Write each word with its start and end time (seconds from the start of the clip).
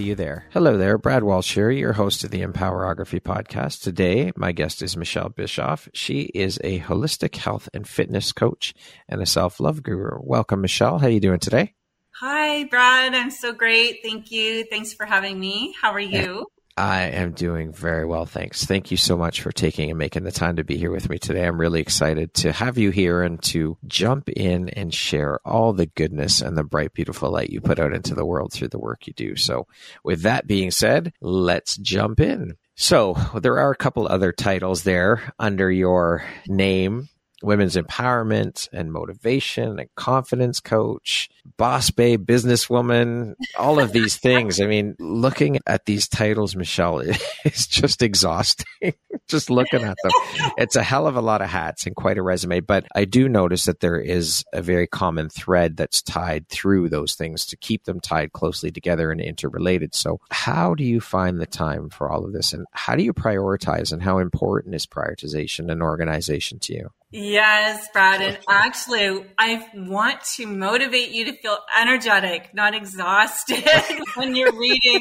you 0.03 0.15
there. 0.15 0.47
Hello 0.51 0.77
there, 0.77 0.99
Brad 0.99 1.25
Walsh 1.25 1.55
here, 1.55 1.71
your 1.71 1.93
host 1.93 2.25
of 2.25 2.31
the 2.31 2.43
Empowerography 2.43 3.21
podcast. 3.21 3.83
Today, 3.83 4.33
my 4.37 4.53
guest 4.53 4.83
is 4.83 4.97
Michele 4.97 5.29
Bischof. 5.29 5.89
She 5.93 6.31
is 6.35 6.59
a 6.65 6.81
holistic 6.81 7.37
health 7.37 7.69
and 7.75 7.87
fitness 7.87 8.33
coach 8.33 8.75
and 9.09 9.21
a 9.21 9.27
self-love 9.27 9.83
guru. 9.83 10.19
Welcome, 10.21 10.61
Michelle. 10.61 10.99
How 10.99 11.07
are 11.07 11.11
you 11.11 11.21
doing 11.21 11.41
today? 11.41 11.75
Hi, 12.21 12.65
Brad. 12.65 13.15
I'm 13.15 13.31
so 13.31 13.53
great. 13.53 13.99
Thank 14.03 14.31
you. 14.31 14.65
Thanks 14.71 14.95
for 14.95 15.05
having 15.05 15.39
me. 15.39 15.75
How 15.81 15.93
are 15.93 15.99
eh, 15.99 16.23
you? 16.23 16.47
I 16.79 17.05
am 17.05 17.33
doing 17.33 17.73
very 17.73 18.05
well, 18.05 18.27
thanks. 18.27 18.67
Thank 18.67 18.91
you 18.91 18.99
so 18.99 19.17
much 19.17 19.41
for 19.41 19.51
taking 19.51 19.89
and 19.89 19.99
making 19.99 20.25
the 20.25 20.31
time 20.31 20.57
to 20.57 20.65
be 20.65 20.77
here 20.77 20.91
with 20.91 21.09
me 21.09 21.19
today. 21.19 21.47
I'm 21.47 21.59
really 21.59 21.81
excited 21.81 22.35
to 22.35 22.53
have 22.53 22.77
you 22.77 22.91
here 22.91 23.23
and 23.23 23.43
to 23.45 23.79
jump 23.87 24.29
in 24.29 24.69
and 24.69 24.93
share 24.93 25.41
all 25.43 25.73
the 25.73 25.87
goodness 25.87 26.43
and 26.43 26.55
the 26.55 26.65
bright, 26.65 26.93
beautiful 26.93 27.31
light 27.31 27.49
you 27.49 27.63
put 27.63 27.79
out 27.79 27.95
into 27.95 28.15
the 28.15 28.27
world 28.27 28.53
through 28.53 28.69
the 28.69 28.79
work 28.79 29.07
you 29.07 29.15
do. 29.15 29.37
So, 29.37 29.67
with 30.05 30.23
that 30.23 30.47
being 30.47 30.71
said, 30.71 31.15
let's 31.23 31.79
jump 31.79 32.21
in. 32.21 32.57
So, 32.75 33.17
there 33.35 33.59
are 33.59 33.71
a 33.71 33.77
couple 33.77 34.07
other 34.07 34.33
titles 34.33 34.83
there 34.83 35.33
under 35.39 35.71
your 35.71 36.25
name 36.47 37.09
women's 37.43 37.77
empowerment 37.77 38.69
and 38.73 38.93
motivation 38.93 39.79
and 39.79 39.95
confidence 39.95 40.61
coach, 40.61 41.29
boss 41.57 41.91
babe, 41.91 42.27
businesswoman, 42.27 43.35
all 43.59 43.79
of 43.79 43.93
these 43.93 44.17
things. 44.17 44.61
I 44.61 44.67
mean, 44.67 44.97
looking 44.99 45.59
at 45.67 45.85
these 45.85 46.09
titles, 46.09 46.57
Michele, 46.57 47.01
is 47.45 47.67
just 47.67 48.03
exhausting. 48.03 48.67
just 49.29 49.51
looking 49.51 49.83
at 49.83 49.97
them. 50.03 50.13
It's 50.57 50.77
a 50.77 50.83
hell 50.83 51.07
of 51.07 51.17
a 51.17 51.21
lot 51.21 51.43
of 51.43 51.49
hats 51.49 51.87
and 51.87 51.95
quite 51.95 52.19
a 52.19 52.23
resume. 52.23 52.61
But 52.61 52.87
I 52.95 53.05
do 53.05 53.29
notice 53.29 53.65
that 53.65 53.81
there 53.81 53.99
is 53.99 54.45
a 54.53 54.63
very 54.63 54.87
common 54.87 55.29
thread 55.29 55.77
that's 55.77 56.03
tied 56.03 56.49
through 56.49 56.89
those 56.89 57.15
things 57.15 57.47
to 57.47 57.57
keep 57.57 57.85
them 57.85 58.01
tied 58.01 58.33
closely 58.33 58.71
together 58.71 59.11
and 59.11 59.21
interrelated. 59.21 59.95
So, 59.95 60.21
how 60.31 60.75
do 60.75 60.85
you 60.85 61.01
find 61.01 61.41
the 61.41 61.47
time 61.47 61.91
for 61.91 62.11
all 62.11 62.25
of 62.25 62.33
this? 62.33 62.53
And 62.53 62.67
how 62.73 62.97
do 62.97 63.03
you 63.03 63.13
prioritize? 63.13 63.93
And 63.93 64.03
how 64.03 64.19
important 64.19 64.75
is 64.75 64.87
prioritization 64.87 65.71
and 65.71 65.83
organization 65.83 66.59
to 66.61 66.75
you? 66.75 66.91
Yes, 67.19 67.89
Brad. 67.95 68.21
And 68.21 68.39
actually, 68.47 69.25
I 69.39 69.67
want 69.75 70.23
to 70.35 70.47
motivate 70.47 71.13
you 71.13 71.25
to 71.25 71.33
feel 71.33 71.57
energetic, 71.81 72.53
not 72.53 72.75
exhausted 72.75 73.65
when 74.17 74.37
you're 74.37 74.53
reading 74.53 75.01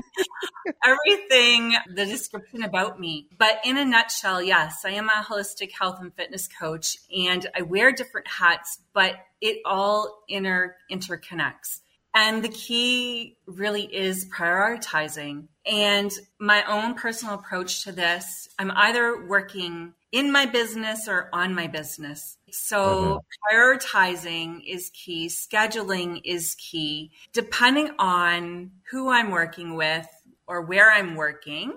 everything, 0.86 1.76
the 1.94 2.06
description 2.06 2.64
about 2.64 3.02
me. 3.02 3.28
But 3.38 3.59
in 3.66 3.78
a 3.78 3.84
nutshell, 3.84 4.42
yes, 4.42 4.84
I 4.86 4.92
am 4.92 5.09
a 5.09 5.26
holistic 5.28 5.72
health 5.78 5.98
and 6.00 6.16
fitness 6.16 6.48
coach 6.48 6.96
and 7.14 7.46
I 7.53 7.64
wear 7.64 7.92
different 7.92 8.30
hats, 8.30 8.80
but 8.94 9.16
it 9.42 9.58
all 9.66 10.24
inter- 10.30 10.78
interconnects. 10.90 11.82
And 12.14 12.42
the 12.42 12.50
key 12.50 13.36
really 13.46 13.94
is 13.94 14.30
prioritizing. 14.30 15.47
And 15.66 16.14
my 16.40 16.64
own 16.64 16.94
personal 16.94 17.36
approach 17.36 17.84
to 17.84 17.92
this, 17.92 18.47
I'm 18.58 18.72
either 18.72 19.28
working 19.28 19.96
in 20.16 20.31
my 20.31 20.46
business 20.46 21.09
or 21.09 21.28
on 21.34 21.53
my 21.53 21.68
business. 21.68 22.38
So 22.50 23.22
mm-hmm. 23.22 23.58
prioritizing 23.58 24.62
is 24.66 24.90
key, 24.94 25.28
scheduling 25.28 26.22
is 26.24 26.56
key. 26.56 27.12
Depending 27.34 27.92
on 28.00 28.72
who 28.90 29.09
I'm 29.09 29.30
working 29.30 29.76
with 29.76 30.08
or 30.48 30.62
where 30.62 30.90
I'm 30.90 31.16
working, 31.16 31.74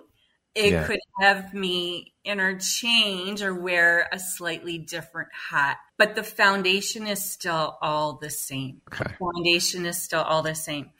it 0.54 0.70
yeah. 0.70 0.86
could 0.86 1.00
have 1.20 1.52
me 1.52 2.14
interchange 2.24 3.42
or 3.42 3.52
wear 3.52 4.08
a 4.12 4.20
slightly 4.20 4.78
different 4.78 5.30
hat. 5.50 5.78
But 5.96 6.14
the 6.14 6.22
foundation 6.22 7.08
is 7.08 7.28
still 7.28 7.76
all 7.82 8.18
the 8.22 8.30
same. 8.30 8.82
Okay. 8.92 9.14
Foundation 9.18 9.84
is 9.84 10.00
still 10.00 10.22
all 10.22 10.42
the 10.42 10.54
same 10.54 10.90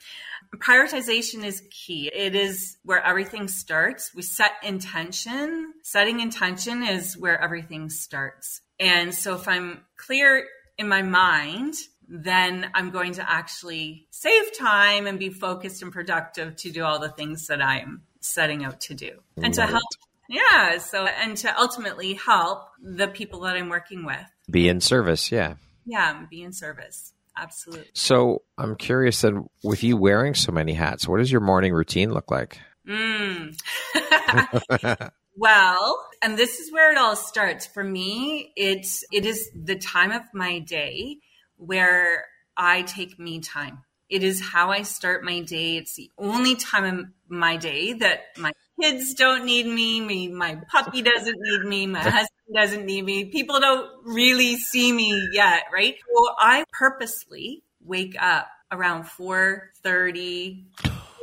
prioritization 0.57 1.43
is 1.43 1.63
key. 1.69 2.11
It 2.13 2.35
is 2.35 2.77
where 2.83 3.03
everything 3.03 3.47
starts. 3.47 4.13
We 4.15 4.21
set 4.21 4.51
intention. 4.63 5.73
Setting 5.83 6.19
intention 6.19 6.83
is 6.83 7.17
where 7.17 7.39
everything 7.39 7.89
starts. 7.89 8.61
And 8.79 9.13
so 9.13 9.35
if 9.35 9.47
I'm 9.47 9.81
clear 9.97 10.45
in 10.77 10.87
my 10.87 11.01
mind, 11.01 11.75
then 12.07 12.71
I'm 12.73 12.89
going 12.89 13.13
to 13.13 13.31
actually 13.31 14.07
save 14.09 14.57
time 14.57 15.05
and 15.05 15.19
be 15.19 15.29
focused 15.29 15.83
and 15.83 15.91
productive 15.91 16.55
to 16.57 16.71
do 16.71 16.83
all 16.83 16.99
the 16.99 17.09
things 17.09 17.47
that 17.47 17.61
I'm 17.61 18.01
setting 18.19 18.65
out 18.65 18.81
to 18.81 18.95
do 18.95 19.19
and 19.37 19.53
to 19.53 19.65
help. 19.65 19.83
Yeah. 20.27 20.77
So, 20.79 21.05
and 21.05 21.37
to 21.37 21.59
ultimately 21.59 22.13
help 22.13 22.69
the 22.81 23.07
people 23.07 23.41
that 23.41 23.55
I'm 23.55 23.69
working 23.69 24.05
with. 24.05 24.25
Be 24.49 24.67
in 24.67 24.81
service. 24.81 25.31
Yeah. 25.31 25.55
Yeah. 25.85 26.25
Be 26.29 26.41
in 26.41 26.53
service. 26.53 27.13
Absolutely. 27.41 27.89
So 27.93 28.43
I'm 28.57 28.75
curious 28.75 29.21
then, 29.21 29.47
with 29.63 29.83
you 29.83 29.97
wearing 29.97 30.35
so 30.35 30.51
many 30.51 30.73
hats, 30.73 31.07
what 31.07 31.17
does 31.17 31.31
your 31.31 31.41
morning 31.41 31.73
routine 31.73 32.11
look 32.11 32.29
like? 32.29 32.59
Mm. 32.87 33.57
well, 35.37 36.07
and 36.21 36.37
this 36.37 36.59
is 36.59 36.71
where 36.71 36.91
it 36.91 36.97
all 36.97 37.15
starts. 37.15 37.65
For 37.65 37.83
me, 37.83 38.51
it's 38.55 39.03
it 39.11 39.25
is 39.25 39.49
the 39.55 39.75
time 39.75 40.11
of 40.11 40.23
my 40.33 40.59
day 40.59 41.17
where 41.57 42.25
I 42.57 42.81
take 42.83 43.19
me 43.19 43.39
time. 43.39 43.83
It 44.09 44.23
is 44.23 44.41
how 44.41 44.71
I 44.71 44.81
start 44.81 45.23
my 45.23 45.41
day. 45.41 45.77
It's 45.77 45.95
the 45.95 46.11
only 46.17 46.55
time 46.55 46.83
of 46.83 47.05
my 47.29 47.57
day 47.57 47.93
that 47.93 48.21
my 48.37 48.51
kids 48.79 49.13
don't 49.13 49.45
need 49.45 49.65
me, 49.65 50.01
me 50.01 50.27
my 50.27 50.55
puppy 50.71 51.01
doesn't 51.01 51.37
need 51.39 51.61
me, 51.67 51.87
my 51.87 52.01
husband 52.01 52.29
doesn't 52.53 52.85
need 52.85 53.03
me. 53.03 53.25
People 53.25 53.59
don't 53.59 53.89
really 54.03 54.55
see 54.57 54.91
me 54.91 55.29
yet, 55.31 55.63
right? 55.73 55.95
Well, 56.13 56.35
I 56.39 56.63
purposely 56.71 57.63
wake 57.83 58.15
up 58.19 58.47
around 58.71 59.05
4:30 59.05 60.65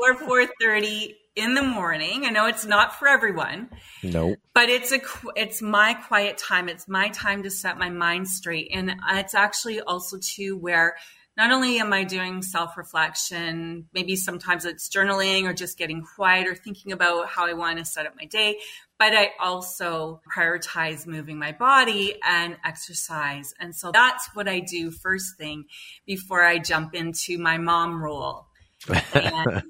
or 0.01 0.15
4:30 0.15 1.15
in 1.37 1.55
the 1.55 1.63
morning. 1.63 2.25
I 2.25 2.31
know 2.31 2.47
it's 2.47 2.65
not 2.65 2.99
for 2.99 3.07
everyone. 3.07 3.69
No. 4.03 4.29
Nope. 4.29 4.39
But 4.55 4.71
it's 4.71 4.93
a 4.93 5.01
it's 5.37 5.61
my 5.61 5.95
quiet 5.95 6.39
time. 6.39 6.69
It's 6.69 6.89
my 6.89 7.09
time 7.11 7.43
to 7.43 7.51
set 7.51 7.79
my 7.79 7.91
mind 7.91 8.29
straight 8.29 8.71
and 8.73 8.95
it's 9.13 9.35
actually 9.35 9.81
also 9.81 10.19
too 10.19 10.57
where 10.57 10.97
not 11.37 11.53
only 11.53 11.79
am 11.79 11.93
I 11.93 12.05
doing 12.05 12.43
self 12.43 12.77
reflection, 12.77 13.89
maybe 13.93 14.17
sometimes 14.17 14.65
it's 14.65 14.89
journaling 14.89 15.45
or 15.45 15.53
just 15.53 15.77
getting 15.77 16.03
quiet 16.03 16.47
or 16.47 16.55
thinking 16.55 16.93
about 16.93 17.29
how 17.29 17.47
I 17.47 17.53
want 17.53 17.79
to 17.79 17.85
set 17.85 18.07
up 18.07 18.15
my 18.19 18.25
day, 18.25 18.59
but 18.99 19.13
I 19.13 19.33
also 19.39 20.23
prioritize 20.35 21.07
moving 21.07 21.39
my 21.39 21.53
body 21.53 22.19
and 22.25 22.57
exercise. 22.65 23.53
And 23.61 23.75
so 23.75 23.93
that's 23.93 24.31
what 24.35 24.49
I 24.49 24.61
do 24.61 24.91
first 24.91 25.37
thing 25.37 25.65
before 26.07 26.43
I 26.43 26.59
jump 26.59 26.95
into 26.95 27.39
my 27.39 27.59
mom 27.59 28.03
role. 28.03 28.47
and 29.15 29.63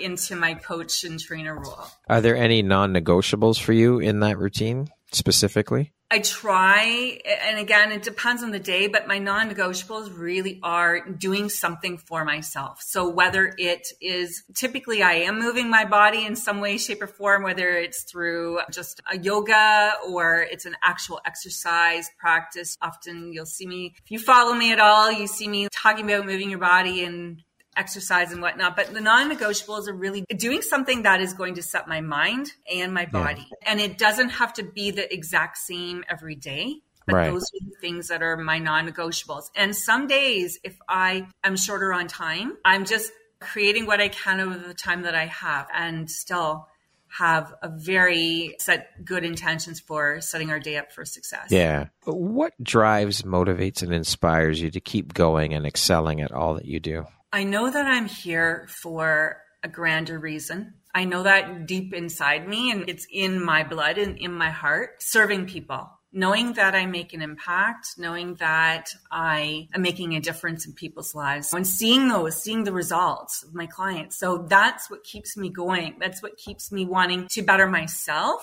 into 0.00 0.36
my 0.36 0.54
coach 0.54 1.02
and 1.02 1.18
trainer 1.18 1.54
role. 1.54 1.84
Are 2.08 2.20
there 2.20 2.36
any 2.36 2.62
non 2.62 2.94
negotiables 2.94 3.60
for 3.60 3.72
you 3.72 3.98
in 3.98 4.20
that 4.20 4.38
routine 4.38 4.88
specifically? 5.14 5.92
I 6.10 6.18
try, 6.18 7.20
and 7.24 7.58
again, 7.58 7.90
it 7.90 8.02
depends 8.02 8.42
on 8.42 8.50
the 8.50 8.58
day, 8.58 8.86
but 8.86 9.06
my 9.06 9.18
non 9.18 9.48
negotiables 9.48 10.14
really 10.14 10.60
are 10.62 11.08
doing 11.08 11.48
something 11.48 11.96
for 11.96 12.22
myself. 12.22 12.82
So, 12.82 13.08
whether 13.08 13.54
it 13.56 13.86
is 13.98 14.42
typically 14.54 15.02
I 15.02 15.14
am 15.14 15.38
moving 15.38 15.70
my 15.70 15.86
body 15.86 16.26
in 16.26 16.36
some 16.36 16.60
way, 16.60 16.76
shape, 16.76 17.02
or 17.02 17.06
form, 17.06 17.42
whether 17.42 17.70
it's 17.70 18.04
through 18.04 18.60
just 18.70 19.00
a 19.10 19.18
yoga 19.18 19.94
or 20.06 20.46
it's 20.50 20.66
an 20.66 20.76
actual 20.84 21.18
exercise 21.24 22.10
practice. 22.18 22.76
Often 22.82 23.32
you'll 23.32 23.46
see 23.46 23.66
me, 23.66 23.94
if 24.04 24.10
you 24.10 24.18
follow 24.18 24.52
me 24.52 24.70
at 24.70 24.80
all, 24.80 25.10
you 25.10 25.26
see 25.26 25.48
me 25.48 25.68
talking 25.72 26.04
about 26.04 26.26
moving 26.26 26.50
your 26.50 26.58
body 26.58 27.04
and 27.04 27.42
exercise 27.76 28.32
and 28.32 28.42
whatnot. 28.42 28.76
But 28.76 28.92
the 28.92 29.00
non-negotiables 29.00 29.88
are 29.88 29.94
really 29.94 30.24
doing 30.36 30.62
something 30.62 31.02
that 31.02 31.20
is 31.20 31.34
going 31.34 31.54
to 31.54 31.62
set 31.62 31.88
my 31.88 32.00
mind 32.00 32.52
and 32.72 32.92
my 32.92 33.06
body. 33.06 33.46
Yeah. 33.62 33.70
And 33.70 33.80
it 33.80 33.98
doesn't 33.98 34.30
have 34.30 34.52
to 34.54 34.62
be 34.62 34.90
the 34.90 35.12
exact 35.12 35.58
same 35.58 36.04
every 36.08 36.34
day. 36.34 36.76
But 37.06 37.16
right. 37.16 37.30
those 37.32 37.42
are 37.42 37.64
the 37.64 37.76
things 37.80 38.08
that 38.08 38.22
are 38.22 38.36
my 38.36 38.58
non-negotiables. 38.58 39.50
And 39.56 39.74
some 39.74 40.06
days, 40.06 40.60
if 40.62 40.78
I 40.88 41.26
am 41.42 41.56
shorter 41.56 41.92
on 41.92 42.06
time, 42.06 42.56
I'm 42.64 42.84
just 42.84 43.10
creating 43.40 43.86
what 43.86 44.00
I 44.00 44.08
can 44.08 44.38
over 44.38 44.56
the 44.56 44.74
time 44.74 45.02
that 45.02 45.16
I 45.16 45.26
have 45.26 45.66
and 45.74 46.08
still 46.08 46.68
have 47.08 47.52
a 47.60 47.68
very 47.68 48.54
set 48.58 49.04
good 49.04 49.24
intentions 49.24 49.80
for 49.80 50.20
setting 50.20 50.50
our 50.50 50.60
day 50.60 50.76
up 50.76 50.92
for 50.92 51.04
success. 51.04 51.48
Yeah. 51.50 51.88
What 52.04 52.52
drives, 52.62 53.22
motivates, 53.22 53.82
and 53.82 53.92
inspires 53.92 54.62
you 54.62 54.70
to 54.70 54.80
keep 54.80 55.12
going 55.12 55.52
and 55.54 55.66
excelling 55.66 56.20
at 56.20 56.30
all 56.30 56.54
that 56.54 56.66
you 56.66 56.78
do? 56.78 57.04
I 57.32 57.44
know 57.44 57.70
that 57.70 57.86
I'm 57.86 58.06
here 58.06 58.66
for 58.68 59.38
a 59.62 59.68
grander 59.68 60.18
reason. 60.18 60.74
I 60.94 61.04
know 61.04 61.22
that 61.22 61.66
deep 61.66 61.94
inside 61.94 62.46
me 62.46 62.70
and 62.70 62.88
it's 62.88 63.06
in 63.10 63.42
my 63.42 63.64
blood 63.64 63.96
and 63.96 64.18
in 64.18 64.32
my 64.34 64.50
heart, 64.50 65.02
serving 65.02 65.46
people 65.46 65.88
knowing 66.12 66.52
that 66.52 66.74
I 66.74 66.86
make 66.86 67.14
an 67.14 67.22
impact, 67.22 67.94
knowing 67.96 68.34
that 68.34 68.90
I 69.10 69.68
am 69.74 69.82
making 69.82 70.14
a 70.14 70.20
difference 70.20 70.66
in 70.66 70.74
people's 70.74 71.14
lives 71.14 71.52
and 71.52 71.66
seeing 71.66 72.08
those, 72.08 72.42
seeing 72.42 72.64
the 72.64 72.72
results 72.72 73.42
of 73.42 73.54
my 73.54 73.66
clients. 73.66 74.18
So 74.18 74.38
that's 74.48 74.90
what 74.90 75.04
keeps 75.04 75.36
me 75.36 75.48
going. 75.48 75.96
That's 75.98 76.22
what 76.22 76.36
keeps 76.36 76.70
me 76.70 76.84
wanting 76.84 77.28
to 77.32 77.42
better 77.42 77.66
myself 77.66 78.42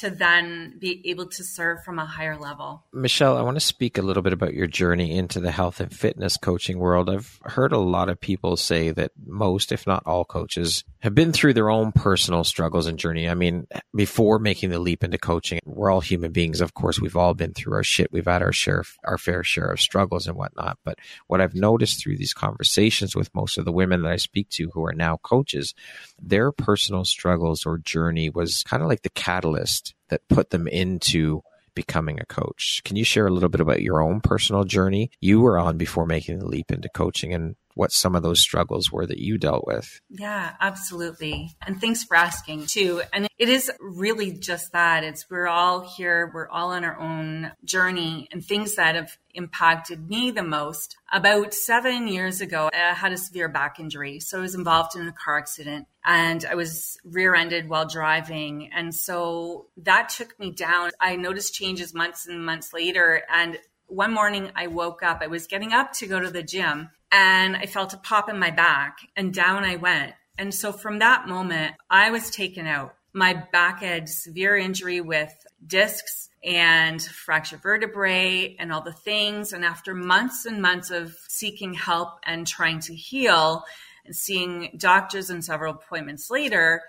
to 0.00 0.10
then 0.10 0.74
be 0.78 1.02
able 1.10 1.26
to 1.26 1.42
serve 1.42 1.82
from 1.82 1.98
a 1.98 2.06
higher 2.06 2.36
level. 2.36 2.84
Michele, 2.92 3.36
I 3.36 3.42
want 3.42 3.56
to 3.56 3.60
speak 3.60 3.98
a 3.98 4.02
little 4.02 4.22
bit 4.22 4.32
about 4.32 4.54
your 4.54 4.68
journey 4.68 5.16
into 5.16 5.40
the 5.40 5.50
health 5.50 5.80
and 5.80 5.92
fitness 5.92 6.36
coaching 6.36 6.78
world. 6.78 7.10
I've 7.10 7.40
heard 7.42 7.72
a 7.72 7.78
lot 7.78 8.08
of 8.08 8.20
people 8.20 8.56
say 8.56 8.90
that 8.90 9.10
most, 9.26 9.72
if 9.72 9.86
not 9.86 10.04
all 10.06 10.24
coaches, 10.24 10.84
have 11.00 11.14
been 11.14 11.32
through 11.32 11.54
their 11.54 11.70
own 11.70 11.90
personal 11.92 12.44
struggles 12.44 12.86
and 12.86 12.98
journey. 12.98 13.28
I 13.28 13.34
mean, 13.34 13.66
before 13.94 14.38
making 14.38 14.70
the 14.70 14.78
leap 14.78 15.02
into 15.02 15.18
coaching, 15.18 15.58
we're 15.64 15.90
all 15.90 16.00
human 16.00 16.30
beings. 16.30 16.60
Of 16.60 16.74
course, 16.74 17.00
we've 17.00 17.16
all 17.16 17.34
been 17.34 17.52
through 17.52 17.74
our 17.74 17.84
shit. 17.84 18.12
We've 18.12 18.24
had 18.26 18.42
our 18.42 18.52
share, 18.52 18.84
our 19.04 19.18
fair 19.18 19.42
share 19.42 19.70
of 19.72 19.80
struggles 19.80 20.26
and 20.26 20.36
whatnot. 20.36 20.78
But 20.84 20.98
what 21.26 21.40
I've 21.40 21.54
noticed 21.54 22.02
through 22.02 22.18
these 22.18 22.34
conversations 22.34 23.16
with 23.16 23.34
most 23.34 23.58
of 23.58 23.64
the 23.64 23.72
women 23.72 24.02
that 24.02 24.12
I 24.12 24.16
speak 24.16 24.48
to 24.50 24.70
who 24.70 24.84
are 24.84 24.92
now 24.92 25.16
coaches, 25.18 25.74
their 26.20 26.52
personal 26.52 27.04
struggles 27.04 27.66
or 27.66 27.78
journey 27.78 28.30
was 28.30 28.62
kind 28.62 28.82
of 28.82 28.88
like 28.88 29.02
the 29.02 29.10
catalyst 29.10 29.87
that 30.08 30.26
put 30.28 30.50
them 30.50 30.66
into 30.68 31.42
becoming 31.74 32.18
a 32.18 32.26
coach. 32.26 32.82
Can 32.84 32.96
you 32.96 33.04
share 33.04 33.26
a 33.26 33.30
little 33.30 33.48
bit 33.48 33.60
about 33.60 33.82
your 33.82 34.02
own 34.02 34.20
personal 34.20 34.64
journey 34.64 35.10
you 35.20 35.40
were 35.40 35.58
on 35.58 35.78
before 35.78 36.06
making 36.06 36.40
the 36.40 36.46
leap 36.46 36.72
into 36.72 36.88
coaching 36.88 37.32
and 37.32 37.54
what 37.78 37.92
some 37.92 38.16
of 38.16 38.24
those 38.24 38.40
struggles 38.40 38.90
were 38.90 39.06
that 39.06 39.18
you 39.18 39.38
dealt 39.38 39.64
with. 39.64 40.00
Yeah, 40.10 40.54
absolutely. 40.60 41.54
And 41.64 41.80
thanks 41.80 42.02
for 42.02 42.16
asking 42.16 42.66
too. 42.66 43.02
And 43.12 43.28
it 43.38 43.48
is 43.48 43.70
really 43.78 44.32
just 44.32 44.72
that. 44.72 45.04
It's 45.04 45.30
we're 45.30 45.46
all 45.46 45.82
here, 45.82 46.28
we're 46.34 46.48
all 46.48 46.72
on 46.72 46.84
our 46.84 46.98
own 46.98 47.52
journey 47.64 48.26
and 48.32 48.44
things 48.44 48.74
that 48.74 48.96
have 48.96 49.16
impacted 49.32 50.08
me 50.08 50.32
the 50.32 50.42
most. 50.42 50.96
About 51.12 51.54
seven 51.54 52.08
years 52.08 52.40
ago, 52.40 52.68
I 52.72 52.94
had 52.94 53.12
a 53.12 53.16
severe 53.16 53.48
back 53.48 53.78
injury. 53.78 54.18
So 54.18 54.38
I 54.38 54.40
was 54.40 54.56
involved 54.56 54.96
in 54.96 55.06
a 55.06 55.12
car 55.12 55.38
accident 55.38 55.86
and 56.04 56.44
I 56.44 56.56
was 56.56 56.98
rear 57.04 57.36
ended 57.36 57.68
while 57.68 57.86
driving. 57.86 58.70
And 58.74 58.92
so 58.92 59.66
that 59.76 60.08
took 60.08 60.36
me 60.40 60.50
down. 60.50 60.90
I 61.00 61.14
noticed 61.14 61.54
changes 61.54 61.94
months 61.94 62.26
and 62.26 62.44
months 62.44 62.72
later. 62.72 63.22
And 63.32 63.56
one 63.86 64.12
morning 64.12 64.50
I 64.56 64.66
woke 64.66 65.04
up, 65.04 65.20
I 65.22 65.28
was 65.28 65.46
getting 65.46 65.72
up 65.72 65.92
to 65.94 66.08
go 66.08 66.18
to 66.18 66.30
the 66.30 66.42
gym 66.42 66.90
and 67.10 67.56
I 67.56 67.66
felt 67.66 67.94
a 67.94 67.98
pop 67.98 68.28
in 68.28 68.38
my 68.38 68.50
back 68.50 68.98
and 69.16 69.32
down 69.32 69.64
I 69.64 69.76
went. 69.76 70.12
And 70.36 70.54
so 70.54 70.72
from 70.72 71.00
that 71.00 71.26
moment, 71.26 71.74
I 71.90 72.10
was 72.10 72.30
taken 72.30 72.66
out. 72.66 72.94
My 73.12 73.34
back 73.34 73.80
had 73.80 74.08
severe 74.08 74.56
injury 74.56 75.00
with 75.00 75.32
discs 75.66 76.28
and 76.44 77.02
fractured 77.02 77.62
vertebrae 77.62 78.54
and 78.58 78.72
all 78.72 78.82
the 78.82 78.92
things. 78.92 79.52
And 79.52 79.64
after 79.64 79.94
months 79.94 80.46
and 80.46 80.62
months 80.62 80.90
of 80.90 81.16
seeking 81.28 81.74
help 81.74 82.20
and 82.24 82.46
trying 82.46 82.80
to 82.80 82.94
heal 82.94 83.64
and 84.04 84.14
seeing 84.14 84.70
doctors 84.76 85.30
and 85.30 85.44
several 85.44 85.74
appointments 85.74 86.30
later, 86.30 86.82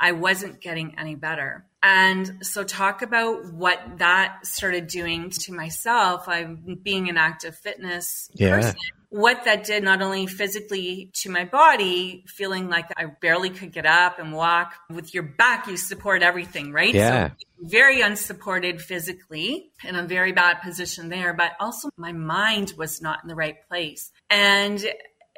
I 0.00 0.12
wasn't 0.12 0.60
getting 0.60 0.98
any 0.98 1.14
better. 1.14 1.66
And 1.82 2.44
so, 2.44 2.64
talk 2.64 3.02
about 3.02 3.52
what 3.52 3.80
that 3.98 4.46
started 4.46 4.86
doing 4.86 5.30
to 5.30 5.52
myself. 5.52 6.28
I'm 6.28 6.78
being 6.82 7.08
an 7.08 7.16
active 7.16 7.56
fitness 7.56 8.30
yeah. 8.34 8.56
person 8.56 8.76
what 9.10 9.44
that 9.44 9.64
did 9.64 9.82
not 9.82 10.00
only 10.02 10.26
physically 10.26 11.10
to 11.12 11.30
my 11.30 11.44
body, 11.44 12.24
feeling 12.28 12.68
like 12.68 12.86
I 12.96 13.06
barely 13.06 13.50
could 13.50 13.72
get 13.72 13.84
up 13.84 14.20
and 14.20 14.32
walk. 14.32 14.74
With 14.88 15.12
your 15.12 15.24
back, 15.24 15.66
you 15.66 15.76
support 15.76 16.22
everything, 16.22 16.72
right? 16.72 16.94
Yeah. 16.94 17.30
So 17.30 17.34
very 17.60 18.00
unsupported 18.00 18.80
physically 18.80 19.72
in 19.84 19.96
a 19.96 20.06
very 20.06 20.32
bad 20.32 20.62
position 20.62 21.08
there, 21.08 21.34
but 21.34 21.52
also 21.58 21.90
my 21.96 22.12
mind 22.12 22.72
was 22.78 23.02
not 23.02 23.18
in 23.22 23.28
the 23.28 23.34
right 23.34 23.56
place. 23.68 24.12
And 24.30 24.80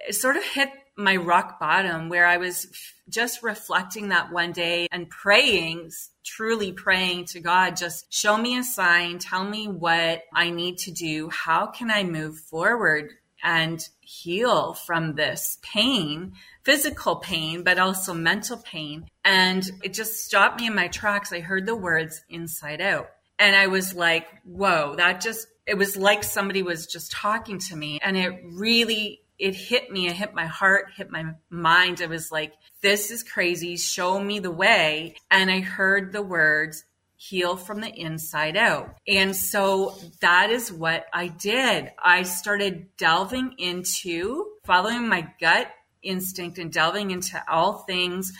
it 0.06 0.14
sort 0.14 0.37
of 0.37 0.44
hit 0.44 0.69
my 0.94 1.17
rock 1.17 1.59
bottom 1.59 2.11
where 2.11 2.26
I 2.26 2.37
was 2.37 2.67
just 3.12 3.43
reflecting 3.43 4.09
that 4.09 4.32
one 4.32 4.53
day 4.53 4.88
and 4.91 5.09
praying, 5.09 5.93
truly 6.25 6.73
praying 6.73 7.26
to 7.26 7.41
God, 7.41 7.76
just 7.76 8.12
show 8.12 8.37
me 8.37 8.56
a 8.56 8.64
sign, 8.64 9.19
tell 9.19 9.44
me 9.44 9.69
what 9.69 10.23
I 10.35 10.50
need 10.50 10.79
to 10.79 10.91
do. 10.91 11.29
How 11.31 11.67
can 11.67 11.91
I 11.91 12.03
move 12.03 12.38
forward? 12.38 13.11
and 13.43 13.88
heal 14.00 14.75
from 14.75 15.14
this 15.14 15.59
pain, 15.62 16.32
physical 16.62 17.17
pain, 17.17 17.64
but 17.64 17.79
also 17.79 18.14
mental 18.14 18.56
pain. 18.59 19.06
And 19.25 19.69
it 19.82 19.93
just 19.93 20.25
stopped 20.25 20.61
me 20.61 20.69
in 20.69 20.75
my 20.75 20.88
tracks. 20.88 21.32
I 21.32 21.41
heard 21.41 21.67
the 21.67 21.75
words 21.75 22.23
inside 22.29 22.81
out. 22.81 23.11
And 23.38 23.56
I 23.56 23.67
was 23.67 23.94
like, 23.94 24.26
whoa, 24.44 24.94
that 24.97 25.20
just, 25.20 25.49
it 25.67 25.75
was 25.75 25.97
like 25.97 26.23
somebody 26.23 26.62
was 26.62 26.87
just 26.87 27.11
talking 27.11 27.59
to 27.59 27.76
me. 27.76 27.99
And 28.00 28.17
it 28.17 28.41
really, 28.44 29.21
it 29.42 29.56
hit 29.56 29.90
me. 29.90 30.06
It 30.06 30.12
hit 30.12 30.34
my 30.34 30.46
heart, 30.46 30.92
hit 30.96 31.10
my 31.10 31.34
mind. 31.50 32.00
I 32.00 32.06
was 32.06 32.30
like, 32.30 32.54
this 32.80 33.10
is 33.10 33.24
crazy. 33.24 33.76
Show 33.76 34.20
me 34.20 34.38
the 34.38 34.52
way. 34.52 35.16
And 35.32 35.50
I 35.50 35.58
heard 35.58 36.12
the 36.12 36.22
words 36.22 36.84
heal 37.16 37.56
from 37.56 37.80
the 37.80 37.92
inside 37.92 38.56
out. 38.56 38.94
And 39.08 39.34
so 39.34 39.98
that 40.20 40.50
is 40.50 40.72
what 40.72 41.06
I 41.12 41.26
did. 41.26 41.90
I 41.98 42.22
started 42.22 42.96
delving 42.96 43.56
into 43.58 44.46
following 44.64 45.08
my 45.08 45.26
gut 45.40 45.66
instinct 46.04 46.58
and 46.58 46.72
delving 46.72 47.10
into 47.10 47.42
all 47.50 47.78
things 47.78 48.32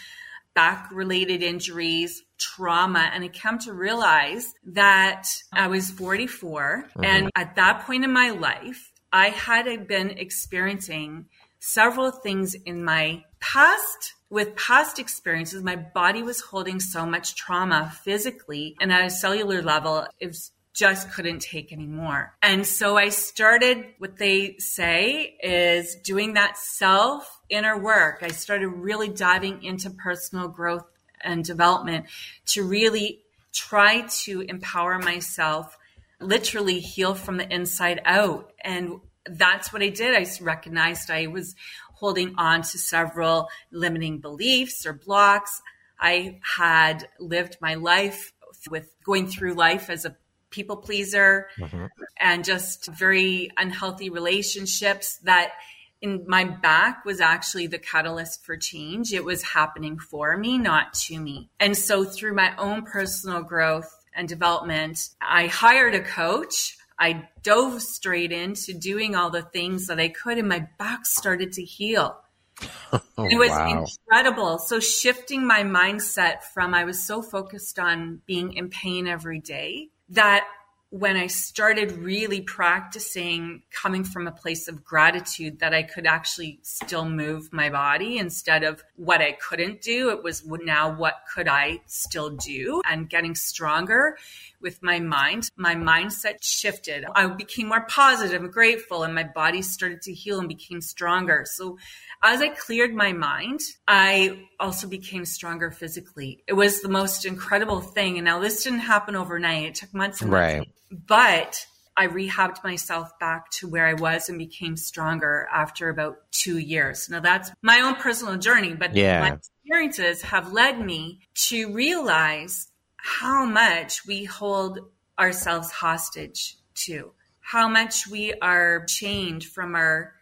back 0.55 0.89
related 0.93 1.43
injuries, 1.43 2.23
trauma. 2.39 3.11
And 3.13 3.25
I 3.25 3.29
came 3.29 3.59
to 3.61 3.73
realize 3.73 4.53
that 4.67 5.27
I 5.53 5.67
was 5.67 5.91
44. 5.91 6.85
Mm-hmm. 6.91 7.05
And 7.05 7.31
at 7.35 7.57
that 7.57 7.87
point 7.87 8.05
in 8.05 8.13
my 8.13 8.31
life, 8.31 8.92
I 9.13 9.29
had 9.29 9.87
been 9.87 10.11
experiencing 10.11 11.27
several 11.59 12.11
things 12.11 12.55
in 12.55 12.85
my 12.85 13.25
past 13.41 14.15
with 14.33 14.57
past 14.57 14.99
experiences, 14.99 15.63
my 15.63 15.77
body 15.77 16.23
was 16.23 16.41
holding 16.41 16.81
so 16.81 17.05
much 17.05 17.35
trauma 17.35 17.93
physically 18.03 18.75
and 18.81 18.91
at 18.91 19.05
a 19.05 19.11
cellular 19.11 19.61
level, 19.61 20.07
it 20.21 20.35
just 20.73 21.13
couldn't 21.13 21.41
take 21.41 21.71
anymore. 21.71 22.35
And 22.41 22.67
so 22.67 22.97
I 22.97 23.11
started 23.11 23.85
what 23.99 24.17
they 24.17 24.57
say 24.59 25.37
is 25.43 25.97
doing 25.97 26.33
that 26.33 26.57
self 26.57 27.41
inner 27.51 27.79
work. 27.79 28.21
I 28.23 28.29
started 28.29 28.69
really 28.69 29.11
diving 29.11 29.63
into 29.63 29.91
personal 29.91 30.49
growth 30.49 30.87
and 31.23 31.45
development 31.45 32.07
to 32.47 32.65
really 32.65 33.21
try 33.53 34.07
to 34.23 34.41
empower 34.41 34.99
myself, 34.99 35.77
literally 36.23 36.81
heal 36.81 37.15
from 37.15 37.37
the 37.37 37.53
inside 37.53 38.01
out. 38.05 38.53
And 38.63 39.01
that's 39.27 39.73
what 39.73 39.83
I 39.83 39.89
did. 39.89 40.15
I 40.15 40.27
recognized 40.43 41.11
I 41.11 41.27
was 41.29 41.55
holding 41.95 42.35
on 42.37 42.63
to 42.63 42.79
several 42.79 43.49
limiting 43.71 44.19
beliefs 44.19 44.85
or 44.87 44.93
blocks. 44.93 45.61
I 46.01 46.41
had 46.57 47.07
lived 47.21 47.59
my 47.61 47.75
life 47.75 48.33
with 48.71 48.93
going 49.05 49.29
through 49.29 49.55
life 49.55 49.89
as 49.89 50.05
a 50.05 50.17
people 50.51 50.77
pleaser 50.77 51.49
mm-hmm. 51.59 51.87
and 52.19 52.45
just 52.45 52.87
very 52.87 53.51
unhealthy 53.57 54.11
relationships 54.11 55.19
that 55.25 55.53
in 56.01 56.25
my 56.27 56.45
back 56.45 57.05
was 57.05 57.21
actually 57.21 57.69
the 57.69 57.79
catalyst 57.79 58.45
for 58.45 58.57
change. 58.57 59.13
It 59.13 59.25
was 59.25 59.43
happening 59.43 59.99
for 59.99 60.37
me, 60.37 60.59
not 60.59 60.95
to 60.95 61.19
me. 61.19 61.49
And 61.61 61.77
so 61.77 62.05
through 62.05 62.35
my 62.35 62.55
own 62.57 62.83
personal 62.83 63.43
growth 63.43 64.02
and 64.15 64.29
development, 64.29 64.99
I 65.21 65.47
hired 65.47 65.95
a 65.95 66.03
coach 66.03 66.77
I 67.03 67.29
dove 67.43 67.83
straight 67.83 68.31
into 68.31 68.73
doing 68.73 69.17
all 69.17 69.29
the 69.29 69.43
things 69.43 69.89
that 69.89 69.99
I 69.99 70.09
could, 70.09 70.39
and 70.39 70.49
my 70.49 70.69
back 70.79 71.05
started 71.05 71.53
to 71.55 71.65
heal. 71.65 72.19
Oh, 73.19 73.27
it 73.27 73.37
was 73.37 73.51
wow. 73.51 73.85
incredible. 74.11 74.59
So, 74.59 74.81
shifting 74.81 75.47
my 75.47 75.63
mindset 75.63 76.43
from 76.55 76.75
I 76.75 76.85
was 76.85 77.03
so 77.03 77.21
focused 77.21 77.79
on 77.79 78.23
being 78.27 78.55
in 78.55 78.71
pain 78.71 79.07
every 79.07 79.39
day 79.39 79.89
that 80.11 80.47
when 80.93 81.17
I 81.17 81.27
started 81.27 81.93
really 81.93 82.43
practicing 82.43 83.63
coming 83.71 84.05
from 84.05 84.27
a 84.27 84.31
place 84.31 84.69
of 84.69 84.85
gratitude 84.85 85.61
that 85.61 85.73
I 85.73 85.85
could 85.85 86.07
actually 86.07 86.59
still 86.61 87.09
move 87.09 87.51
my 87.51 87.71
body 87.71 88.19
instead 88.19 88.63
of 88.63 88.85
what 88.97 89.23
I 89.23 89.33
couldn't 89.33 89.81
do. 89.81 90.11
It 90.11 90.23
was 90.23 90.45
now 90.45 90.95
what 90.95 91.23
could 91.35 91.49
I 91.49 91.81
still 91.87 92.29
do 92.29 92.83
and 92.85 93.09
getting 93.09 93.35
stronger 93.35 94.19
with 94.63 94.83
my 94.83 95.01
mind. 95.01 95.51
My 95.57 95.75
mindset 95.75 96.37
shifted. 96.43 97.05
I 97.15 97.27
became 97.27 97.69
more 97.69 97.87
positive 97.87 98.43
and 98.43 98.53
grateful, 98.53 99.03
and 99.03 99.15
my 99.15 99.25
body 99.25 99.63
started 99.63 100.03
to 100.03 100.13
heal 100.13 100.39
and 100.39 100.49
became 100.49 100.81
stronger. 100.81 101.45
So 101.47 101.79
as 102.23 102.41
I 102.41 102.49
cleared 102.49 102.95
my 102.95 103.13
mind, 103.13 103.61
I 103.89 104.47
also 104.61 104.89
became 104.89 105.25
stronger 105.25 105.71
physically. 105.71 106.45
It 106.47 106.55
was 106.55 106.81
the 106.81 106.89
most 106.89 107.25
incredible 107.25 107.81
thing. 107.81 108.19
And 108.19 108.25
now 108.25 108.39
this 108.39 108.63
didn't 108.63 108.81
happen 108.81 109.17
overnight. 109.17 109.65
It 109.65 109.75
took 109.75 109.95
months 109.95 110.23
and 110.23 110.31
months. 110.31 110.59
Right. 110.59 110.69
But 110.91 111.67
I 111.97 112.07
rehabbed 112.07 112.65
myself 112.65 113.19
back 113.19 113.51
to 113.53 113.69
where 113.69 113.87
I 113.87 113.95
was 113.95 114.29
and 114.29 114.39
became 114.39 114.77
stronger 114.77 115.49
after 115.53 115.89
about 115.89 116.17
two 116.31 116.59
years. 116.59 117.09
Now 117.11 117.21
that's 117.21 117.51
my 117.63 117.81
own 117.81 117.97
personal 117.97 118.37
journey, 118.37 118.75
but 118.75 118.95
yeah. 118.95 119.21
my 119.21 119.33
experiences 119.35 120.23
have 120.23 120.53
led 120.53 120.81
me 120.81 121.21
to 121.35 121.73
realize 121.73 122.69
how 123.03 123.45
much 123.45 124.07
we 124.07 124.25
hold 124.25 124.79
ourselves 125.19 125.71
hostage 125.73 126.57
to, 126.75 127.13
how 127.41 127.69
much 127.69 128.07
we 128.07 128.33
are 128.35 128.85
chained 128.87 129.45
from 129.45 129.75
our 129.75 130.15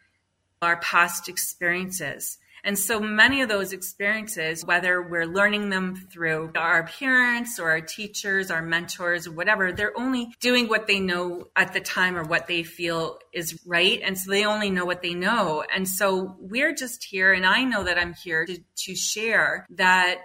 our 0.63 0.79
past 0.81 1.29
experiences. 1.29 2.37
And 2.63 2.79
so 2.79 3.01
many 3.01 3.41
of 3.41 3.49
those 3.49 3.73
experiences, 3.73 4.65
whether 4.65 5.01
we're 5.01 5.25
learning 5.25 5.71
them 5.71 5.97
through 5.97 6.53
our 6.57 6.87
parents 6.87 7.59
or 7.59 7.71
our 7.71 7.81
teachers, 7.81 8.51
our 8.51 8.61
mentors, 8.61 9.27
or 9.27 9.33
whatever, 9.33 9.73
they're 9.73 9.99
only 9.99 10.35
doing 10.41 10.69
what 10.69 10.87
they 10.87 11.01
know 11.01 11.49
at 11.57 11.73
the 11.73 11.81
time 11.81 12.17
or 12.17 12.25
what 12.25 12.47
they 12.47 12.63
feel 12.63 13.19
is 13.33 13.59
right. 13.65 14.03
And 14.05 14.19
so 14.19 14.31
they 14.31 14.45
only 14.45 14.71
know 14.71 14.85
what 14.85 15.01
they 15.01 15.15
know. 15.15 15.65
And 15.75 15.89
so 15.89 16.37
we're 16.39 16.75
just 16.75 17.05
here, 17.05 17.33
and 17.33 17.47
I 17.47 17.65
know 17.65 17.85
that 17.85 17.99
I'm 17.99 18.13
here 18.13 18.45
to, 18.45 18.59
to 18.59 18.95
share 18.95 19.67
that 19.71 20.19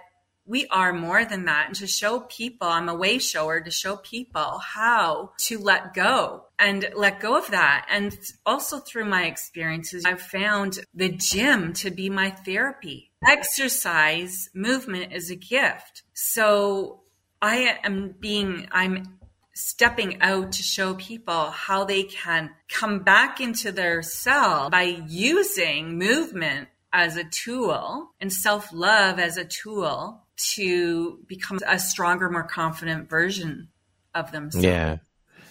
we 0.46 0.66
are 0.68 0.92
more 0.92 1.24
than 1.24 1.44
that. 1.46 1.66
And 1.66 1.76
to 1.76 1.86
show 1.86 2.20
people 2.20 2.68
i'm 2.68 2.88
a 2.88 2.94
way 2.94 3.18
shower 3.18 3.60
to 3.60 3.70
show 3.70 3.96
people 3.96 4.58
how 4.58 5.32
to 5.38 5.58
let 5.58 5.94
go 5.94 6.44
and 6.58 6.88
let 6.94 7.20
go 7.20 7.36
of 7.36 7.50
that. 7.50 7.86
And 7.90 8.16
also 8.44 8.78
through 8.78 9.06
my 9.06 9.24
experiences 9.26 10.04
i've 10.04 10.22
found 10.22 10.78
the 10.94 11.10
gym 11.10 11.72
to 11.74 11.90
be 11.90 12.08
my 12.10 12.30
therapy. 12.30 13.10
Exercise 13.26 14.48
movement 14.54 15.12
is 15.12 15.30
a 15.30 15.36
gift. 15.36 16.02
So 16.14 17.00
i 17.42 17.78
am 17.84 18.14
being 18.18 18.68
i'm 18.72 19.18
stepping 19.56 20.20
out 20.20 20.52
to 20.52 20.62
show 20.62 20.94
people 20.94 21.50
how 21.50 21.84
they 21.84 22.02
can 22.02 22.50
come 22.68 22.98
back 22.98 23.40
into 23.40 23.72
their 23.72 24.02
self 24.02 24.70
by 24.70 24.82
using 25.08 25.98
movement 25.98 26.68
as 26.92 27.16
a 27.16 27.24
tool 27.24 28.10
and 28.20 28.32
self 28.32 28.72
love 28.72 29.18
as 29.18 29.36
a 29.36 29.44
tool 29.44 30.25
to 30.36 31.18
become 31.26 31.58
a 31.66 31.78
stronger, 31.78 32.30
more 32.30 32.44
confident 32.44 33.08
version 33.08 33.68
of 34.14 34.32
themselves. 34.32 34.64
Yeah. 34.64 34.98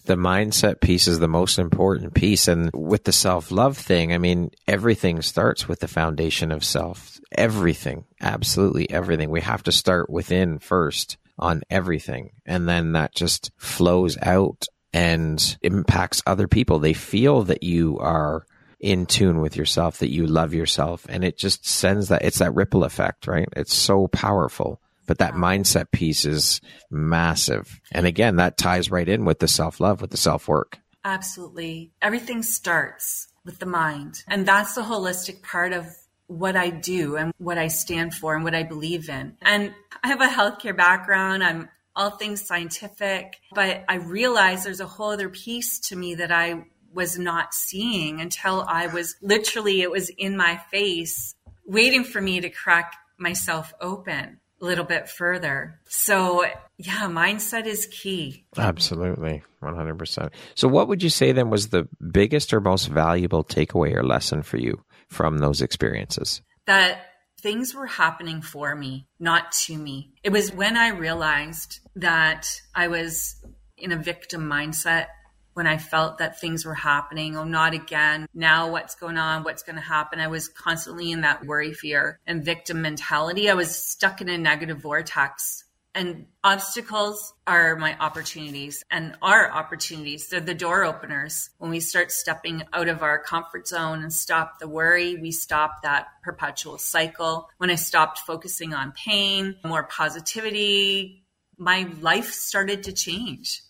The 0.05 0.15
mindset 0.15 0.81
piece 0.81 1.07
is 1.07 1.17
the 1.17 1.27
most 1.27 1.57
important 1.57 2.13
piece. 2.13 2.47
And 2.47 2.69
with 2.73 3.05
the 3.05 3.11
self 3.11 3.51
love 3.51 3.77
thing, 3.77 4.13
I 4.13 4.19
mean, 4.19 4.51
everything 4.67 5.21
starts 5.21 5.67
with 5.67 5.79
the 5.79 5.87
foundation 5.87 6.51
of 6.51 6.63
self. 6.63 7.19
Everything, 7.31 8.05
absolutely 8.21 8.89
everything. 8.89 9.31
We 9.31 9.41
have 9.41 9.63
to 9.63 9.71
start 9.71 10.09
within 10.09 10.59
first 10.59 11.17
on 11.39 11.63
everything. 11.69 12.31
And 12.45 12.69
then 12.69 12.93
that 12.93 13.15
just 13.15 13.51
flows 13.57 14.17
out 14.21 14.65
and 14.93 15.57
impacts 15.61 16.21
other 16.25 16.47
people. 16.47 16.79
They 16.79 16.93
feel 16.93 17.43
that 17.43 17.63
you 17.63 17.97
are 17.99 18.45
in 18.79 19.05
tune 19.05 19.39
with 19.39 19.55
yourself, 19.55 19.99
that 19.99 20.11
you 20.11 20.27
love 20.27 20.53
yourself. 20.53 21.05
And 21.09 21.23
it 21.23 21.37
just 21.37 21.67
sends 21.67 22.09
that, 22.09 22.23
it's 22.23 22.39
that 22.39 22.55
ripple 22.55 22.83
effect, 22.83 23.27
right? 23.27 23.47
It's 23.55 23.73
so 23.73 24.07
powerful. 24.07 24.81
But 25.07 25.19
that 25.19 25.33
mindset 25.33 25.91
piece 25.91 26.25
is 26.25 26.61
massive. 26.89 27.79
And 27.91 28.07
again, 28.07 28.37
that 28.37 28.57
ties 28.57 28.89
right 28.89 29.07
in 29.07 29.23
with 29.23 29.39
the 29.39 29.47
self 29.47 29.79
love, 29.79 30.01
with 30.01 30.09
the 30.09 30.17
self 30.17 30.47
work. 30.47 30.79
Absolutely. 31.03 31.91
Everything 32.01 32.41
starts 32.41 33.27
with 33.45 33.59
the 33.59 33.67
mind. 33.67 34.23
And 34.27 34.47
that's 34.47 34.73
the 34.73 34.81
holistic 34.81 35.43
part 35.43 35.73
of 35.73 35.85
what 36.27 36.55
I 36.55 36.71
do 36.71 37.17
and 37.17 37.33
what 37.37 37.59
I 37.59 37.67
stand 37.67 38.15
for 38.15 38.33
and 38.33 38.43
what 38.43 38.55
I 38.55 38.63
believe 38.63 39.09
in. 39.09 39.37
And 39.43 39.73
I 40.03 40.07
have 40.07 40.21
a 40.21 40.27
healthcare 40.27 40.75
background. 40.75 41.43
I'm 41.43 41.69
all 41.95 42.09
things 42.09 42.45
scientific, 42.45 43.39
but 43.53 43.85
I 43.87 43.95
realize 43.95 44.63
there's 44.63 44.81
a 44.81 44.87
whole 44.87 45.11
other 45.11 45.29
piece 45.29 45.79
to 45.79 45.95
me 45.95 46.15
that 46.15 46.31
I 46.31 46.65
was 46.95 47.19
not 47.19 47.53
seeing 47.53 48.21
until 48.21 48.65
I 48.67 48.87
was 48.87 49.15
literally, 49.21 49.81
it 49.81 49.91
was 49.91 50.09
in 50.09 50.37
my 50.37 50.57
face, 50.71 51.35
waiting 51.65 52.03
for 52.03 52.21
me 52.21 52.41
to 52.41 52.49
crack 52.49 52.93
myself 53.17 53.73
open 53.81 54.39
a 54.61 54.65
little 54.65 54.85
bit 54.85 55.09
further. 55.09 55.79
So, 55.87 56.45
yeah, 56.77 57.07
mindset 57.09 57.65
is 57.65 57.87
key. 57.91 58.45
Absolutely. 58.57 59.43
100%. 59.61 60.29
So, 60.55 60.67
what 60.67 60.87
would 60.87 61.03
you 61.03 61.09
say 61.09 61.31
then 61.31 61.49
was 61.49 61.69
the 61.69 61.87
biggest 62.11 62.53
or 62.53 62.61
most 62.61 62.87
valuable 62.87 63.43
takeaway 63.43 63.93
or 63.93 64.03
lesson 64.03 64.43
for 64.43 64.57
you 64.57 64.83
from 65.09 65.39
those 65.39 65.61
experiences? 65.61 66.41
That 66.65 67.01
things 67.39 67.75
were 67.75 67.87
happening 67.87 68.41
for 68.41 68.75
me, 68.75 69.07
not 69.19 69.51
to 69.51 69.77
me. 69.77 70.11
It 70.23 70.31
was 70.31 70.51
when 70.51 70.77
I 70.77 70.89
realized 70.89 71.79
that 71.95 72.47
I 72.73 72.87
was 72.87 73.35
in 73.77 73.91
a 73.91 73.97
victim 73.97 74.49
mindset 74.49 75.07
when 75.55 75.67
I 75.67 75.77
felt 75.77 76.17
that 76.17 76.39
things 76.39 76.65
were 76.65 76.75
happening. 76.75 77.37
Oh, 77.37 77.45
not 77.45 77.73
again. 77.73 78.27
Now 78.33 78.69
what's 78.71 78.95
going 78.95 79.17
on? 79.17 79.43
What's 79.43 79.63
going 79.63 79.77
to 79.77 79.81
happen? 79.81 80.19
I 80.19 80.27
was 80.27 80.49
constantly 80.49 81.11
in 81.11 81.21
that 81.21 81.45
worry, 81.45 81.73
fear, 81.73 82.19
and 82.27 82.43
victim 82.43 82.81
mentality. 82.81 83.49
I 83.49 83.53
was 83.53 83.73
stuck 83.73 84.19
in 84.19 84.27
a 84.27 84.37
negative 84.37 84.79
vortex. 84.79 85.63
And 85.95 86.25
obstacles 86.43 87.33
are 87.47 87.77
my 87.77 87.97
opportunities 87.97 88.83
and 88.91 89.15
our 89.21 89.49
opportunities. 89.49 90.27
They're 90.27 90.41
the 90.41 90.53
door 90.53 90.83
openers. 90.83 91.51
When 91.57 91.71
we 91.71 91.79
start 91.79 92.11
stepping 92.11 92.63
out 92.73 92.89
of 92.89 93.01
our 93.01 93.17
comfort 93.17 93.65
zone 93.65 94.03
and 94.03 94.11
stop 94.11 94.59
the 94.59 94.67
worry, 94.67 95.15
we 95.15 95.31
stop 95.31 95.83
that 95.83 96.07
perpetual 96.21 96.79
cycle. 96.79 97.49
When 97.59 97.69
I 97.69 97.75
stopped 97.75 98.19
focusing 98.19 98.73
on 98.73 98.91
pain, 98.91 99.55
more 99.63 99.83
positivity, 99.83 101.23
my 101.57 101.87
life 102.01 102.33
started 102.33 102.83
to 102.83 102.91
change. 102.91 103.61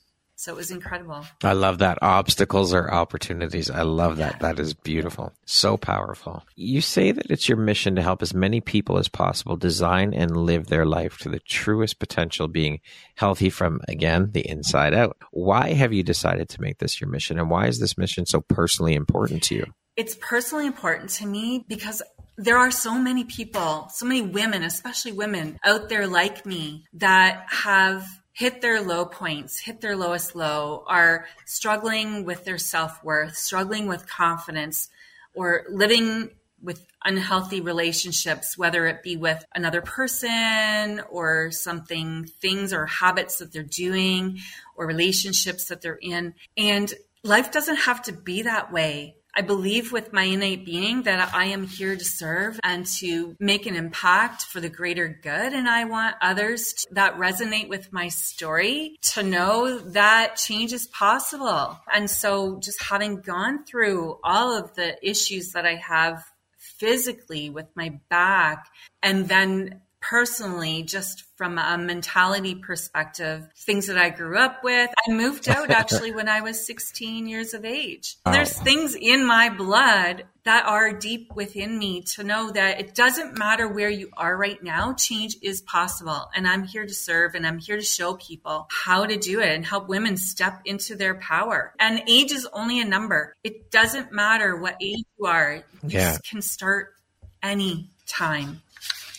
So 0.46 0.52
it 0.52 0.58
was 0.58 0.70
incredible. 0.70 1.26
I 1.44 1.54
love 1.54 1.80
that. 1.80 1.98
Obstacles 2.04 2.72
are 2.72 2.94
opportunities. 2.94 3.72
I 3.72 3.82
love 3.82 4.18
that. 4.18 4.42
That 4.42 4.60
is 4.60 4.76
beautiful. 4.76 5.34
So 5.46 5.76
powerful. 5.76 6.44
You 6.56 6.82
say 6.82 7.12
that 7.12 7.32
it's 7.32 7.50
your 7.50 7.58
mission 7.58 7.96
to 7.96 8.04
help 8.04 8.22
as 8.22 8.32
many 8.32 8.62
people 8.62 9.00
as 9.00 9.08
possible 9.08 9.58
design 9.58 10.14
and 10.14 10.38
live 10.38 10.68
their 10.68 10.86
life 10.86 11.18
to 11.22 11.30
the 11.30 11.40
truest 11.40 11.98
potential, 11.98 12.48
being 12.48 12.82
healthy 13.16 13.50
from, 13.50 13.82
again, 13.88 14.30
the 14.34 14.48
inside 14.48 14.94
out. 14.94 15.18
Why 15.32 15.74
have 15.74 15.94
you 15.94 16.04
decided 16.04 16.48
to 16.50 16.62
make 16.62 16.78
this 16.78 17.02
your 17.02 17.10
mission? 17.10 17.40
And 17.40 17.50
why 17.50 17.66
is 17.66 17.80
this 17.80 17.98
mission 17.98 18.28
so 18.28 18.42
personally 18.42 18.94
important 18.94 19.42
to 19.46 19.56
you? 19.56 19.66
It's 19.96 20.16
personally 20.22 20.68
important 20.68 21.10
to 21.12 21.26
me 21.26 21.66
because 21.68 22.04
there 22.38 22.60
are 22.60 22.70
so 22.70 23.00
many 23.00 23.24
people, 23.24 23.90
so 23.92 24.06
many 24.06 24.22
women, 24.22 24.62
especially 24.62 25.14
women 25.14 25.58
out 25.64 25.90
there 25.90 26.06
like 26.06 26.46
me 26.46 26.86
that 26.94 27.48
have 27.50 28.06
hit 28.36 28.60
their 28.60 28.82
low 28.82 29.06
points, 29.06 29.58
hit 29.60 29.80
their 29.80 29.96
lowest 29.96 30.36
low, 30.36 30.84
are 30.88 31.26
struggling 31.46 32.26
with 32.26 32.44
their 32.44 32.58
self 32.58 33.02
worth, 33.02 33.36
struggling 33.38 33.88
with 33.88 34.08
confidence, 34.08 34.90
or 35.34 35.64
living 35.70 36.30
with 36.62 36.86
unhealthy 37.06 37.62
relationships, 37.62 38.58
whether 38.58 38.88
it 38.88 39.04
be 39.04 39.16
with 39.16 39.46
another 39.56 39.82
person 39.82 41.00
or 41.10 41.50
something, 41.52 42.26
things 42.26 42.74
or 42.74 42.86
habits 42.88 43.38
that 43.38 43.54
they're 43.54 43.64
doing 43.64 44.40
or 44.76 44.86
relationships 44.86 45.70
that 45.70 45.82
they're 45.82 46.00
in. 46.02 46.34
And 46.58 46.94
life 47.24 47.52
doesn't 47.52 47.78
have 47.78 48.02
to 48.04 48.12
be 48.12 48.42
that 48.42 48.72
way. 48.72 49.16
I 49.36 49.42
believe 49.42 49.92
with 49.92 50.14
my 50.14 50.24
innate 50.24 50.66
being 50.66 51.04
that 51.04 51.34
I 51.34 51.46
am 51.46 51.68
here 51.68 51.96
to 51.96 52.06
serve 52.06 52.60
and 52.64 52.86
to 53.00 53.36
make 53.40 53.66
an 53.66 53.76
impact 53.76 54.44
for 54.44 54.62
the 54.62 54.70
greater 54.70 55.08
good. 55.08 55.54
And 55.54 55.68
I 55.68 55.84
want 55.86 56.16
others 56.22 56.74
to, 56.74 56.94
that 56.94 57.18
resonate 57.18 57.68
with 57.68 57.92
my 57.92 58.08
story 58.08 58.96
to 59.14 59.24
know 59.24 59.80
that 59.80 60.38
change 60.38 60.72
is 60.72 60.88
possible. 60.88 61.78
And 61.94 62.10
so 62.10 62.60
just 62.60 62.82
having 62.82 63.22
gone 63.22 63.66
through 63.66 64.20
all 64.24 64.58
of 64.58 64.74
the 64.76 64.98
issues 65.08 65.52
that 65.52 65.66
I 65.66 65.76
have 65.76 66.24
physically 66.58 67.50
with 67.50 67.68
my 67.76 68.00
back 68.10 68.68
and 69.04 69.28
then 69.28 69.82
personally, 70.10 70.84
just 70.84 71.24
from 71.36 71.58
a 71.58 71.78
mentality 71.78 72.54
perspective, 72.54 73.48
things 73.58 73.88
that 73.88 73.98
I 73.98 74.10
grew 74.10 74.38
up 74.38 74.64
with. 74.64 74.90
I 75.08 75.12
moved 75.12 75.50
out 75.50 75.70
actually 75.72 76.12
when 76.12 76.30
I 76.30 76.42
was 76.42 76.66
16 76.66 77.28
years 77.28 77.54
of 77.56 77.66
age. 77.66 78.18
Wow. 78.26 78.34
There's 78.34 78.54
things 78.54 78.96
in 78.96 79.26
my 79.26 79.50
blood 79.50 80.26
that 80.44 80.68
are 80.68 80.94
deep 80.94 81.34
within 81.36 81.80
me 81.80 82.02
to 82.02 82.24
know 82.24 82.52
that 82.52 82.80
it 82.80 82.94
doesn't 82.94 83.38
matter 83.38 83.68
where 83.68 83.90
you 83.90 84.12
are 84.16 84.38
right 84.38 84.62
now, 84.62 84.94
change 84.94 85.38
is 85.42 85.62
possible. 85.62 86.30
And 86.36 86.48
I'm 86.48 86.64
here 86.64 86.86
to 86.86 86.94
serve 86.94 87.34
and 87.34 87.48
I'm 87.48 87.58
here 87.58 87.78
to 87.78 87.84
show 87.84 88.14
people 88.14 88.68
how 88.70 89.08
to 89.08 89.18
do 89.18 89.40
it 89.40 89.50
and 89.50 89.66
help 89.66 89.90
women 89.90 90.18
step 90.18 90.62
into 90.66 90.96
their 90.96 91.16
power. 91.16 91.74
And 91.80 92.04
age 92.08 92.32
is 92.32 92.48
only 92.54 92.80
a 92.80 92.86
number. 92.86 93.36
It 93.44 93.72
doesn't 93.72 94.12
matter 94.12 94.56
what 94.56 94.78
age 94.80 95.04
you 95.18 95.26
are. 95.26 95.64
You 95.82 95.90
yeah. 95.90 96.18
can 96.30 96.44
start 96.44 96.94
any 97.42 97.90
time 98.06 98.62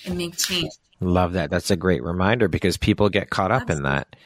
and 0.07 0.17
make 0.17 0.37
change. 0.37 0.73
Love 1.01 1.35
that. 1.35 1.51
That's 1.51 1.71
a 1.71 1.77
great 1.77 2.03
reminder 2.03 2.49
because 2.49 2.77
people 2.77 3.09
get 3.09 3.31
caught 3.31 3.51
up 3.51 3.63
Absolutely. 3.63 3.89
in 3.89 3.95
that 3.95 4.17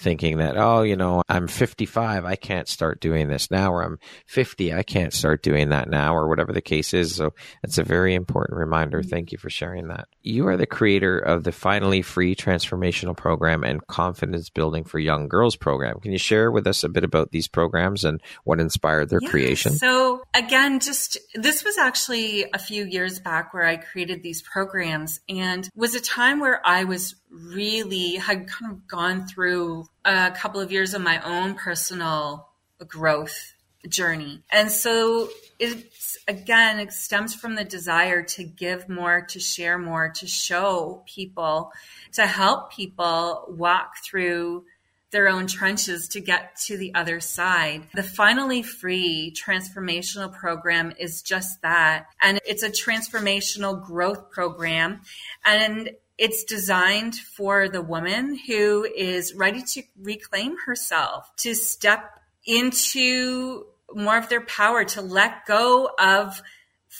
thinking 0.00 0.38
that, 0.38 0.56
oh, 0.56 0.80
you 0.80 0.96
know, 0.96 1.22
I'm 1.28 1.46
55, 1.46 2.24
I 2.24 2.34
can't 2.34 2.66
start 2.66 3.00
doing 3.00 3.28
this 3.28 3.50
now, 3.50 3.70
or 3.70 3.82
I'm 3.82 3.98
50, 4.26 4.72
I 4.72 4.82
can't 4.82 5.12
start 5.12 5.42
doing 5.42 5.68
that 5.68 5.90
now, 5.90 6.16
or 6.16 6.26
whatever 6.26 6.52
the 6.52 6.62
case 6.62 6.94
is. 6.94 7.14
So 7.14 7.34
it's 7.62 7.76
a 7.76 7.84
very 7.84 8.14
important 8.14 8.58
reminder. 8.58 9.00
Mm-hmm. 9.00 9.10
Thank 9.10 9.32
you 9.32 9.38
for 9.38 9.50
sharing 9.50 9.88
that. 9.88 10.08
You 10.22 10.48
are 10.48 10.56
the 10.56 10.66
creator 10.66 11.18
of 11.18 11.44
the 11.44 11.52
Finally 11.52 12.00
Free 12.00 12.34
Transformational 12.34 13.14
Program 13.14 13.62
and 13.62 13.86
Confidence 13.88 14.48
Building 14.48 14.84
for 14.84 14.98
Young 14.98 15.28
Girls 15.28 15.54
program. 15.54 16.00
Can 16.00 16.12
you 16.12 16.18
share 16.18 16.50
with 16.50 16.66
us 16.66 16.82
a 16.82 16.88
bit 16.88 17.04
about 17.04 17.30
these 17.30 17.46
programs 17.46 18.02
and 18.02 18.22
what 18.44 18.58
inspired 18.58 19.10
their 19.10 19.20
yeah, 19.22 19.28
creation? 19.28 19.72
So, 19.72 20.22
again, 20.32 20.80
just 20.80 21.18
this 21.34 21.62
was 21.62 21.76
actually 21.76 22.46
a 22.54 22.58
few 22.58 22.86
years 22.86 23.20
back 23.20 23.52
where 23.52 23.66
I 23.66 23.76
created 23.76 24.22
these 24.22 24.40
programs 24.40 25.20
and 25.28 25.68
was 25.74 25.94
a 25.94 26.00
time 26.00 26.40
where 26.40 26.66
I 26.66 26.84
was 26.84 27.16
really 27.30 28.16
had 28.16 28.48
kind 28.48 28.72
of 28.72 28.86
gone 28.86 29.26
through 29.26 29.86
a 30.04 30.30
couple 30.30 30.60
of 30.60 30.72
years 30.72 30.94
of 30.94 31.02
my 31.02 31.20
own 31.22 31.54
personal 31.54 32.48
growth 32.86 33.54
journey. 33.88 34.42
And 34.50 34.70
so 34.70 35.28
it's 35.58 36.18
again, 36.28 36.78
it 36.80 36.92
stems 36.92 37.34
from 37.34 37.54
the 37.54 37.64
desire 37.64 38.22
to 38.22 38.44
give 38.44 38.88
more, 38.88 39.22
to 39.30 39.40
share 39.40 39.78
more, 39.78 40.10
to 40.16 40.26
show 40.26 41.02
people, 41.06 41.72
to 42.12 42.26
help 42.26 42.72
people 42.72 43.46
walk 43.48 43.96
through 44.04 44.64
their 45.10 45.28
own 45.28 45.46
trenches 45.46 46.08
to 46.08 46.20
get 46.20 46.54
to 46.54 46.76
the 46.76 46.94
other 46.94 47.20
side. 47.20 47.88
The 47.94 48.02
Finally 48.02 48.62
Free 48.62 49.34
transformational 49.36 50.32
program 50.32 50.92
is 50.98 51.22
just 51.22 51.62
that. 51.62 52.06
And 52.22 52.38
it's 52.46 52.62
a 52.62 52.70
transformational 52.70 53.84
growth 53.84 54.30
program. 54.30 55.00
And 55.44 55.90
it's 56.20 56.44
designed 56.44 57.14
for 57.14 57.70
the 57.70 57.80
woman 57.80 58.38
who 58.46 58.84
is 58.84 59.34
ready 59.34 59.62
to 59.62 59.82
reclaim 59.98 60.54
herself, 60.66 61.34
to 61.38 61.54
step 61.54 62.20
into 62.44 63.64
more 63.94 64.18
of 64.18 64.28
their 64.28 64.42
power, 64.42 64.84
to 64.84 65.00
let 65.00 65.46
go 65.46 65.90
of 65.98 66.42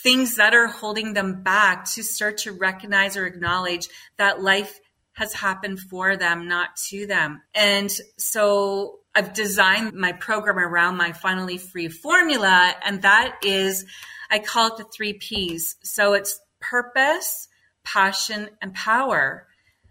things 0.01 0.37
that 0.37 0.55
are 0.55 0.65
holding 0.65 1.13
them 1.13 1.43
back, 1.43 1.85
to 1.91 2.01
start 2.01 2.39
to 2.39 2.51
recognize 2.51 3.15
or 3.15 3.27
acknowledge 3.27 3.89
that 4.17 4.41
life 4.41 4.79
has 5.13 5.33
happened 5.33 5.79
for 5.79 6.17
them, 6.17 6.47
not 6.47 6.75
to 6.77 7.05
them. 7.05 7.43
And 7.53 7.91
so 8.17 9.01
I've 9.13 9.33
designed 9.33 9.93
my 9.93 10.13
program 10.13 10.57
around 10.57 10.97
my 10.97 11.11
finally 11.11 11.59
free 11.59 11.89
formula, 11.89 12.73
and 12.83 13.03
that 13.03 13.37
is, 13.43 13.85
I 14.31 14.39
call 14.39 14.69
it 14.69 14.77
the 14.77 14.85
three 14.85 15.13
P's. 15.13 15.75
So 15.83 16.13
it's 16.13 16.39
purpose, 16.59 17.47
passion, 17.83 18.49
and 18.61 18.73
power 18.73 19.47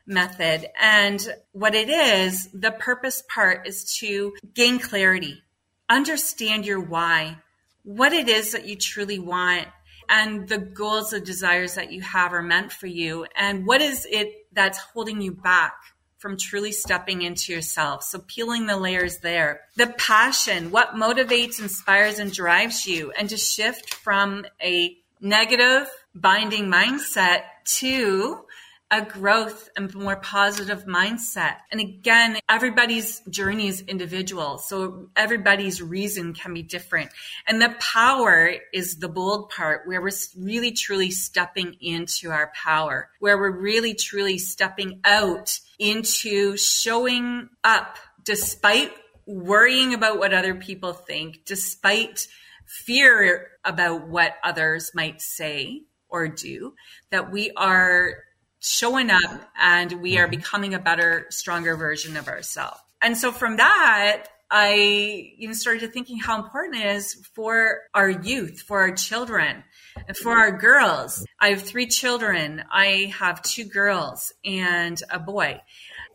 method. 0.07 0.67
And 0.81 1.27
what 1.53 1.75
it 1.75 1.89
is, 1.89 2.49
the 2.53 2.73
purpose 2.73 3.23
part 3.29 3.67
is 3.67 3.97
to 3.99 4.35
gain 4.55 4.79
clarity, 4.79 5.43
understand 5.89 6.67
your 6.67 6.81
why, 6.81 7.39
what 7.83 8.13
it 8.13 8.29
is 8.29 8.53
that 8.53 8.67
you 8.67 8.77
truly 8.77 9.19
want, 9.19 9.69
and 10.09 10.49
the 10.49 10.59
goals, 10.59 11.11
the 11.11 11.21
desires 11.21 11.75
that 11.77 11.93
you 11.93 12.03
have 12.03 12.33
are 12.33 12.43
meant 12.43 12.73
for 12.73 12.89
you, 12.89 13.27
and 13.37 13.67
what 13.67 13.81
is 13.81 14.07
it 14.11 14.47
that's 14.53 14.79
holding 14.79 15.21
you 15.21 15.33
back 15.33 15.75
from 16.19 16.37
truly 16.37 16.71
stepping 16.71 17.23
into 17.23 17.53
yourself. 17.53 18.03
So 18.05 18.19
peeling 18.19 18.67
the 18.67 18.77
layers 18.77 19.19
there. 19.19 19.63
The 19.77 19.87
passion, 19.87 20.71
what 20.71 20.95
motivates, 20.95 21.61
inspires, 21.61 22.19
and 22.19 22.31
drives 22.31 22.87
you, 22.87 23.11
and 23.13 23.31
to 23.31 23.39
shift 23.39 23.95
from 23.95 24.45
a 24.63 24.97
negative 25.21 25.89
binding 26.15 26.67
mindset 26.67 27.43
to 27.65 28.45
a 28.91 29.03
growth 29.03 29.69
and 29.77 29.95
more 29.95 30.17
positive 30.17 30.85
mindset. 30.85 31.59
And 31.71 31.81
again, 31.81 32.39
everybody's 32.49 33.21
journey 33.31 33.69
is 33.69 33.83
individual. 33.83 34.59
So 34.59 35.11
everybody's 35.15 35.81
reason 35.81 36.35
can 36.35 36.53
be 36.55 36.65
different. 36.65 37.11
And 37.47 37.63
the 37.63 37.75
power 37.79 38.53
is 38.73 38.97
the 38.97 39.09
bold 39.09 39.51
part 39.51 39.83
where 39.87 40.03
we're 40.03 40.11
really 40.37 40.73
truly 40.73 41.13
stepping 41.13 41.77
into 41.81 42.31
our 42.31 42.51
power, 42.53 43.11
where 43.21 43.39
we're 43.39 43.57
really 43.57 43.95
truly 43.95 44.39
stepping 44.39 45.01
out 45.05 45.57
into 45.79 46.57
showing 46.57 47.49
up 47.63 47.97
despite 48.25 48.93
worrying 49.25 49.95
about 49.95 50.19
what 50.19 50.35
other 50.35 50.57
people 50.57 50.93
think, 50.93 51.45
despite 51.45 52.27
fear 52.67 53.49
about 53.65 54.09
what 54.09 54.35
others 54.43 54.91
might 54.95 55.21
say 55.21 55.85
or 56.11 56.29
do, 56.29 56.75
that 57.11 57.31
we 57.31 57.51
are 57.57 58.15
showing 58.61 59.11
up 59.11 59.51
and 59.59 59.93
we 60.03 60.19
are 60.19 60.27
mm-hmm. 60.27 60.37
becoming 60.37 60.75
a 60.75 60.79
better, 60.79 61.27
stronger 61.31 61.77
version 61.77 62.17
of 62.17 62.29
ourselves. 62.29 62.81
And 63.03 63.17
so 63.17 63.33
from 63.33 63.57
that, 63.57 64.27
I 64.51 65.33
you 65.37 65.47
know 65.47 65.55
started 65.55 65.81
to 65.81 65.89
thinking 65.89 66.19
how 66.19 66.43
important 66.43 66.83
it 66.83 66.97
is 66.97 67.15
for 67.35 67.83
our 67.95 68.11
youth, 68.11 68.61
for 68.61 68.81
our 68.81 68.93
children, 68.93 69.63
and 70.09 70.17
for 70.17 70.37
our 70.37 70.51
girls. 70.51 71.25
I 71.39 71.51
have 71.51 71.63
three 71.63 71.87
children. 71.87 72.65
I 72.71 73.13
have 73.17 73.43
two 73.43 73.65
girls 73.65 74.33
and 74.45 75.01
a 75.09 75.21
boy. 75.21 75.61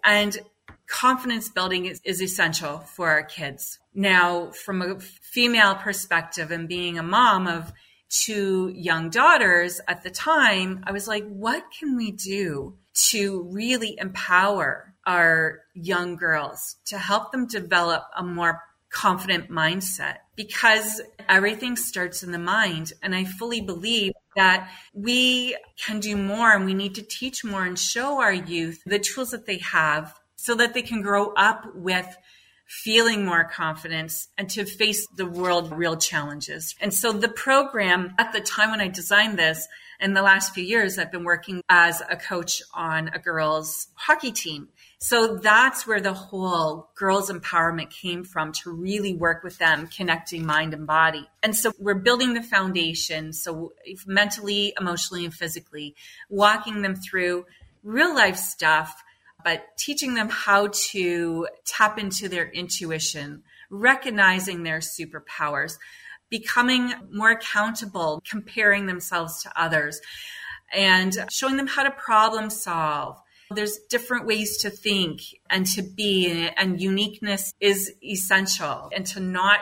And 0.03 0.37
confidence 0.87 1.49
building 1.49 1.85
is, 1.85 2.01
is 2.03 2.21
essential 2.21 2.79
for 2.79 3.09
our 3.09 3.23
kids. 3.23 3.79
Now, 3.93 4.51
from 4.51 4.81
a 4.81 4.99
female 4.99 5.75
perspective 5.75 6.51
and 6.51 6.67
being 6.67 6.99
a 6.99 7.03
mom 7.03 7.47
of 7.47 7.71
two 8.09 8.71
young 8.73 9.09
daughters 9.09 9.81
at 9.87 10.03
the 10.03 10.09
time, 10.09 10.83
I 10.85 10.91
was 10.91 11.07
like, 11.07 11.25
what 11.27 11.63
can 11.77 11.95
we 11.95 12.11
do 12.11 12.77
to 13.09 13.49
really 13.51 13.97
empower 13.99 14.93
our 15.05 15.61
young 15.73 16.15
girls 16.15 16.77
to 16.85 16.97
help 16.97 17.31
them 17.31 17.47
develop 17.47 18.03
a 18.15 18.23
more 18.23 18.61
confident 18.91 19.49
mindset? 19.49 20.17
Because 20.35 21.01
everything 21.27 21.75
starts 21.75 22.23
in 22.23 22.31
the 22.31 22.39
mind. 22.39 22.93
And 23.01 23.15
I 23.15 23.25
fully 23.25 23.61
believe 23.61 24.13
that 24.35 24.69
we 24.93 25.55
can 25.77 25.99
do 25.99 26.15
more 26.17 26.51
and 26.51 26.65
we 26.65 26.73
need 26.73 26.95
to 26.95 27.01
teach 27.01 27.43
more 27.43 27.65
and 27.65 27.77
show 27.77 28.21
our 28.21 28.33
youth 28.33 28.81
the 28.85 28.99
tools 28.99 29.31
that 29.31 29.45
they 29.45 29.59
have 29.59 30.13
so 30.35 30.55
that 30.55 30.73
they 30.73 30.81
can 30.81 31.01
grow 31.01 31.33
up 31.33 31.65
with 31.73 32.07
feeling 32.83 33.25
more 33.25 33.45
confidence 33.45 34.27
and 34.37 34.49
to 34.49 34.65
face 34.65 35.07
the 35.15 35.25
world 35.25 35.71
real 35.71 35.95
challenges. 35.95 36.75
And 36.81 36.93
so 36.93 37.11
the 37.11 37.29
program 37.29 38.13
at 38.19 38.33
the 38.33 38.41
time 38.41 38.71
when 38.71 38.81
I 38.81 38.87
designed 38.89 39.39
this, 39.39 39.67
in 39.99 40.13
the 40.13 40.21
last 40.21 40.53
few 40.53 40.63
years, 40.63 40.99
I've 40.99 41.11
been 41.11 41.23
working 41.23 41.61
as 41.69 42.01
a 42.09 42.17
coach 42.17 42.61
on 42.73 43.09
a 43.13 43.19
girls 43.19 43.87
hockey 43.95 44.31
team. 44.31 44.67
So 44.99 45.37
that's 45.37 45.87
where 45.87 46.01
the 46.01 46.13
whole 46.13 46.89
girls 46.95 47.31
empowerment 47.31 47.91
came 47.91 48.25
from 48.25 48.51
to 48.63 48.71
really 48.71 49.13
work 49.13 49.43
with 49.43 49.57
them, 49.57 49.87
connecting 49.87 50.45
mind 50.45 50.73
and 50.73 50.85
body. 50.85 51.29
And 51.41 51.55
so 51.55 51.71
we're 51.79 51.95
building 51.95 52.33
the 52.33 52.43
foundation. 52.43 53.31
So 53.31 53.73
mentally, 54.05 54.73
emotionally, 54.79 55.23
and 55.23 55.33
physically, 55.33 55.95
walking 56.29 56.81
them 56.81 56.95
through 56.95 57.45
real 57.83 58.13
life 58.13 58.35
stuff 58.35 59.01
but 59.45 59.77
teaching 59.77 60.15
them 60.15 60.27
how 60.27 60.69
to 60.73 61.47
tap 61.65 61.99
into 61.99 62.27
their 62.27 62.49
intuition, 62.49 63.43
recognizing 63.69 64.63
their 64.63 64.79
superpowers, 64.79 65.77
becoming 66.31 66.91
more 67.13 67.29
accountable, 67.29 68.23
comparing 68.27 68.87
themselves 68.87 69.43
to 69.43 69.51
others, 69.55 70.01
and 70.73 71.15
showing 71.29 71.57
them 71.57 71.67
how 71.67 71.83
to 71.83 71.91
problem 71.91 72.49
solve. 72.49 73.21
There's 73.51 73.77
different 73.87 74.25
ways 74.25 74.57
to 74.63 74.71
think 74.71 75.21
and 75.47 75.67
to 75.67 75.83
be, 75.83 76.49
and 76.57 76.81
uniqueness 76.81 77.53
is 77.59 77.93
essential, 78.03 78.89
and 78.95 79.05
to 79.05 79.19
not 79.19 79.59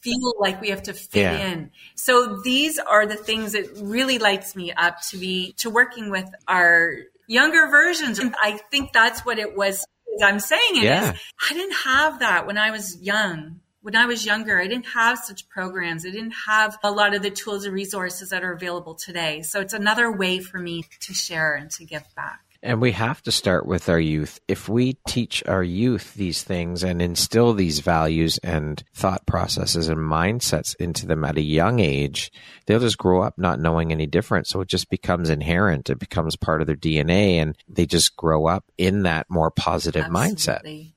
feel 0.00 0.32
like 0.40 0.62
we 0.62 0.70
have 0.70 0.84
to 0.84 0.94
fit 0.94 1.20
yeah. 1.20 1.52
in. 1.52 1.70
So 1.94 2.40
these 2.42 2.78
are 2.78 3.04
the 3.04 3.16
things 3.16 3.52
that 3.52 3.66
really 3.82 4.18
lights 4.18 4.56
me 4.56 4.72
up 4.72 5.02
to 5.10 5.18
be 5.18 5.52
to 5.58 5.68
working 5.68 6.10
with 6.10 6.30
our 6.48 6.94
younger 7.26 7.68
versions. 7.68 8.18
And 8.18 8.34
I 8.40 8.60
think 8.70 8.92
that's 8.92 9.24
what 9.24 9.38
it 9.38 9.56
was. 9.56 9.84
I'm 10.22 10.40
saying 10.40 10.76
it 10.76 10.84
yeah. 10.84 11.12
is, 11.12 11.20
I 11.50 11.54
didn't 11.54 11.76
have 11.84 12.20
that 12.20 12.46
when 12.46 12.56
I 12.56 12.70
was 12.70 12.96
young. 13.00 13.60
When 13.82 13.94
I 13.94 14.06
was 14.06 14.26
younger, 14.26 14.60
I 14.60 14.66
didn't 14.66 14.86
have 14.86 15.18
such 15.18 15.48
programs. 15.48 16.04
I 16.04 16.10
didn't 16.10 16.34
have 16.46 16.76
a 16.82 16.90
lot 16.90 17.14
of 17.14 17.22
the 17.22 17.30
tools 17.30 17.64
and 17.64 17.74
resources 17.74 18.30
that 18.30 18.42
are 18.42 18.52
available 18.52 18.94
today. 18.94 19.42
So 19.42 19.60
it's 19.60 19.74
another 19.74 20.10
way 20.10 20.40
for 20.40 20.58
me 20.58 20.84
to 21.02 21.14
share 21.14 21.54
and 21.54 21.70
to 21.72 21.84
give 21.84 22.02
back. 22.16 22.45
And 22.66 22.80
we 22.80 22.90
have 22.92 23.22
to 23.22 23.30
start 23.30 23.64
with 23.64 23.88
our 23.88 24.00
youth. 24.00 24.40
If 24.48 24.68
we 24.68 24.94
teach 25.06 25.40
our 25.46 25.62
youth 25.62 26.14
these 26.14 26.42
things 26.42 26.82
and 26.82 27.00
instill 27.00 27.54
these 27.54 27.78
values 27.78 28.38
and 28.38 28.82
thought 28.92 29.24
processes 29.24 29.88
and 29.88 30.00
mindsets 30.00 30.74
into 30.80 31.06
them 31.06 31.24
at 31.24 31.38
a 31.38 31.42
young 31.42 31.78
age, 31.78 32.32
they'll 32.66 32.80
just 32.80 32.98
grow 32.98 33.22
up 33.22 33.38
not 33.38 33.60
knowing 33.60 33.92
any 33.92 34.08
different. 34.08 34.48
So 34.48 34.62
it 34.62 34.68
just 34.68 34.90
becomes 34.90 35.30
inherent. 35.30 35.90
It 35.90 36.00
becomes 36.00 36.34
part 36.34 36.60
of 36.60 36.66
their 36.66 36.74
DNA 36.74 37.34
and 37.34 37.56
they 37.68 37.86
just 37.86 38.16
grow 38.16 38.46
up 38.48 38.64
in 38.76 39.04
that 39.04 39.30
more 39.30 39.52
positive 39.52 40.06
Absolutely. 40.06 40.34
mindset. 40.34 40.92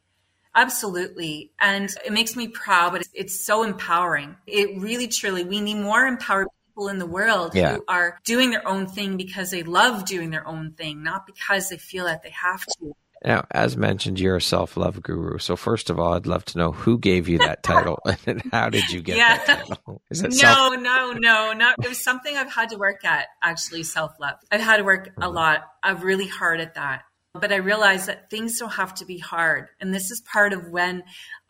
Absolutely. 0.55 1.51
And 1.59 1.93
it 2.03 2.11
makes 2.11 2.35
me 2.35 2.47
proud, 2.47 2.93
but 2.93 3.03
it's 3.13 3.39
so 3.39 3.61
empowering. 3.61 4.35
It 4.47 4.81
really, 4.81 5.07
truly, 5.07 5.43
we 5.43 5.61
need 5.61 5.75
more 5.75 6.07
empowered 6.07 6.47
people 6.79 6.87
in 6.87 6.97
the 6.97 7.05
world 7.05 7.53
yeah. 7.53 7.75
who 7.75 7.83
are 7.87 8.19
doing 8.23 8.51
their 8.51 8.65
own 8.67 8.87
thing 8.87 9.17
because 9.17 9.51
they 9.51 9.63
love 9.63 10.05
doing 10.05 10.29
their 10.29 10.47
own 10.47 10.71
thing, 10.71 11.03
not 11.03 11.25
because 11.25 11.69
they 11.69 11.77
feel 11.77 12.05
that 12.05 12.23
they 12.23 12.29
have 12.29 12.65
to. 12.65 12.95
Now, 13.25 13.43
as 13.51 13.75
mentioned, 13.75 14.17
you're 14.17 14.37
a 14.37 14.41
self 14.41 14.77
love 14.77 15.03
guru. 15.03 15.39
So, 15.39 15.57
first 15.57 15.89
of 15.89 15.99
all, 15.99 16.13
I'd 16.13 16.25
love 16.25 16.45
to 16.45 16.57
know 16.57 16.71
who 16.71 16.97
gave 16.97 17.27
you 17.27 17.39
that 17.39 17.63
title 17.63 17.99
and 18.25 18.41
how 18.53 18.69
did 18.69 18.89
you 18.89 19.01
get 19.01 19.17
yeah. 19.17 19.43
that 19.45 19.67
title? 19.67 20.01
Is 20.09 20.21
it 20.21 20.31
no, 20.31 20.37
self- 20.37 20.79
no, 20.79 21.11
no, 21.11 21.51
not. 21.51 21.75
It 21.83 21.89
was 21.89 22.01
something 22.01 22.37
I've 22.37 22.51
had 22.51 22.69
to 22.69 22.77
work 22.77 23.03
at, 23.03 23.27
actually, 23.43 23.83
self 23.83 24.13
love. 24.21 24.35
I've 24.49 24.61
had 24.61 24.77
to 24.77 24.83
work 24.85 25.07
a 25.07 25.09
mm-hmm. 25.09 25.35
lot, 25.35 25.63
I'm 25.83 25.99
really 25.99 26.27
hard 26.27 26.61
at 26.61 26.75
that. 26.75 27.01
But 27.33 27.51
I 27.51 27.57
realized 27.57 28.07
that 28.07 28.29
things 28.29 28.57
don't 28.57 28.71
have 28.71 28.95
to 28.95 29.05
be 29.05 29.17
hard. 29.17 29.67
And 29.81 29.93
this 29.93 30.11
is 30.11 30.21
part 30.21 30.53
of 30.53 30.69
when 30.69 31.03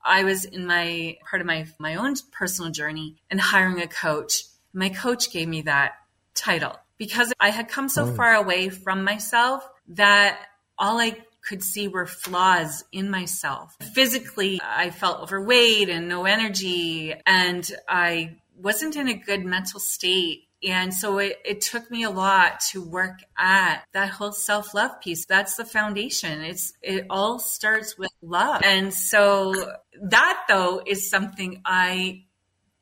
I 0.03 0.23
was 0.23 0.45
in 0.45 0.65
my 0.65 1.17
part 1.29 1.39
of 1.39 1.45
my, 1.45 1.67
my 1.77 1.95
own 1.95 2.15
personal 2.31 2.71
journey 2.71 3.17
and 3.29 3.39
hiring 3.39 3.79
a 3.79 3.87
coach 3.87 4.43
my 4.73 4.89
coach 4.89 5.31
gave 5.31 5.47
me 5.47 5.63
that 5.63 5.93
title 6.33 6.75
because 6.97 7.33
I 7.39 7.49
had 7.49 7.69
come 7.69 7.89
so 7.89 8.03
oh. 8.03 8.13
far 8.13 8.35
away 8.35 8.69
from 8.69 9.03
myself 9.03 9.67
that 9.89 10.39
all 10.77 10.99
I 10.99 11.17
could 11.47 11.63
see 11.63 11.87
were 11.87 12.05
flaws 12.05 12.83
in 12.91 13.09
myself. 13.09 13.75
Physically, 13.93 14.59
I 14.63 14.91
felt 14.91 15.21
overweight 15.21 15.89
and 15.89 16.07
no 16.07 16.25
energy, 16.25 17.15
and 17.25 17.69
I 17.87 18.37
wasn't 18.55 18.95
in 18.95 19.07
a 19.07 19.13
good 19.13 19.45
mental 19.45 19.79
state. 19.79 20.43
And 20.61 20.93
so 20.93 21.19
it, 21.19 21.37
it 21.45 21.61
took 21.61 21.89
me 21.89 22.03
a 22.03 22.09
lot 22.09 22.59
to 22.71 22.83
work 22.83 23.19
at 23.37 23.83
that 23.93 24.09
whole 24.09 24.33
self 24.33 24.73
love 24.73 24.99
piece. 24.99 25.25
That's 25.25 25.55
the 25.55 25.63
foundation. 25.63 26.41
It's, 26.41 26.73
it 26.81 27.05
all 27.09 27.39
starts 27.39 27.97
with 27.97 28.11
love. 28.21 28.61
And 28.65 28.93
so 28.93 29.53
that 30.01 30.43
though 30.49 30.81
is 30.85 31.09
something 31.09 31.61
I 31.63 32.25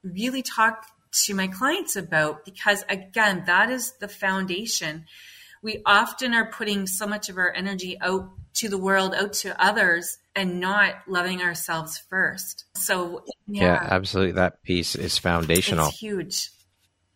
really 0.04 0.42
talk 0.42 0.88
to 1.12 1.34
my 1.34 1.48
clients 1.48 1.96
about 1.96 2.46
because 2.46 2.84
again 2.90 3.44
that 3.46 3.70
is 3.70 3.94
the 4.00 4.08
foundation. 4.08 5.06
We 5.64 5.82
often 5.86 6.34
are 6.34 6.52
putting 6.52 6.88
so 6.88 7.08
much 7.08 7.30
of 7.30 7.38
our 7.38 7.52
energy 7.52 7.98
out 8.00 8.30
to 8.56 8.70
the 8.70 8.78
world 8.78 9.14
out 9.14 9.34
to 9.34 9.60
others 9.62 10.18
and 10.36 10.60
not 10.60 10.96
loving 11.08 11.42
ourselves 11.42 12.02
first. 12.10 12.66
So 12.76 13.24
yeah, 13.48 13.64
yeah 13.64 13.88
absolutely. 13.90 14.34
That 14.34 14.62
piece 14.64 14.96
is 14.96 15.18
foundational. 15.18 15.88
It's 15.88 16.00
huge. 16.00 16.50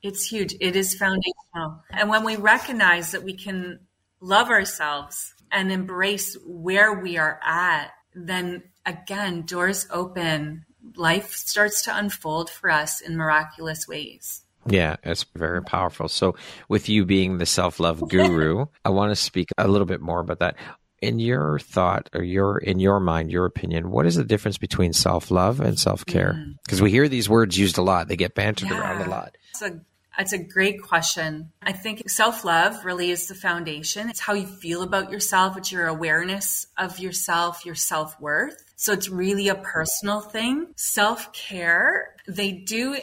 It's 0.01 0.25
huge. 0.25 0.55
It 0.59 0.75
is 0.75 0.95
foundational. 0.95 1.83
And 1.91 2.09
when 2.09 2.23
we 2.23 2.35
recognize 2.35 3.11
that 3.11 3.23
we 3.23 3.35
can 3.35 3.79
love 4.19 4.49
ourselves 4.49 5.33
and 5.51 5.71
embrace 5.71 6.37
where 6.45 6.93
we 6.93 7.17
are 7.17 7.39
at 7.43 7.91
then 8.13 8.63
again 8.85 9.43
doors 9.43 9.87
open 9.91 10.65
life 10.95 11.33
starts 11.33 11.83
to 11.83 11.95
unfold 11.95 12.49
for 12.49 12.69
us 12.69 13.01
in 13.01 13.17
miraculous 13.17 13.87
ways. 13.87 14.43
Yeah, 14.67 14.97
it's 15.03 15.25
very 15.35 15.63
powerful. 15.63 16.07
So, 16.07 16.35
with 16.69 16.87
you 16.87 17.05
being 17.05 17.37
the 17.37 17.45
self 17.45 17.79
love 17.79 18.07
guru, 18.09 18.67
I 18.85 18.89
want 18.89 19.11
to 19.11 19.15
speak 19.15 19.49
a 19.57 19.67
little 19.67 19.87
bit 19.87 20.01
more 20.01 20.19
about 20.19 20.39
that. 20.39 20.55
In 21.01 21.17
your 21.17 21.57
thought 21.57 22.11
or 22.13 22.21
your 22.21 22.59
in 22.59 22.79
your 22.79 22.99
mind, 22.99 23.31
your 23.31 23.45
opinion, 23.45 23.89
what 23.89 24.05
is 24.05 24.15
the 24.15 24.23
difference 24.23 24.59
between 24.59 24.93
self 24.93 25.31
love 25.31 25.59
and 25.59 25.79
self 25.79 26.05
care? 26.05 26.45
Because 26.63 26.79
mm. 26.79 26.83
we 26.83 26.91
hear 26.91 27.07
these 27.07 27.27
words 27.27 27.57
used 27.57 27.79
a 27.79 27.81
lot; 27.81 28.07
they 28.07 28.15
get 28.15 28.35
bantered 28.35 28.69
yeah. 28.69 28.79
around 28.79 29.07
a 29.07 29.09
lot. 29.09 29.35
It's 29.49 29.63
a 29.63 29.81
that's 30.17 30.33
a 30.33 30.37
great 30.37 30.81
question. 30.81 31.51
I 31.61 31.71
think 31.71 32.09
self 32.09 32.43
love 32.43 32.85
really 32.85 33.11
is 33.11 33.27
the 33.27 33.35
foundation. 33.35 34.09
It's 34.09 34.19
how 34.19 34.33
you 34.33 34.45
feel 34.45 34.83
about 34.83 35.11
yourself, 35.11 35.57
it's 35.57 35.71
your 35.71 35.87
awareness 35.87 36.67
of 36.77 36.99
yourself, 36.99 37.65
your 37.65 37.75
self 37.75 38.19
worth. 38.19 38.63
So 38.75 38.93
it's 38.93 39.09
really 39.09 39.47
a 39.47 39.55
personal 39.55 40.21
thing. 40.21 40.67
Self 40.75 41.31
care, 41.33 42.15
they 42.27 42.51
do 42.51 42.93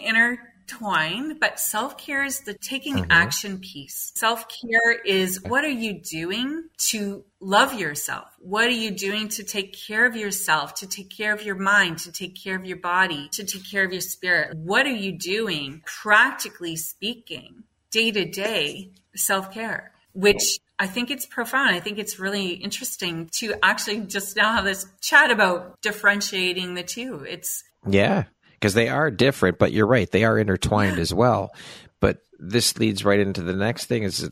intertwine, 0.69 1.39
but 1.39 1.59
self 1.59 1.99
care 1.99 2.25
is 2.25 2.41
the 2.41 2.55
taking 2.55 2.97
mm-hmm. 2.97 3.13
action 3.13 3.59
piece. 3.59 4.13
Self 4.15 4.47
care 4.49 4.93
is 4.93 5.43
what 5.43 5.65
are 5.65 5.69
you 5.69 6.01
doing 6.01 6.65
to 6.79 7.25
love 7.41 7.75
yourself? 7.75 8.27
What 8.39 8.67
are 8.67 8.71
you 8.71 8.91
doing 8.91 9.29
to 9.31 9.45
take 9.45 9.77
care 9.87 10.07
of 10.07 10.17
yourself, 10.17 10.75
to 10.75 10.87
take 10.87 11.11
care 11.11 11.33
of 11.33 11.43
your 11.43 11.57
mind, 11.57 11.99
to 11.99 12.13
take 12.13 12.43
care 12.43 12.57
of 12.57 12.65
your 12.65 12.79
body, 12.79 13.29
to 13.33 13.45
take 13.45 13.71
care 13.71 13.85
of 13.85 13.93
your 13.93 14.01
spirit? 14.01 14.57
What 14.57 14.87
are 14.87 14.91
you 14.91 15.19
doing, 15.19 15.83
practically 15.85 16.77
speaking, 16.77 17.65
day 17.91 18.11
to 18.11 18.25
day 18.25 18.93
self 19.15 19.53
care? 19.53 19.93
Which 20.13 20.59
I 20.79 20.87
think 20.87 21.11
it's 21.11 21.27
profound. 21.27 21.71
I 21.71 21.81
think 21.81 21.99
it's 21.99 22.19
really 22.19 22.51
interesting 22.51 23.29
to 23.35 23.55
actually 23.63 24.01
just 24.01 24.37
now 24.37 24.53
have 24.53 24.65
this 24.65 24.87
chat 25.01 25.31
about 25.31 25.81
differentiating 25.81 26.75
the 26.75 26.83
two. 26.83 27.25
It's 27.29 27.63
yeah, 27.87 28.25
because 28.59 28.75
they 28.75 28.89
are 28.89 29.11
different, 29.11 29.59
but 29.59 29.73
you're 29.73 29.87
right, 29.87 30.11
they 30.11 30.25
are 30.25 30.39
intertwined 30.39 30.99
as 30.99 31.15
well. 31.15 31.55
But 32.01 32.19
this 32.39 32.79
leads 32.79 33.05
right 33.05 33.21
into 33.21 33.43
the 33.43 33.55
next 33.55 33.87
thing 33.87 34.03
is 34.03 34.29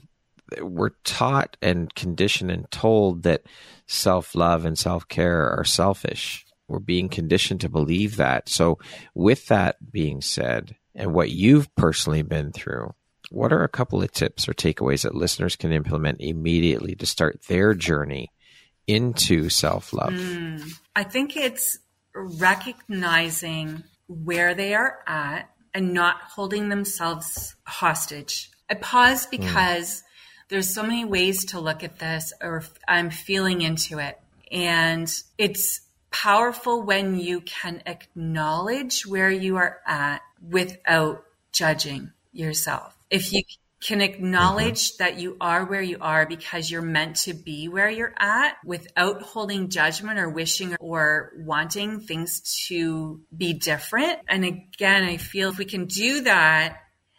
we're 0.60 0.90
taught 1.04 1.56
and 1.62 1.92
conditioned 1.94 2.50
and 2.50 2.70
told 2.70 3.22
that 3.24 3.42
self 3.86 4.34
love 4.34 4.64
and 4.64 4.78
self 4.78 5.08
care 5.08 5.50
are 5.50 5.64
selfish. 5.64 6.44
We're 6.68 6.78
being 6.80 7.08
conditioned 7.08 7.60
to 7.60 7.68
believe 7.68 8.16
that. 8.16 8.48
So, 8.48 8.78
with 9.14 9.46
that 9.46 9.92
being 9.92 10.20
said, 10.20 10.76
and 10.94 11.14
what 11.14 11.30
you've 11.30 11.72
personally 11.76 12.22
been 12.22 12.52
through, 12.52 12.94
what 13.30 13.52
are 13.52 13.62
a 13.62 13.68
couple 13.68 14.02
of 14.02 14.10
tips 14.12 14.48
or 14.48 14.54
takeaways 14.54 15.02
that 15.02 15.14
listeners 15.14 15.56
can 15.56 15.72
implement 15.72 16.20
immediately 16.20 16.94
to 16.96 17.06
start 17.06 17.42
their 17.48 17.74
journey 17.74 18.32
into 18.86 19.48
self 19.48 19.92
love? 19.92 20.12
Mm, 20.12 20.72
I 20.94 21.04
think 21.04 21.36
it's 21.36 21.78
recognizing 22.14 23.84
where 24.08 24.54
they 24.54 24.74
are 24.74 24.98
at 25.06 25.50
and 25.74 25.92
not 25.92 26.16
holding 26.20 26.68
themselves 26.68 27.56
hostage. 27.64 28.50
I 28.70 28.74
pause 28.74 29.26
mm. 29.26 29.30
because 29.30 30.00
mm. 30.00 30.02
there's 30.48 30.74
so 30.74 30.82
many 30.82 31.04
ways 31.04 31.46
to 31.46 31.60
look 31.60 31.84
at 31.84 31.98
this, 31.98 32.32
or 32.40 32.62
I'm 32.88 33.10
feeling 33.10 33.62
into 33.62 33.98
it. 33.98 34.18
And 34.50 35.12
it's 35.38 35.80
powerful 36.10 36.82
when 36.82 37.18
you 37.18 37.40
can 37.40 37.82
acknowledge 37.84 39.06
where 39.06 39.30
you 39.30 39.56
are 39.56 39.80
at 39.86 40.22
without 40.40 41.24
judging 41.52 42.12
yourself 42.32 42.96
if 43.10 43.32
you 43.32 43.42
can 43.86 44.00
acknowledge 44.00 44.92
mm-hmm. 44.92 45.04
that 45.04 45.20
you 45.20 45.36
are 45.40 45.64
where 45.64 45.80
you 45.80 45.98
are 46.00 46.26
because 46.26 46.68
you're 46.68 46.82
meant 46.82 47.14
to 47.14 47.32
be 47.32 47.68
where 47.68 47.88
you're 47.88 48.14
at 48.18 48.56
without 48.64 49.22
holding 49.22 49.68
judgment 49.68 50.18
or 50.18 50.28
wishing 50.28 50.74
or 50.80 51.32
wanting 51.36 52.00
things 52.00 52.66
to 52.66 53.20
be 53.34 53.52
different. 53.52 54.18
And 54.28 54.44
again, 54.44 55.04
I 55.04 55.18
feel 55.18 55.50
if 55.50 55.58
we 55.58 55.66
can 55.66 55.84
do 55.86 56.22
that, 56.22 56.78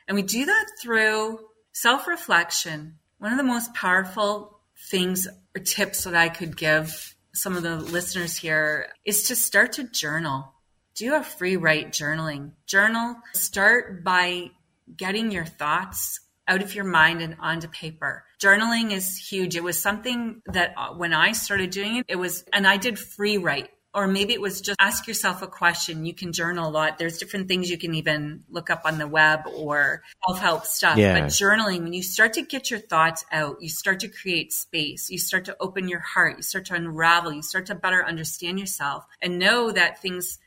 and 0.10 0.16
we 0.16 0.24
do 0.24 0.46
that 0.46 0.66
through 0.82 1.40
self 1.72 2.06
reflection, 2.06 2.98
one 3.18 3.32
of 3.32 3.38
the 3.38 3.46
most 3.46 3.74
powerful 3.74 4.60
things 4.90 5.26
or 5.56 5.62
tips 5.62 6.04
that 6.04 6.16
I 6.16 6.28
could 6.28 6.58
give 6.58 7.16
some 7.34 7.56
of 7.56 7.64
the 7.64 7.78
listeners 7.78 8.36
here 8.36 8.90
is 9.06 9.30
to 9.30 9.38
start 9.38 9.74
to 9.74 9.86
journal. 9.86 10.54
Do 10.96 11.16
a 11.16 11.24
free 11.24 11.56
write 11.56 11.92
journaling. 11.92 12.52
Journal. 12.66 13.16
Start 13.34 14.04
by 14.04 14.50
getting 14.98 15.32
your 15.32 15.46
thoughts 15.46 16.20
out 16.48 16.62
of 16.62 16.74
your 16.74 16.86
mind 16.86 17.22
and 17.22 17.36
onto 17.40 17.68
paper. 17.68 18.24
Journaling 18.40 18.92
is 18.92 19.18
huge. 19.18 19.56
It 19.56 19.64
was 19.64 19.80
something 19.80 20.42
that 20.46 20.74
uh, 20.78 20.94
when 20.94 21.14
I 21.14 21.32
started 21.32 21.70
doing 21.70 21.98
it, 21.98 22.06
it 22.08 22.16
was, 22.16 22.46
and 22.54 22.68
I 22.68 22.78
did 22.78 22.98
free 22.98 23.38
write. 23.38 23.70
Or 23.94 24.06
maybe 24.06 24.34
it 24.34 24.42
was 24.42 24.62
just 24.62 24.80
ask 24.80 25.08
yourself 25.08 25.42
a 25.42 25.48
question. 25.48 26.06
You 26.06 26.14
can 26.14 26.32
journal 26.32 26.70
a 26.70 26.70
lot. 26.70 27.00
There's 27.00 27.18
different 27.18 27.48
things 27.48 27.68
you 27.68 27.80
can 27.80 27.96
even 27.96 28.44
look 28.48 28.70
up 28.70 28.82
on 28.86 29.00
the 29.00 29.08
web 29.08 29.48
or 29.56 30.04
self 30.28 30.40
help 30.40 30.66
stuff. 30.66 30.98
Yeah. 30.98 31.20
But 31.20 31.30
journaling, 31.30 31.82
when 31.82 31.94
you 31.94 32.04
start 32.04 32.34
to 32.34 32.44
get 32.44 32.70
your 32.70 32.80
thoughts 32.80 33.26
out, 33.32 33.58
you 33.60 33.70
start 33.70 34.02
to 34.02 34.08
create 34.08 34.54
space. 34.54 35.10
You 35.10 35.18
start 35.18 35.46
to 35.46 35.58
open 35.60 35.88
your 35.88 36.02
heart. 36.02 36.38
You 36.38 36.44
start 36.44 36.66
to 36.66 36.76
unravel. 36.76 37.34
You 37.34 37.42
start 37.42 37.66
to 37.68 37.76
better 37.76 38.06
understand 38.06 38.60
yourself 38.60 39.04
and 39.20 39.40
know 39.40 39.72
that 39.72 40.00
things 40.00 40.38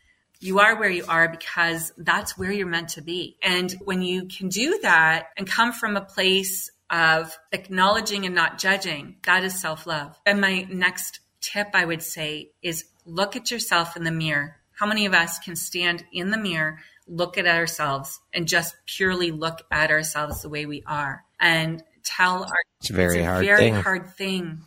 you 0.41 0.59
are 0.59 0.79
where 0.79 0.91
you 0.91 1.05
are 1.07 1.29
because 1.29 1.93
that's 1.99 2.37
where 2.37 2.51
you're 2.51 2.67
meant 2.67 2.91
to 2.91 3.03
be. 3.03 3.37
And 3.43 3.71
when 3.85 4.03
you 4.03 4.27
can 4.27 4.49
do 4.49 4.81
that 4.83 5.29
and 5.37 5.47
come 5.47 5.73
from 5.73 5.97
a 5.97 6.01
place 6.01 6.71
of 6.89 7.39
acknowledging 7.53 8.27
and 8.27 8.35
not 8.35 8.59
judging, 8.59 9.17
that 9.25 9.45
is 9.45 9.61
self 9.61 9.87
love. 9.87 10.19
And 10.27 10.41
my 10.41 10.67
next 10.71 11.21
tip 11.41 11.69
I 11.75 11.85
would 11.85 12.03
say 12.03 12.53
is 12.63 12.85
look 13.05 13.37
at 13.37 13.51
yourself 13.51 13.97
in 13.97 14.05
the 14.05 14.11
mirror. 14.11 14.57
How 14.73 14.87
many 14.87 15.07
of 15.07 15.13
us 15.13 15.39
can 15.39 15.57
stand 15.57 16.05
in 16.11 16.31
the 16.31 16.39
mirror, 16.39 16.79
look 17.07 17.37
at 17.37 17.47
ourselves, 17.47 18.19
and 18.33 18.49
just 18.49 18.75
purely 18.87 19.31
look 19.31 19.61
at 19.71 19.91
ourselves 19.91 20.41
the 20.41 20.49
way 20.49 20.65
we 20.65 20.83
are 20.87 21.25
and 21.39 21.83
tell 22.03 22.45
our 22.45 22.63
it's 22.81 22.89
a 22.91 22.95
very 22.95 23.19
it's 23.19 23.27
a 23.27 23.31
hard 23.31 23.45
very 23.45 23.59
thing. 23.59 23.75
hard 23.75 24.11
thing. 24.17 24.61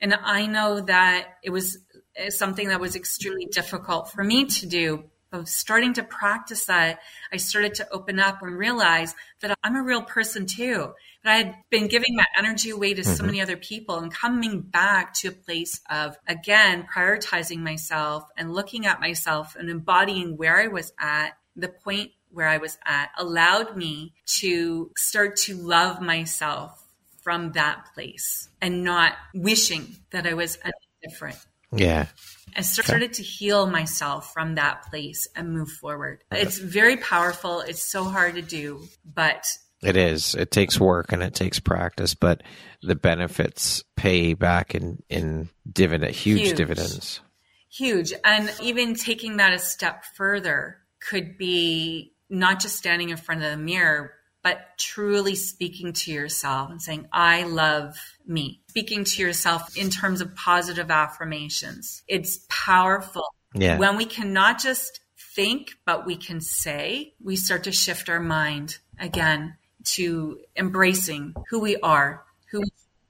And 0.00 0.14
I 0.14 0.46
know 0.46 0.80
that 0.80 1.26
it 1.42 1.50
was 1.50 1.78
something 2.30 2.68
that 2.68 2.80
was 2.80 2.96
extremely 2.96 3.46
difficult 3.46 4.10
for 4.10 4.24
me 4.24 4.46
to 4.46 4.66
do. 4.66 5.04
But 5.30 5.46
starting 5.46 5.92
to 5.94 6.02
practice 6.02 6.64
that, 6.66 7.00
I 7.32 7.36
started 7.36 7.74
to 7.76 7.88
open 7.92 8.18
up 8.18 8.40
and 8.40 8.56
realize 8.56 9.14
that 9.40 9.56
I'm 9.62 9.76
a 9.76 9.82
real 9.82 10.02
person 10.02 10.46
too. 10.46 10.94
That 11.22 11.32
I 11.32 11.36
had 11.36 11.54
been 11.70 11.88
giving 11.88 12.16
my 12.16 12.24
energy 12.38 12.70
away 12.70 12.94
to 12.94 13.02
mm-hmm. 13.02 13.14
so 13.14 13.24
many 13.24 13.42
other 13.42 13.56
people 13.56 13.98
and 13.98 14.12
coming 14.12 14.60
back 14.60 15.12
to 15.14 15.28
a 15.28 15.32
place 15.32 15.80
of, 15.90 16.16
again, 16.26 16.86
prioritizing 16.94 17.58
myself 17.58 18.28
and 18.36 18.54
looking 18.54 18.86
at 18.86 19.00
myself 19.00 19.54
and 19.54 19.68
embodying 19.68 20.36
where 20.36 20.58
I 20.58 20.68
was 20.68 20.92
at, 20.98 21.32
the 21.56 21.68
point 21.68 22.12
where 22.30 22.48
I 22.48 22.58
was 22.58 22.78
at, 22.86 23.10
allowed 23.18 23.76
me 23.76 24.14
to 24.40 24.90
start 24.96 25.36
to 25.36 25.56
love 25.56 26.00
myself 26.00 26.84
from 27.20 27.52
that 27.52 27.84
place 27.94 28.48
and 28.62 28.84
not 28.84 29.12
wishing 29.34 29.96
that 30.10 30.26
I 30.26 30.32
was 30.32 30.58
different. 31.02 31.36
Yeah. 31.72 32.06
I 32.56 32.62
started 32.62 33.14
to 33.14 33.22
heal 33.22 33.66
myself 33.66 34.32
from 34.32 34.56
that 34.56 34.84
place 34.90 35.28
and 35.36 35.52
move 35.52 35.70
forward. 35.70 36.24
It's 36.32 36.58
very 36.58 36.96
powerful. 36.96 37.60
It's 37.60 37.82
so 37.82 38.04
hard 38.04 38.34
to 38.34 38.42
do, 38.42 38.82
but 39.04 39.46
it 39.82 39.96
is. 39.96 40.34
It 40.34 40.50
takes 40.50 40.80
work 40.80 41.12
and 41.12 41.22
it 41.22 41.34
takes 41.34 41.60
practice, 41.60 42.14
but 42.14 42.42
the 42.82 42.96
benefits 42.96 43.84
pay 43.96 44.34
back 44.34 44.74
in 44.74 45.02
in 45.08 45.48
dividend 45.70 46.14
huge, 46.14 46.40
huge. 46.40 46.56
dividends. 46.56 47.20
Huge. 47.70 48.12
And 48.24 48.52
even 48.60 48.94
taking 48.94 49.36
that 49.36 49.52
a 49.52 49.58
step 49.58 50.04
further 50.16 50.78
could 51.00 51.38
be 51.38 52.14
not 52.28 52.60
just 52.60 52.76
standing 52.76 53.10
in 53.10 53.16
front 53.16 53.42
of 53.42 53.50
the 53.50 53.56
mirror, 53.56 54.12
but 54.42 54.60
truly 54.78 55.34
speaking 55.34 55.92
to 55.92 56.12
yourself 56.12 56.70
and 56.70 56.80
saying, 56.80 57.06
I 57.12 57.42
love 57.44 57.96
me. 58.26 58.60
Speaking 58.68 59.04
to 59.04 59.22
yourself 59.22 59.76
in 59.76 59.90
terms 59.90 60.20
of 60.20 60.34
positive 60.34 60.90
affirmations. 60.90 62.02
It's 62.06 62.40
powerful. 62.48 63.24
Yeah. 63.54 63.78
When 63.78 63.96
we 63.96 64.04
can 64.04 64.32
not 64.32 64.60
just 64.60 65.00
think, 65.34 65.72
but 65.84 66.06
we 66.06 66.16
can 66.16 66.40
say, 66.40 67.14
we 67.22 67.36
start 67.36 67.64
to 67.64 67.72
shift 67.72 68.08
our 68.08 68.20
mind 68.20 68.78
again 68.98 69.56
to 69.84 70.40
embracing 70.56 71.34
who 71.50 71.60
we 71.60 71.76
are, 71.76 72.24
who 72.50 72.62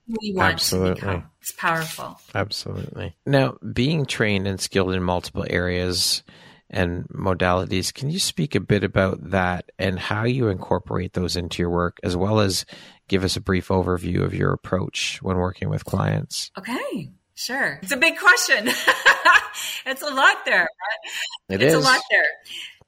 we 0.07 0.33
want 0.33 0.53
Absolutely. 0.53 0.89
to 0.89 0.95
become. 0.95 1.29
It's 1.41 1.51
powerful. 1.51 2.19
Absolutely. 2.33 3.15
Now, 3.25 3.57
being 3.73 4.05
trained 4.05 4.47
and 4.47 4.59
skilled 4.59 4.93
in 4.93 5.03
multiple 5.03 5.45
areas 5.49 6.23
and 6.69 7.07
modalities. 7.09 7.93
Can 7.93 8.09
you 8.09 8.19
speak 8.19 8.55
a 8.55 8.59
bit 8.59 8.83
about 8.83 9.31
that 9.31 9.71
and 9.79 9.99
how 9.99 10.23
you 10.23 10.49
incorporate 10.49 11.13
those 11.13 11.35
into 11.35 11.61
your 11.61 11.69
work, 11.69 11.99
as 12.03 12.15
well 12.15 12.39
as 12.39 12.65
give 13.07 13.23
us 13.23 13.35
a 13.35 13.41
brief 13.41 13.69
overview 13.69 14.23
of 14.23 14.33
your 14.33 14.53
approach 14.53 15.19
when 15.21 15.37
working 15.37 15.69
with 15.69 15.85
clients? 15.85 16.51
Okay, 16.57 17.09
sure. 17.35 17.79
It's 17.81 17.91
a 17.91 17.97
big 17.97 18.17
question. 18.17 18.67
it's 19.85 20.01
a 20.01 20.13
lot 20.13 20.45
there. 20.45 20.69
It 21.49 21.61
it's 21.61 21.73
is. 21.73 21.75
a 21.75 21.79
lot 21.79 22.01
there. 22.11 22.27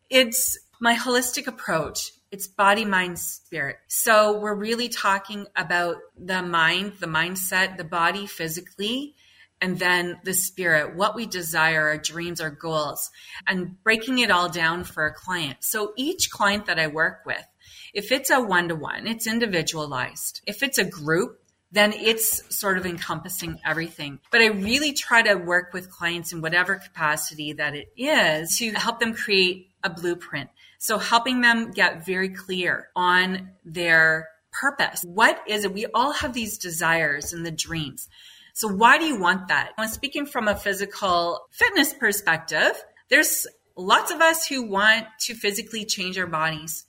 It's 0.09 0.59
my 0.79 0.95
holistic 0.95 1.47
approach. 1.47 2.11
It's 2.31 2.47
body, 2.47 2.85
mind, 2.85 3.19
spirit. 3.19 3.77
So 3.87 4.39
we're 4.39 4.55
really 4.55 4.87
talking 4.87 5.47
about 5.55 5.97
the 6.17 6.41
mind, 6.41 6.93
the 6.99 7.07
mindset, 7.07 7.77
the 7.77 7.83
body 7.83 8.25
physically, 8.25 9.15
and 9.61 9.77
then 9.77 10.19
the 10.23 10.33
spirit, 10.33 10.95
what 10.95 11.15
we 11.15 11.27
desire, 11.27 11.89
our 11.89 11.97
dreams, 11.97 12.41
our 12.41 12.49
goals, 12.49 13.11
and 13.47 13.81
breaking 13.83 14.19
it 14.19 14.31
all 14.31 14.49
down 14.49 14.83
for 14.83 15.05
a 15.05 15.13
client. 15.13 15.57
So 15.61 15.93
each 15.95 16.31
client 16.31 16.65
that 16.65 16.79
I 16.79 16.87
work 16.87 17.21
with, 17.25 17.45
if 17.93 18.11
it's 18.11 18.31
a 18.31 18.41
one 18.41 18.69
to 18.69 18.75
one, 18.75 19.05
it's 19.05 19.27
individualized. 19.27 20.41
If 20.47 20.63
it's 20.63 20.79
a 20.79 20.85
group, 20.85 21.37
then 21.71 21.93
it's 21.93 22.55
sort 22.55 22.77
of 22.77 22.85
encompassing 22.85 23.59
everything. 23.65 24.19
But 24.31 24.41
I 24.41 24.47
really 24.47 24.93
try 24.93 25.21
to 25.21 25.35
work 25.35 25.73
with 25.73 25.89
clients 25.89 26.33
in 26.33 26.41
whatever 26.41 26.75
capacity 26.75 27.53
that 27.53 27.75
it 27.75 27.93
is 27.95 28.57
to 28.57 28.71
help 28.71 28.99
them 28.99 29.13
create 29.13 29.69
a 29.83 29.89
blueprint. 29.89 30.49
So 30.79 30.97
helping 30.97 31.41
them 31.41 31.71
get 31.71 32.05
very 32.05 32.29
clear 32.29 32.89
on 32.95 33.51
their 33.63 34.27
purpose. 34.51 35.03
What 35.03 35.41
is 35.47 35.63
it? 35.63 35.73
We 35.73 35.85
all 35.93 36.11
have 36.11 36.33
these 36.33 36.57
desires 36.57 37.31
and 37.31 37.45
the 37.45 37.51
dreams. 37.51 38.09
So 38.53 38.67
why 38.67 38.97
do 38.97 39.05
you 39.05 39.19
want 39.19 39.47
that? 39.47 39.71
I'm 39.77 39.89
speaking 39.89 40.25
from 40.25 40.47
a 40.47 40.55
physical 40.55 41.39
fitness 41.51 41.93
perspective. 41.93 42.71
There's 43.09 43.47
lots 43.75 44.11
of 44.11 44.21
us 44.21 44.45
who 44.45 44.63
want 44.63 45.07
to 45.21 45.33
physically 45.33 45.85
change 45.85 46.17
our 46.17 46.27
bodies. 46.27 46.85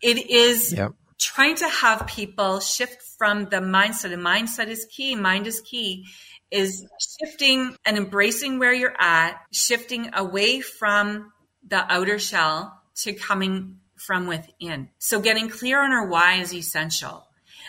It 0.00 0.30
is 0.30 0.72
yep. 0.72 0.92
trying 1.18 1.56
to 1.56 1.68
have 1.68 2.06
people 2.06 2.60
shift 2.60 3.02
from 3.16 3.44
the 3.44 3.56
mindset, 3.56 4.10
The 4.10 4.16
mindset 4.16 4.68
is 4.68 4.86
key, 4.90 5.14
mind 5.14 5.46
is 5.46 5.60
key, 5.60 6.06
is 6.50 6.86
shifting 7.20 7.76
and 7.84 7.96
embracing 7.96 8.58
where 8.58 8.72
you're 8.72 8.94
at, 8.98 9.40
shifting 9.50 10.10
away 10.14 10.60
from 10.60 11.32
the 11.66 11.90
outer 11.92 12.18
shell 12.18 12.80
to 12.96 13.12
coming 13.12 13.78
from 13.96 14.26
within. 14.26 14.90
So 14.98 15.20
getting 15.20 15.48
clear 15.48 15.82
on 15.82 15.92
our 15.92 16.06
why 16.06 16.34
is 16.34 16.52
essential. 16.52 17.26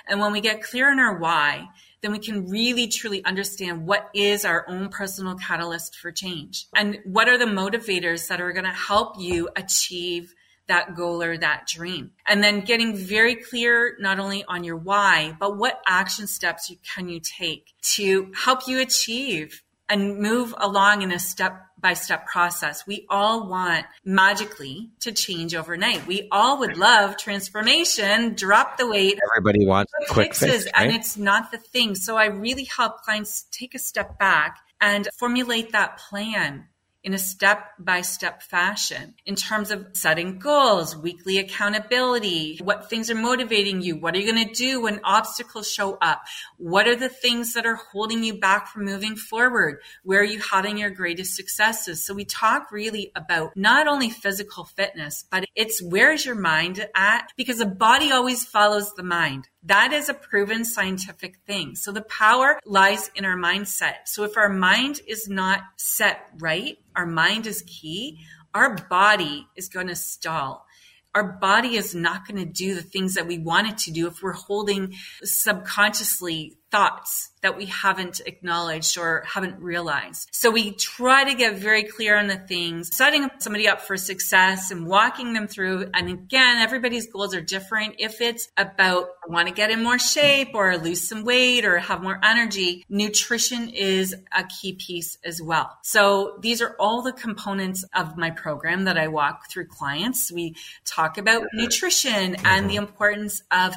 And 0.08 0.20
when 0.20 0.32
we 0.32 0.42
get 0.42 0.62
clear 0.62 0.92
on 0.92 1.00
our 1.00 1.18
why, 1.18 1.68
then 2.06 2.12
we 2.12 2.20
can 2.20 2.48
really 2.48 2.88
truly 2.88 3.26
understand 3.26 3.88
what 3.88 4.12
is 4.14 4.46
our 4.46 4.64
own 4.70 4.90
personal 4.90 5.34
catalyst 5.34 5.96
for 5.96 6.12
change 6.12 6.68
and 6.76 7.00
what 7.04 7.28
are 7.28 7.40
the 7.40 7.46
motivators 7.46 8.28
that 8.28 8.40
are 8.40 8.52
going 8.54 8.66
to 8.66 8.70
help 8.70 9.16
you 9.20 9.50
achieve 9.56 10.36
that 10.68 10.96
goal 10.96 11.24
or 11.24 11.36
that 11.36 11.66
dream. 11.66 12.12
And 12.28 12.44
then 12.44 12.62
getting 12.62 12.96
very 12.96 13.34
clear 13.34 13.96
not 14.00 14.20
only 14.20 14.44
on 14.48 14.64
your 14.64 14.78
why, 14.78 15.36
but 15.40 15.58
what 15.58 15.82
action 15.88 16.28
steps 16.28 16.70
you, 16.70 16.78
can 16.96 17.10
you 17.10 17.20
take 17.20 17.74
to 17.96 18.32
help 18.36 18.68
you 18.68 18.80
achieve 18.80 19.64
and 19.90 20.20
move 20.20 20.54
along 20.60 21.02
in 21.02 21.12
a 21.12 21.18
step 21.18 21.65
by 21.86 21.94
step 21.94 22.26
process. 22.26 22.88
We 22.88 23.06
all 23.12 23.48
want 23.48 23.86
magically 24.04 24.90
to 25.02 25.12
change 25.12 25.54
overnight. 25.54 26.08
We 26.08 26.28
all 26.32 26.58
would 26.58 26.78
love 26.78 27.16
transformation, 27.16 28.34
drop 28.34 28.78
the 28.78 28.88
weight. 28.88 29.20
Everybody 29.32 29.68
wants 29.68 29.92
quick 30.10 30.34
fixes, 30.34 30.64
fix, 30.64 30.66
right? 30.66 30.88
and 30.88 30.96
it's 30.96 31.16
not 31.16 31.52
the 31.52 31.60
thing. 31.60 31.94
So 31.94 32.18
I 32.18 32.26
really 32.26 32.64
help 32.64 33.04
clients 33.04 33.46
take 33.52 33.76
a 33.76 33.78
step 33.78 34.18
back 34.18 34.58
and 34.82 35.08
formulate 35.20 35.74
that 35.74 36.00
plan 36.00 36.70
in 37.06 37.14
a 37.14 37.20
step 37.20 37.70
by 37.78 38.02
step 38.02 38.42
fashion 38.42 39.14
in 39.28 39.36
terms 39.36 39.70
of 39.70 39.86
setting 39.94 40.40
goals, 40.40 40.98
weekly 40.98 41.38
accountability, 41.38 42.60
what 42.64 42.90
things 42.90 43.12
are 43.12 43.16
motivating 43.16 43.80
you, 43.84 43.96
what 43.96 44.16
are 44.16 44.18
you 44.18 44.34
going 44.34 44.48
to 44.48 44.54
do 44.54 44.82
when 44.82 45.00
obstacles 45.04 45.72
show 45.72 46.00
up, 46.02 46.24
what 46.58 46.88
are 46.88 46.96
the 46.96 47.08
things 47.08 47.54
that 47.54 47.68
are 47.68 47.76
holding 47.76 48.24
you 48.24 48.34
back 48.40 48.68
from 48.68 48.86
moving 48.86 49.16
forward, 49.16 49.82
where 50.02 50.20
are 50.20 50.24
you 50.24 50.40
having 50.40 50.80
your 50.80 50.90
greatest 50.90 51.36
successes. 51.36 52.04
So 52.04 52.16
we 52.16 52.26
talk 52.26 52.72
really 52.72 53.12
about 53.16 53.56
not 53.56 53.88
only 53.88 54.10
physical 54.10 54.64
fitness, 54.64 55.26
but 55.30 55.46
it's 55.54 55.84
where's 55.84 56.26
your 56.26 56.36
mind 56.36 56.88
at? 56.96 57.32
Because 57.38 57.60
the 57.60 57.68
body 57.68 58.12
always 58.12 58.46
follows 58.46 58.92
the 58.96 59.04
mind. 59.04 59.48
That 59.66 59.94
is 59.94 60.10
a 60.10 60.14
proven 60.14 60.64
scientific 60.64 61.38
thing. 61.48 61.76
So 61.76 61.92
the 61.92 62.04
power 62.04 62.60
lies 62.66 63.10
in 63.16 63.26
our 63.26 63.38
mindset. 63.38 64.06
So 64.06 64.24
if 64.24 64.38
our 64.38 64.50
mind 64.50 65.02
is 65.08 65.28
not 65.28 65.62
set 65.78 66.30
right, 66.38 66.78
our 66.96 67.06
mind 67.06 67.48
is 67.48 67.64
key, 67.64 68.20
our 68.54 68.76
body 68.76 69.48
is 69.56 69.68
going 69.68 69.88
to 69.88 69.96
stall 69.96 70.66
our 71.16 71.24
body 71.24 71.78
is 71.78 71.96
not 71.96 72.28
going 72.28 72.46
to 72.46 72.52
do 72.52 72.76
the 72.76 72.82
things 72.82 73.14
that 73.14 73.26
we 73.26 73.38
want 73.38 73.70
it 73.70 73.78
to 73.78 73.92
do 73.92 74.08
if 74.08 74.22
we're 74.22 74.34
holding 74.34 74.94
subconsciously 75.24 76.58
thoughts 76.76 77.32
that 77.42 77.56
we 77.56 77.68
haven't 77.68 78.20
acknowledged 78.26 78.98
or 78.98 79.24
haven't 79.26 79.58
realized. 79.62 80.28
So 80.32 80.52
we 80.52 80.72
try 80.72 81.24
to 81.24 81.34
get 81.34 81.56
very 81.56 81.84
clear 81.84 82.18
on 82.18 82.28
the 82.28 82.36
things, 82.36 82.90
setting 82.94 83.30
somebody 83.40 83.70
up 83.70 83.80
for 83.82 83.96
success 83.96 84.72
and 84.72 84.86
walking 84.86 85.32
them 85.32 85.48
through. 85.48 85.90
And 85.94 86.10
again, 86.10 86.58
everybody's 86.58 87.08
goals 87.08 87.34
are 87.34 87.42
different. 87.42 87.96
If 88.00 88.20
it's 88.20 88.50
about 88.58 89.08
I 89.26 89.32
want 89.32 89.48
to 89.48 89.54
get 89.54 89.72
in 89.72 89.84
more 89.84 90.00
shape 90.00 90.50
or 90.54 90.78
lose 90.78 91.08
some 91.08 91.24
weight 91.24 91.64
or 91.64 91.78
have 91.78 92.04
more 92.04 92.20
energy, 92.22 92.84
nutrition 92.90 93.70
is 93.70 94.14
a 94.36 94.44
key 94.44 94.74
piece 94.74 95.18
as 95.24 95.42
well. 95.42 95.78
So 95.84 96.38
these 96.42 96.62
are 96.62 96.76
all 96.78 97.04
the 97.04 97.14
components 97.14 97.86
of 97.96 98.18
my 98.18 98.32
program 98.32 98.84
that 98.84 98.98
I 98.98 99.08
walk 99.08 99.50
through 99.50 99.68
clients. 99.68 100.30
We 100.30 100.56
talk 100.84 101.18
about 101.18 101.46
nutrition 101.54 102.36
and 102.36 102.38
mm-hmm. 102.44 102.68
the 102.68 102.76
importance 102.76 103.44
of 103.50 103.76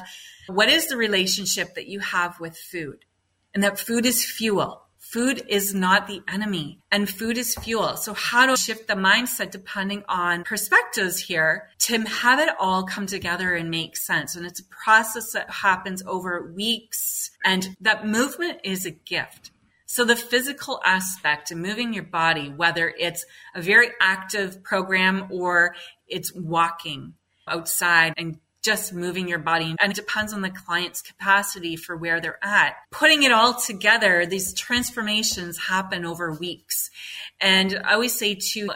what 0.49 0.69
is 0.69 0.87
the 0.87 0.97
relationship 0.97 1.75
that 1.75 1.87
you 1.87 1.99
have 1.99 2.39
with 2.39 2.57
food? 2.57 3.05
And 3.53 3.63
that 3.63 3.79
food 3.79 4.05
is 4.05 4.25
fuel. 4.25 4.83
Food 4.97 5.43
is 5.47 5.73
not 5.73 6.07
the 6.07 6.21
enemy 6.27 6.79
and 6.91 7.09
food 7.09 7.37
is 7.37 7.55
fuel. 7.55 7.95
So 7.97 8.13
how 8.13 8.45
to 8.45 8.57
shift 8.57 8.87
the 8.87 8.93
mindset 8.93 9.49
depending 9.49 10.03
on 10.07 10.43
perspectives 10.43 11.17
here 11.17 11.69
to 11.79 12.01
have 12.01 12.39
it 12.39 12.49
all 12.59 12.83
come 12.83 13.07
together 13.07 13.55
and 13.55 13.71
make 13.71 13.97
sense. 13.97 14.35
And 14.35 14.45
it's 14.45 14.59
a 14.59 14.65
process 14.65 15.31
that 15.31 15.49
happens 15.49 16.03
over 16.05 16.51
weeks 16.53 17.31
and 17.43 17.75
that 17.81 18.05
movement 18.05 18.59
is 18.63 18.85
a 18.85 18.91
gift. 18.91 19.51
So 19.87 20.05
the 20.05 20.15
physical 20.15 20.79
aspect 20.85 21.49
and 21.49 21.63
moving 21.63 21.93
your 21.93 22.03
body, 22.03 22.49
whether 22.49 22.93
it's 22.95 23.25
a 23.55 23.61
very 23.61 23.89
active 23.99 24.61
program 24.63 25.27
or 25.31 25.73
it's 26.07 26.31
walking 26.35 27.15
outside 27.47 28.13
and 28.17 28.37
just 28.63 28.93
moving 28.93 29.27
your 29.27 29.39
body. 29.39 29.75
And 29.79 29.91
it 29.91 29.95
depends 29.95 30.33
on 30.33 30.41
the 30.41 30.49
client's 30.49 31.01
capacity 31.01 31.75
for 31.75 31.95
where 31.95 32.19
they're 32.19 32.43
at. 32.43 32.75
Putting 32.91 33.23
it 33.23 33.31
all 33.31 33.53
together, 33.53 34.25
these 34.25 34.53
transformations 34.53 35.57
happen 35.57 36.05
over 36.05 36.33
weeks. 36.33 36.91
And 37.39 37.81
I 37.85 37.93
always 37.93 38.15
say 38.15 38.35
to 38.35 38.71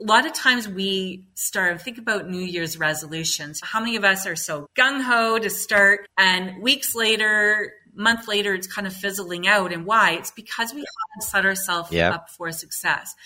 a 0.00 0.04
lot 0.04 0.26
of 0.26 0.32
times 0.32 0.68
we 0.68 1.26
start 1.34 1.82
think 1.82 1.98
about 1.98 2.28
new 2.28 2.40
year's 2.40 2.78
resolutions 2.78 3.60
how 3.64 3.80
many 3.80 3.96
of 3.96 4.04
us 4.04 4.26
are 4.26 4.36
so 4.36 4.68
gung-ho 4.76 5.38
to 5.38 5.50
start 5.50 6.08
and 6.16 6.62
weeks 6.62 6.94
later 6.94 7.72
month 7.94 8.28
later 8.28 8.54
it's 8.54 8.68
kind 8.68 8.86
of 8.86 8.92
fizzling 8.92 9.48
out 9.48 9.72
and 9.72 9.84
why 9.84 10.12
it's 10.12 10.30
because 10.30 10.72
we 10.72 10.78
haven't 10.78 11.28
set 11.28 11.44
ourselves 11.44 11.90
yep. 11.90 12.14
up 12.14 12.30
for 12.30 12.52
success 12.52 13.16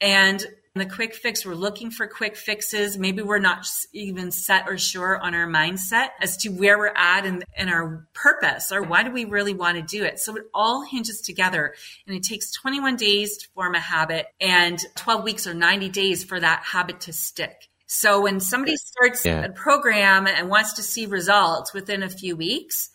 and 0.00 0.46
the 0.80 0.86
quick 0.86 1.14
fix, 1.14 1.46
we're 1.46 1.54
looking 1.54 1.90
for 1.90 2.06
quick 2.06 2.36
fixes. 2.36 2.98
Maybe 2.98 3.22
we're 3.22 3.38
not 3.38 3.66
even 3.92 4.30
set 4.30 4.68
or 4.68 4.78
sure 4.78 5.18
on 5.18 5.34
our 5.34 5.46
mindset 5.46 6.08
as 6.20 6.36
to 6.38 6.48
where 6.48 6.76
we're 6.76 6.94
at 6.94 7.24
and, 7.24 7.44
and 7.56 7.70
our 7.70 8.08
purpose 8.12 8.72
or 8.72 8.82
why 8.82 9.02
do 9.04 9.12
we 9.12 9.24
really 9.24 9.54
want 9.54 9.76
to 9.76 9.82
do 9.82 10.04
it. 10.04 10.18
So 10.18 10.36
it 10.36 10.44
all 10.52 10.82
hinges 10.82 11.20
together 11.20 11.74
and 12.06 12.16
it 12.16 12.22
takes 12.22 12.50
21 12.52 12.96
days 12.96 13.36
to 13.38 13.48
form 13.54 13.74
a 13.74 13.80
habit 13.80 14.26
and 14.40 14.78
12 14.96 15.22
weeks 15.22 15.46
or 15.46 15.54
90 15.54 15.88
days 15.90 16.24
for 16.24 16.40
that 16.40 16.64
habit 16.64 17.00
to 17.02 17.12
stick. 17.12 17.68
So 17.86 18.22
when 18.22 18.40
somebody 18.40 18.76
starts 18.76 19.24
yeah. 19.24 19.44
a 19.44 19.50
program 19.50 20.26
and 20.26 20.48
wants 20.48 20.74
to 20.74 20.82
see 20.82 21.06
results 21.06 21.74
within 21.74 22.02
a 22.02 22.08
few 22.08 22.36
weeks, 22.36 22.90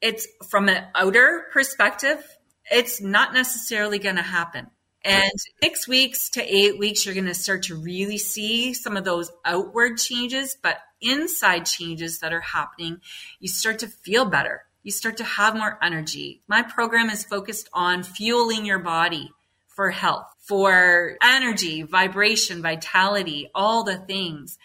it's 0.00 0.26
from 0.48 0.68
an 0.68 0.84
outer 0.94 1.46
perspective, 1.52 2.22
it's 2.70 3.00
not 3.00 3.32
necessarily 3.32 3.98
going 3.98 4.16
to 4.16 4.22
happen. 4.22 4.66
And 5.06 5.30
six 5.62 5.86
weeks 5.86 6.30
to 6.30 6.42
eight 6.42 6.80
weeks, 6.80 7.06
you're 7.06 7.14
going 7.14 7.26
to 7.26 7.34
start 7.34 7.62
to 7.64 7.76
really 7.76 8.18
see 8.18 8.74
some 8.74 8.96
of 8.96 9.04
those 9.04 9.30
outward 9.44 9.98
changes, 9.98 10.56
but 10.60 10.78
inside 11.00 11.64
changes 11.64 12.18
that 12.18 12.32
are 12.32 12.40
happening, 12.40 13.00
you 13.38 13.46
start 13.46 13.78
to 13.78 13.86
feel 13.86 14.24
better. 14.24 14.64
You 14.82 14.90
start 14.90 15.18
to 15.18 15.24
have 15.24 15.54
more 15.54 15.78
energy. 15.80 16.42
My 16.48 16.62
program 16.62 17.08
is 17.08 17.22
focused 17.22 17.68
on 17.72 18.02
fueling 18.02 18.66
your 18.66 18.80
body 18.80 19.30
for 19.68 19.90
health, 19.90 20.26
for 20.40 21.16
energy, 21.22 21.82
vibration, 21.82 22.60
vitality, 22.60 23.48
all 23.54 23.84
the 23.84 23.98
things. 23.98 24.58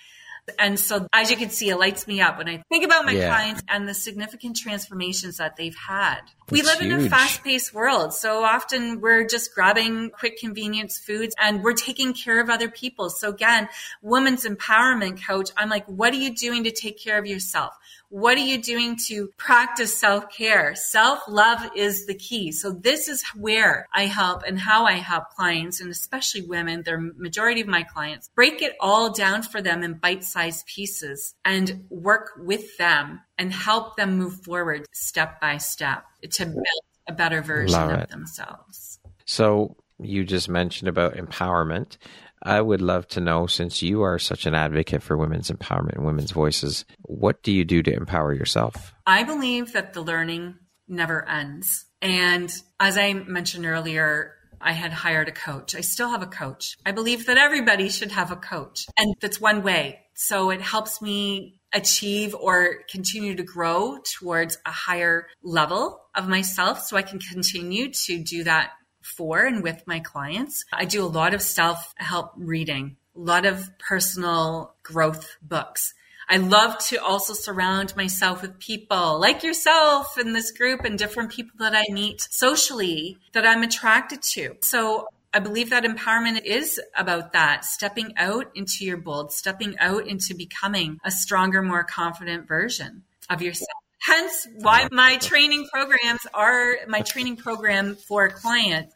And 0.57 0.79
so, 0.79 1.05
as 1.13 1.29
you 1.29 1.37
can 1.37 1.51
see, 1.51 1.69
it 1.69 1.77
lights 1.77 2.07
me 2.07 2.19
up 2.19 2.39
when 2.39 2.49
I 2.49 2.63
think 2.67 2.83
about 2.83 3.05
my 3.05 3.11
yeah. 3.11 3.27
clients 3.27 3.61
and 3.67 3.87
the 3.87 3.93
significant 3.93 4.57
transformations 4.57 5.37
that 5.37 5.55
they've 5.55 5.75
had. 5.75 6.21
We 6.51 6.61
live 6.61 6.79
huge. 6.79 6.91
in 6.91 7.05
a 7.05 7.09
fast 7.09 7.43
paced 7.43 7.73
world. 7.73 8.13
So 8.13 8.43
often 8.43 8.99
we're 8.99 9.25
just 9.25 9.55
grabbing 9.55 10.09
quick 10.09 10.37
convenience 10.37 10.99
foods 10.99 11.33
and 11.39 11.63
we're 11.63 11.73
taking 11.73 12.13
care 12.13 12.41
of 12.41 12.49
other 12.49 12.69
people. 12.69 13.09
So, 13.09 13.29
again, 13.29 13.69
women's 14.01 14.45
empowerment 14.45 15.25
coach, 15.25 15.49
I'm 15.55 15.69
like, 15.69 15.85
what 15.85 16.13
are 16.13 16.17
you 16.17 16.35
doing 16.35 16.65
to 16.65 16.71
take 16.71 16.99
care 16.99 17.17
of 17.17 17.25
yourself? 17.25 17.73
What 18.09 18.37
are 18.37 18.41
you 18.41 18.61
doing 18.61 18.97
to 19.07 19.29
practice 19.37 19.97
self 19.97 20.29
care? 20.35 20.75
Self 20.75 21.21
love 21.29 21.71
is 21.77 22.05
the 22.07 22.13
key. 22.13 22.51
So 22.51 22.71
this 22.71 23.07
is 23.07 23.23
where 23.33 23.87
I 23.93 24.07
help 24.07 24.43
and 24.45 24.59
how 24.59 24.85
I 24.85 24.93
help 24.93 25.29
clients 25.29 25.79
and 25.79 25.89
especially 25.89 26.41
women, 26.41 26.83
the 26.83 26.97
majority 27.15 27.61
of 27.61 27.67
my 27.67 27.83
clients, 27.83 28.29
break 28.35 28.61
it 28.61 28.75
all 28.81 29.13
down 29.13 29.43
for 29.43 29.61
them 29.61 29.81
in 29.81 29.93
bite 29.93 30.25
sized 30.25 30.65
pieces 30.65 31.35
and 31.45 31.85
work 31.89 32.31
with 32.37 32.77
them 32.77 33.21
and 33.37 33.53
help 33.53 33.95
them 33.95 34.17
move 34.17 34.41
forward 34.43 34.85
step 34.93 35.39
by 35.41 35.57
step 35.57 36.03
to 36.31 36.45
build 36.45 36.65
a 37.07 37.13
better 37.13 37.41
version 37.41 37.79
Love 37.79 37.91
of 37.91 37.99
it. 38.01 38.09
themselves. 38.09 38.99
So 39.25 39.77
you 39.99 40.23
just 40.23 40.49
mentioned 40.49 40.89
about 40.89 41.15
empowerment. 41.15 41.97
I 42.43 42.59
would 42.59 42.81
love 42.81 43.07
to 43.09 43.21
know, 43.21 43.45
since 43.45 43.81
you 43.81 44.01
are 44.01 44.17
such 44.17 44.45
an 44.45 44.55
advocate 44.55 45.03
for 45.03 45.15
women's 45.15 45.51
empowerment 45.51 45.93
and 45.93 46.05
women's 46.05 46.31
voices, 46.31 46.85
what 47.03 47.43
do 47.43 47.51
you 47.51 47.63
do 47.63 47.83
to 47.83 47.93
empower 47.93 48.33
yourself? 48.33 48.93
I 49.05 49.23
believe 49.23 49.73
that 49.73 49.93
the 49.93 50.01
learning 50.01 50.55
never 50.87 51.27
ends. 51.27 51.85
And 52.01 52.51
as 52.79 52.97
I 52.97 53.13
mentioned 53.13 53.65
earlier, 53.67 54.33
I 54.59 54.73
had 54.73 54.91
hired 54.91 55.27
a 55.27 55.31
coach. 55.31 55.75
I 55.75 55.81
still 55.81 56.09
have 56.09 56.23
a 56.23 56.27
coach. 56.27 56.77
I 56.85 56.91
believe 56.91 57.27
that 57.27 57.37
everybody 57.37 57.89
should 57.89 58.11
have 58.11 58.31
a 58.31 58.35
coach, 58.35 58.87
and 58.97 59.15
that's 59.21 59.41
one 59.41 59.63
way. 59.63 59.99
So 60.15 60.49
it 60.51 60.61
helps 60.61 61.01
me 61.01 61.60
achieve 61.73 62.35
or 62.35 62.79
continue 62.89 63.35
to 63.35 63.43
grow 63.43 63.97
towards 64.03 64.57
a 64.65 64.71
higher 64.71 65.27
level 65.43 66.01
of 66.15 66.27
myself 66.27 66.83
so 66.83 66.97
I 66.97 67.01
can 67.01 67.19
continue 67.19 67.91
to 67.91 68.19
do 68.19 68.43
that 68.43 68.71
for 69.01 69.43
and 69.43 69.63
with 69.63 69.83
my 69.87 69.99
clients. 69.99 70.65
I 70.71 70.85
do 70.85 71.03
a 71.03 71.07
lot 71.07 71.33
of 71.33 71.41
self 71.41 71.93
help 71.97 72.33
reading, 72.35 72.97
a 73.15 73.19
lot 73.19 73.45
of 73.45 73.69
personal 73.79 74.75
growth 74.83 75.37
books. 75.41 75.93
I 76.29 76.37
love 76.37 76.77
to 76.87 77.03
also 77.03 77.33
surround 77.33 77.93
myself 77.97 78.41
with 78.41 78.57
people 78.57 79.19
like 79.19 79.43
yourself 79.43 80.17
in 80.17 80.31
this 80.31 80.51
group 80.51 80.85
and 80.85 80.97
different 80.97 81.31
people 81.31 81.57
that 81.59 81.75
I 81.75 81.83
meet 81.91 82.21
socially 82.29 83.17
that 83.33 83.45
I'm 83.45 83.63
attracted 83.63 84.21
to. 84.21 84.55
So 84.61 85.07
I 85.33 85.39
believe 85.39 85.69
that 85.69 85.83
empowerment 85.83 86.43
is 86.43 86.79
about 86.95 87.33
that 87.33 87.63
stepping 87.63 88.13
out 88.17 88.51
into 88.53 88.85
your 88.85 88.97
bold, 88.97 89.31
stepping 89.31 89.77
out 89.79 90.07
into 90.07 90.33
becoming 90.33 90.99
a 91.05 91.11
stronger, 91.11 91.61
more 91.61 91.83
confident 91.85 92.47
version 92.47 93.03
of 93.29 93.41
yourself. 93.41 93.69
Hence 94.01 94.47
why 94.55 94.87
my 94.91 95.17
training 95.17 95.67
programs 95.71 96.21
are 96.33 96.75
my 96.87 97.01
training 97.01 97.37
program 97.37 97.95
for 97.95 98.29
clients. 98.29 98.93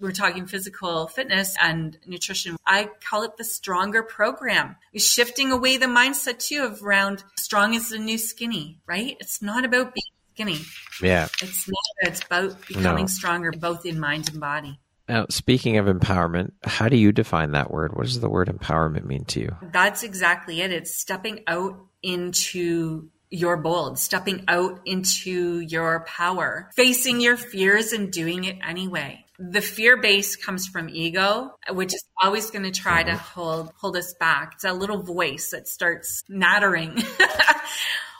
We're 0.00 0.12
talking 0.12 0.46
physical 0.46 1.06
fitness 1.06 1.56
and 1.60 1.98
nutrition. 2.06 2.56
I 2.66 2.90
call 3.08 3.22
it 3.22 3.36
the 3.36 3.44
stronger 3.44 4.02
program. 4.02 4.76
Shifting 4.94 5.50
away 5.50 5.78
the 5.78 5.86
mindset 5.86 6.38
too 6.38 6.62
of 6.64 6.82
around 6.84 7.24
strong 7.36 7.74
is 7.74 7.88
the 7.88 7.98
new 7.98 8.18
skinny, 8.18 8.80
right? 8.86 9.16
It's 9.18 9.40
not 9.40 9.64
about 9.64 9.94
being 9.94 10.04
skinny. 10.34 10.60
Yeah. 11.02 11.28
It's 11.42 11.66
not, 11.66 11.84
it's 12.02 12.22
about 12.24 12.66
becoming 12.66 13.04
no. 13.04 13.08
stronger 13.08 13.50
both 13.52 13.86
in 13.86 13.98
mind 13.98 14.28
and 14.28 14.40
body. 14.40 14.78
Now, 15.08 15.26
speaking 15.28 15.76
of 15.76 15.86
empowerment, 15.86 16.52
how 16.62 16.88
do 16.88 16.96
you 16.96 17.12
define 17.12 17.52
that 17.52 17.70
word? 17.70 17.94
What 17.94 18.06
does 18.06 18.20
the 18.20 18.30
word 18.30 18.48
empowerment 18.48 19.04
mean 19.04 19.24
to 19.26 19.40
you? 19.40 19.56
That's 19.72 20.02
exactly 20.02 20.60
it. 20.62 20.72
It's 20.72 20.94
stepping 20.94 21.40
out 21.46 21.78
into 22.02 23.10
your 23.30 23.56
bold, 23.56 23.98
stepping 23.98 24.44
out 24.48 24.80
into 24.84 25.60
your 25.60 26.04
power, 26.06 26.70
facing 26.74 27.20
your 27.20 27.36
fears 27.36 27.92
and 27.92 28.10
doing 28.12 28.44
it 28.44 28.58
anyway. 28.66 29.24
The 29.38 29.60
fear 29.60 30.00
base 30.00 30.36
comes 30.36 30.68
from 30.68 30.88
ego, 30.88 31.56
which 31.70 31.92
is 31.92 32.04
always 32.22 32.50
going 32.50 32.64
to 32.64 32.70
try 32.70 33.02
to 33.02 33.10
mm-hmm. 33.10 33.40
hold 33.40 33.72
hold 33.76 33.96
us 33.96 34.14
back. 34.20 34.52
It's 34.54 34.64
a 34.64 34.72
little 34.72 35.02
voice 35.02 35.50
that 35.50 35.66
starts 35.66 36.22
nattering. 36.28 37.02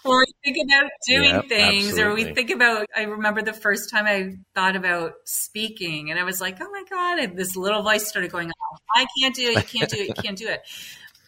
or 0.05 0.21
we 0.21 0.53
think 0.53 0.69
about 0.69 0.90
doing 1.07 1.31
yep, 1.31 1.49
things 1.49 1.88
absolutely. 1.88 2.03
or 2.03 2.14
we 2.14 2.35
think 2.35 2.51
about 2.51 2.87
i 2.97 3.03
remember 3.03 3.43
the 3.43 3.53
first 3.53 3.90
time 3.90 4.07
i 4.07 4.35
thought 4.55 4.77
about 4.77 5.14
speaking 5.25 6.11
and 6.11 6.19
i 6.19 6.25
was 6.25 6.40
like 6.40 6.59
oh 6.61 6.71
my 6.71 6.85
god 6.88 7.37
this 7.37 7.57
little 7.57 7.83
voice 7.83 8.09
started 8.09 8.31
going 8.31 8.49
off 8.49 8.81
i 8.95 9.07
can't 9.21 9.35
do 9.35 9.51
it 9.51 9.55
you 9.57 9.81
can't 9.81 9.90
do 9.90 9.97
it 9.99 10.09
you 10.09 10.14
can't 10.14 10.38
do 10.38 10.49
it 10.49 10.62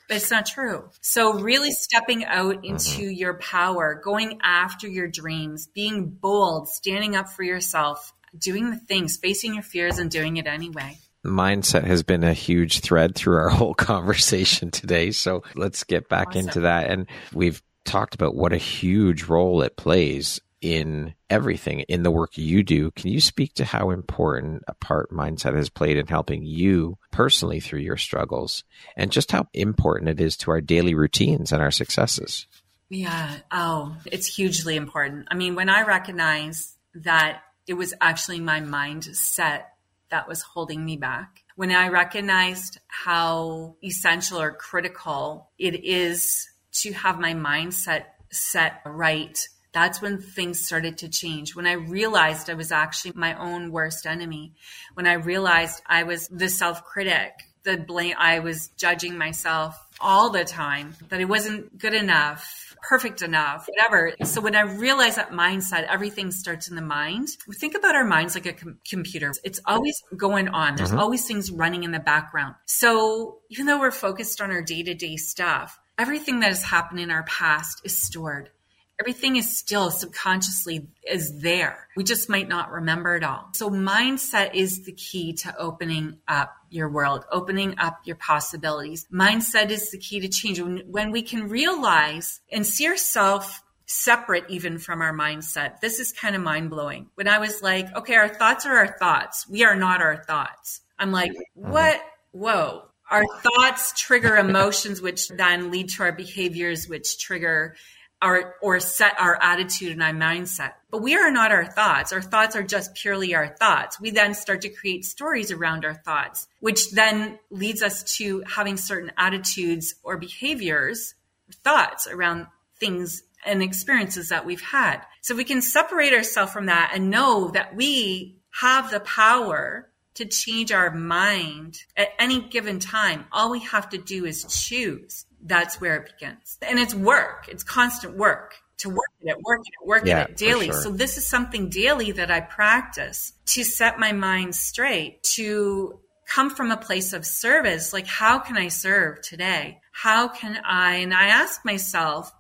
but 0.09 0.19
it's 0.19 0.31
not 0.31 0.47
true. 0.47 0.89
So 1.01 1.35
really 1.35 1.73
stepping 1.73 2.25
out 2.25 2.57
mm-hmm. 2.63 2.65
into 2.65 3.03
mm-hmm. 3.03 3.13
your 3.13 3.35
power, 3.39 4.01
going 4.03 4.39
after 4.43 4.89
your 4.89 5.09
dreams, 5.09 5.69
being 5.75 6.09
bold, 6.09 6.69
standing 6.69 7.17
up 7.17 7.29
for 7.29 7.43
yourself, 7.43 8.13
doing 8.39 8.71
the 8.71 8.77
things, 8.77 9.17
facing 9.17 9.55
your 9.55 9.63
fears 9.63 9.99
and 9.99 10.11
doing 10.11 10.37
it 10.37 10.47
anyway. 10.47 10.99
Mindset 11.25 11.85
has 11.85 12.05
been 12.05 12.23
a 12.23 12.33
huge 12.33 12.81
thread 12.81 13.15
through 13.15 13.37
our 13.37 13.49
whole 13.51 13.75
conversation 13.75 14.71
today. 14.71 15.11
So 15.11 15.43
let's 15.55 15.85
get 15.85 16.09
back 16.09 16.29
awesome. 16.29 16.41
into 16.41 16.61
that. 16.61 16.89
And 16.91 17.07
we've 17.33 17.63
talked 17.87 18.15
about 18.15 18.35
what 18.35 18.53
a 18.53 18.59
huge 18.59 19.25
role 19.25 19.63
it 19.63 19.77
plays 19.77 20.41
in 20.61 21.15
everything 21.31 21.81
in 21.81 22.03
the 22.03 22.11
work 22.11 22.37
you 22.37 22.63
do. 22.63 22.91
Can 22.93 23.11
you 23.11 23.21
speak 23.21 23.55
to 23.55 23.65
how 23.65 23.91
important 23.91 24.65
a 24.67 24.75
part 24.75 25.11
mindset 25.11 25.55
has 25.55 25.69
played 25.69 25.97
in 25.97 26.07
helping 26.07 26.45
you 26.45 26.99
personally 27.13 27.61
through 27.61 27.81
your 27.81 27.97
struggles 27.97 28.65
and 28.97 29.13
just 29.13 29.31
how 29.31 29.47
important 29.53 30.09
it 30.09 30.21
is 30.21 30.37
to 30.39 30.51
our 30.51 30.61
daily 30.61 30.95
routines 30.95 31.53
and 31.53 31.63
our 31.63 31.71
successes? 31.71 32.47
Yeah. 32.89 33.37
Oh, 33.51 33.97
it's 34.07 34.27
hugely 34.27 34.77
important. 34.77 35.29
I 35.31 35.35
mean, 35.35 35.55
when 35.55 35.69
I 35.69 35.83
recognize 35.83 36.77
that 36.95 37.43
it 37.67 37.75
was 37.75 37.95
actually 38.01 38.41
my 38.41 38.61
mindset 38.61 39.65
that 40.11 40.29
was 40.29 40.43
holding 40.43 40.85
me 40.85 40.97
back, 40.97 41.43
when 41.57 41.73
I 41.73 41.89
recognized 41.89 42.79
how 42.87 43.77
essential 43.83 44.41
or 44.41 44.53
critical 44.53 45.51
it 45.59 45.85
is 45.85 46.49
to 46.83 46.93
have 46.93 47.19
my 47.19 47.35
mindset 47.35 48.05
set 48.31 48.83
right 48.85 49.39
that's 49.77 50.01
when 50.01 50.17
things 50.17 50.65
started 50.65 50.97
to 50.99 51.09
change. 51.11 51.55
When 51.55 51.67
I 51.67 51.73
realized 51.73 52.49
I 52.49 52.55
was 52.55 52.73
actually 52.73 53.13
my 53.15 53.35
own 53.35 53.71
worst 53.71 54.07
enemy, 54.07 54.55
when 54.95 55.07
I 55.07 55.13
realized 55.13 55.83
I 55.85 56.05
was 56.05 56.29
the 56.29 56.49
self 56.49 56.83
critic, 56.83 57.35
the 57.63 57.77
blame, 57.77 58.15
I 58.19 58.39
was 58.39 58.69
judging 58.79 59.19
myself 59.19 59.79
all 60.01 60.31
the 60.31 60.47
time, 60.47 60.95
that 61.11 61.21
it 61.21 61.27
wasn't 61.27 61.77
good 61.77 61.93
enough, 61.93 62.75
perfect 62.89 63.21
enough, 63.21 63.69
whatever. 63.69 64.15
So 64.25 64.41
when 64.41 64.57
I 64.57 64.63
realized 64.63 65.19
that 65.19 65.33
mindset, 65.33 65.85
everything 65.85 66.31
starts 66.31 66.69
in 66.69 66.77
the 66.77 66.81
mind. 66.81 67.29
We 67.47 67.55
think 67.55 67.77
about 67.77 67.95
our 67.95 68.05
minds 68.07 68.35
like 68.35 68.47
a 68.47 68.55
com- 68.55 68.79
computer. 68.89 69.35
It's 69.45 69.61
always 69.67 70.03
going 70.17 70.49
on. 70.49 70.77
There's 70.77 70.89
mm-hmm. 70.89 71.01
always 71.01 71.27
things 71.27 71.51
running 71.51 71.85
in 71.85 71.91
the 71.91 72.01
background. 72.01 72.55
So 72.65 73.41
even 73.51 73.67
though 73.67 73.79
we're 73.79 73.91
focused 73.91 74.41
on 74.41 74.51
our 74.53 74.63
day 74.63 74.83
to 74.85 74.95
day 74.95 75.19
stuff, 75.19 75.79
everything 75.99 76.41
that 76.41 76.49
has 76.49 76.63
happened 76.63 77.01
in 77.01 77.11
our 77.11 77.25
past 77.25 77.81
is 77.85 77.97
stored 77.97 78.51
everything 78.99 79.37
is 79.37 79.57
still 79.57 79.91
subconsciously 79.91 80.89
is 81.09 81.41
there. 81.41 81.89
We 81.97 82.05
just 82.05 82.29
might 82.29 82.49
not 82.49 82.71
remember 82.71 83.17
it 83.17 83.25
all. 83.25 83.49
So 83.53 83.71
mindset 83.71 84.55
is 84.55 84.85
the 84.85 84.93
key 84.93 85.35
to 85.35 85.57
opening 85.57 86.19
up 86.27 86.55
your 86.71 86.89
world, 86.89 87.25
opening 87.31 87.79
up 87.79 88.01
your 88.05 88.17
possibilities. 88.17 89.07
Mindset 89.13 89.71
is 89.71 89.91
the 89.91 89.99
key 89.99 90.21
to 90.21 90.29
change. 90.29 90.61
When, 90.61 90.79
when 90.91 91.11
we 91.11 91.23
can 91.23 91.49
realize 91.49 92.41
and 92.51 92.67
see 92.67 92.87
ourselves 92.87 93.63
separate 93.89 94.45
even 94.49 94.79
from 94.79 95.01
our 95.01 95.13
mindset. 95.13 95.81
This 95.81 96.01
is 96.01 96.13
kind 96.13 96.35
of 96.35 96.43
mind 96.43 96.71
blowing. 96.71 97.07
When 97.15 97.29
I 97.29 97.39
was 97.39 97.63
like, 97.63 97.95
okay, 97.95 98.15
our 98.15 98.29
thoughts 98.29 98.67
are 98.67 98.77
our 98.77 98.99
thoughts. 98.99 99.49
We 99.49 99.65
are 99.65 99.77
not 99.77 100.03
our 100.03 100.17
thoughts. 100.17 100.81
I'm 100.99 101.13
like, 101.13 101.31
mm-hmm. 101.31 101.71
what? 101.71 102.01
Whoa. 102.33 102.87
Our 103.11 103.25
thoughts 103.41 103.93
trigger 103.99 104.37
emotions, 104.37 105.01
which 105.01 105.29
then 105.29 105.71
lead 105.71 105.91
to 105.91 106.03
our 106.03 106.13
behaviors, 106.13 106.89
which 106.89 107.19
trigger 107.19 107.77
our 108.23 108.55
or 108.63 108.81
set 108.81 109.15
our 109.21 109.41
attitude 109.41 109.93
and 109.93 110.03
our 110.03 110.13
mindset. 110.13 110.73
But 110.91 111.03
we 111.03 111.15
are 111.17 111.31
not 111.31 111.53
our 111.53 111.67
thoughts. 111.67 112.13
Our 112.13 112.23
thoughts 112.23 112.57
are 112.57 112.63
just 112.63 112.95
purely 112.95 113.35
our 113.35 113.49
thoughts. 113.49 114.01
We 114.01 114.11
then 114.11 114.35
start 114.35 114.63
to 114.63 114.71
create 114.71 115.05
stories 115.05 115.53
around 115.53 115.85
our 115.85 115.95
thoughts, 115.95 116.49
which 116.61 116.91
then 116.93 117.39
leads 117.51 117.83
us 117.83 118.17
to 118.17 118.43
having 118.47 118.77
certain 118.77 119.13
attitudes 119.17 119.95
or 120.03 120.17
behaviors, 120.17 121.15
thoughts 121.63 122.07
around 122.07 122.47
things 122.81 123.23
and 123.45 123.63
experiences 123.63 124.31
that 124.31 124.47
we've 124.47 124.63
had. 124.63 125.03
So 125.21 125.37
we 125.37 125.45
can 125.45 125.63
separate 125.63 126.13
ourselves 126.13 126.53
from 126.53 126.67
that 126.67 126.93
and 126.95 127.11
know 127.11 127.51
that 127.51 127.77
we 127.77 128.39
have 128.51 128.91
the 128.91 129.01
power 129.01 129.89
to 130.17 130.27
change 130.27 130.73
our 130.73 130.91
mind 130.91 131.79
at 131.97 132.09
any 132.19 132.41
given 132.41 132.79
time. 132.79 133.25
All 133.33 133.51
we 133.51 133.61
have 133.61 133.89
to 133.91 133.99
do 133.99 134.25
is 134.25 134.45
choose 134.45 135.27
that's 135.43 135.81
where 135.81 135.97
it 135.97 136.13
begins. 136.13 136.59
And 136.63 136.79
it's 136.79 136.95
work, 136.95 137.49
it's 137.49 137.63
constant 137.63 138.17
work 138.17 138.55
to 138.79 138.91
work 138.91 139.11
at 139.23 139.37
it, 139.37 139.43
work 139.43 139.61
at 139.61 139.83
it, 139.83 139.87
work 139.87 140.07
yeah, 140.07 140.21
at 140.21 140.31
it 140.31 140.37
daily. 140.37 140.67
Sure. 140.67 140.83
So 140.83 140.91
this 140.91 141.17
is 141.17 141.27
something 141.27 141.69
daily 141.69 142.13
that 142.13 142.31
I 142.31 142.41
practice 142.41 143.33
to 143.47 143.65
set 143.65 143.99
my 143.99 144.13
mind 144.13 144.55
straight, 144.55 145.23
to 145.35 145.99
come 146.27 146.51
from 146.51 146.71
a 146.71 146.77
place 146.77 147.13
of 147.13 147.25
service. 147.25 147.93
Like, 147.93 148.07
how 148.07 148.39
can 148.39 148.57
I 148.57 148.69
serve 148.69 149.23
today? 149.23 149.81
How 149.93 150.29
can 150.29 150.61
I, 150.65 150.97
and 150.97 151.15
I 151.15 151.29
ask 151.29 151.65
myself 151.65 152.33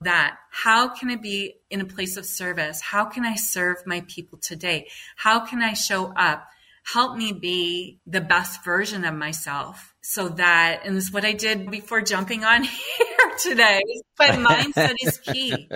that, 0.00 0.38
how 0.50 0.88
can 0.88 1.10
I 1.10 1.16
be 1.16 1.56
in 1.70 1.80
a 1.80 1.84
place 1.84 2.16
of 2.16 2.24
service? 2.24 2.80
How 2.80 3.04
can 3.04 3.24
I 3.24 3.34
serve 3.34 3.78
my 3.86 4.02
people 4.08 4.38
today? 4.38 4.88
How 5.16 5.44
can 5.44 5.60
I 5.62 5.74
show 5.74 6.12
up? 6.16 6.48
Help 6.82 7.16
me 7.16 7.32
be 7.32 8.00
the 8.06 8.20
best 8.20 8.64
version 8.64 9.04
of 9.04 9.14
myself 9.14 9.94
so 10.02 10.28
that 10.30 10.82
and 10.84 10.96
this 10.96 11.04
is 11.04 11.12
what 11.12 11.24
I 11.24 11.32
did 11.32 11.70
before 11.70 12.00
jumping 12.00 12.44
on 12.44 12.62
here 12.64 13.32
today. 13.40 13.82
But 14.18 14.30
mindset 14.32 14.96
is 15.00 15.18
key. 15.18 15.68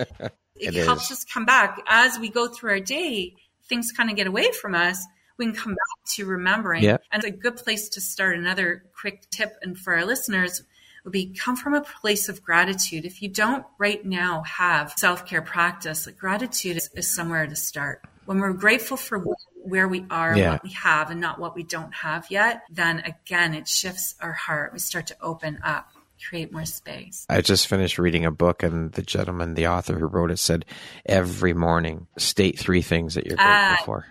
It, 0.59 0.75
it 0.75 0.85
helps 0.85 1.05
is. 1.05 1.19
us 1.19 1.25
come 1.25 1.45
back 1.45 1.81
as 1.87 2.19
we 2.19 2.29
go 2.29 2.47
through 2.47 2.71
our 2.71 2.79
day. 2.79 3.35
Things 3.69 3.91
kind 3.91 4.09
of 4.09 4.15
get 4.15 4.27
away 4.27 4.51
from 4.51 4.75
us. 4.75 5.05
We 5.37 5.45
can 5.45 5.55
come 5.55 5.73
back 5.73 6.13
to 6.15 6.25
remembering. 6.25 6.85
And 6.85 6.99
it's 7.13 7.25
a 7.25 7.31
good 7.31 7.57
place 7.57 7.89
to 7.89 8.01
start. 8.01 8.37
Another 8.37 8.83
quick 8.99 9.29
tip, 9.29 9.53
and 9.61 9.77
for 9.77 9.93
our 9.93 10.05
listeners, 10.05 10.63
would 11.03 11.13
be 11.13 11.33
come 11.33 11.55
from 11.55 11.73
a 11.73 11.81
place 11.81 12.27
of 12.27 12.43
gratitude. 12.43 13.05
If 13.05 13.21
you 13.21 13.29
don't 13.29 13.65
right 13.77 14.03
now 14.03 14.43
have 14.43 14.93
self 14.97 15.25
care 15.25 15.41
practice, 15.41 16.05
like 16.05 16.17
gratitude 16.17 16.77
is, 16.77 16.89
is 16.95 17.09
somewhere 17.09 17.47
to 17.47 17.55
start. 17.55 18.01
When 18.25 18.39
we're 18.39 18.53
grateful 18.53 18.97
for 18.97 19.23
where 19.67 19.87
we 19.87 20.05
are, 20.09 20.37
yeah. 20.37 20.53
what 20.53 20.63
we 20.63 20.71
have, 20.71 21.11
and 21.11 21.19
not 21.19 21.39
what 21.39 21.55
we 21.55 21.63
don't 21.63 21.93
have 21.93 22.29
yet, 22.29 22.63
then 22.69 22.99
again, 22.99 23.53
it 23.53 23.67
shifts 23.67 24.15
our 24.21 24.33
heart. 24.33 24.73
We 24.73 24.79
start 24.79 25.07
to 25.07 25.17
open 25.21 25.59
up 25.63 25.89
create 26.29 26.51
more 26.51 26.65
space. 26.65 27.25
I 27.29 27.41
just 27.41 27.67
finished 27.67 27.99
reading 27.99 28.25
a 28.25 28.31
book, 28.31 28.63
and 28.63 28.91
the 28.93 29.03
gentleman, 29.03 29.53
the 29.53 29.67
author 29.67 29.97
who 29.97 30.07
wrote 30.07 30.31
it, 30.31 30.39
said 30.39 30.65
every 31.05 31.53
morning 31.53 32.07
state 32.17 32.57
three 32.57 32.81
things 32.81 33.15
that 33.15 33.25
you're 33.27 33.37
grateful 33.37 33.53
uh, 33.53 33.85
for. 33.85 34.05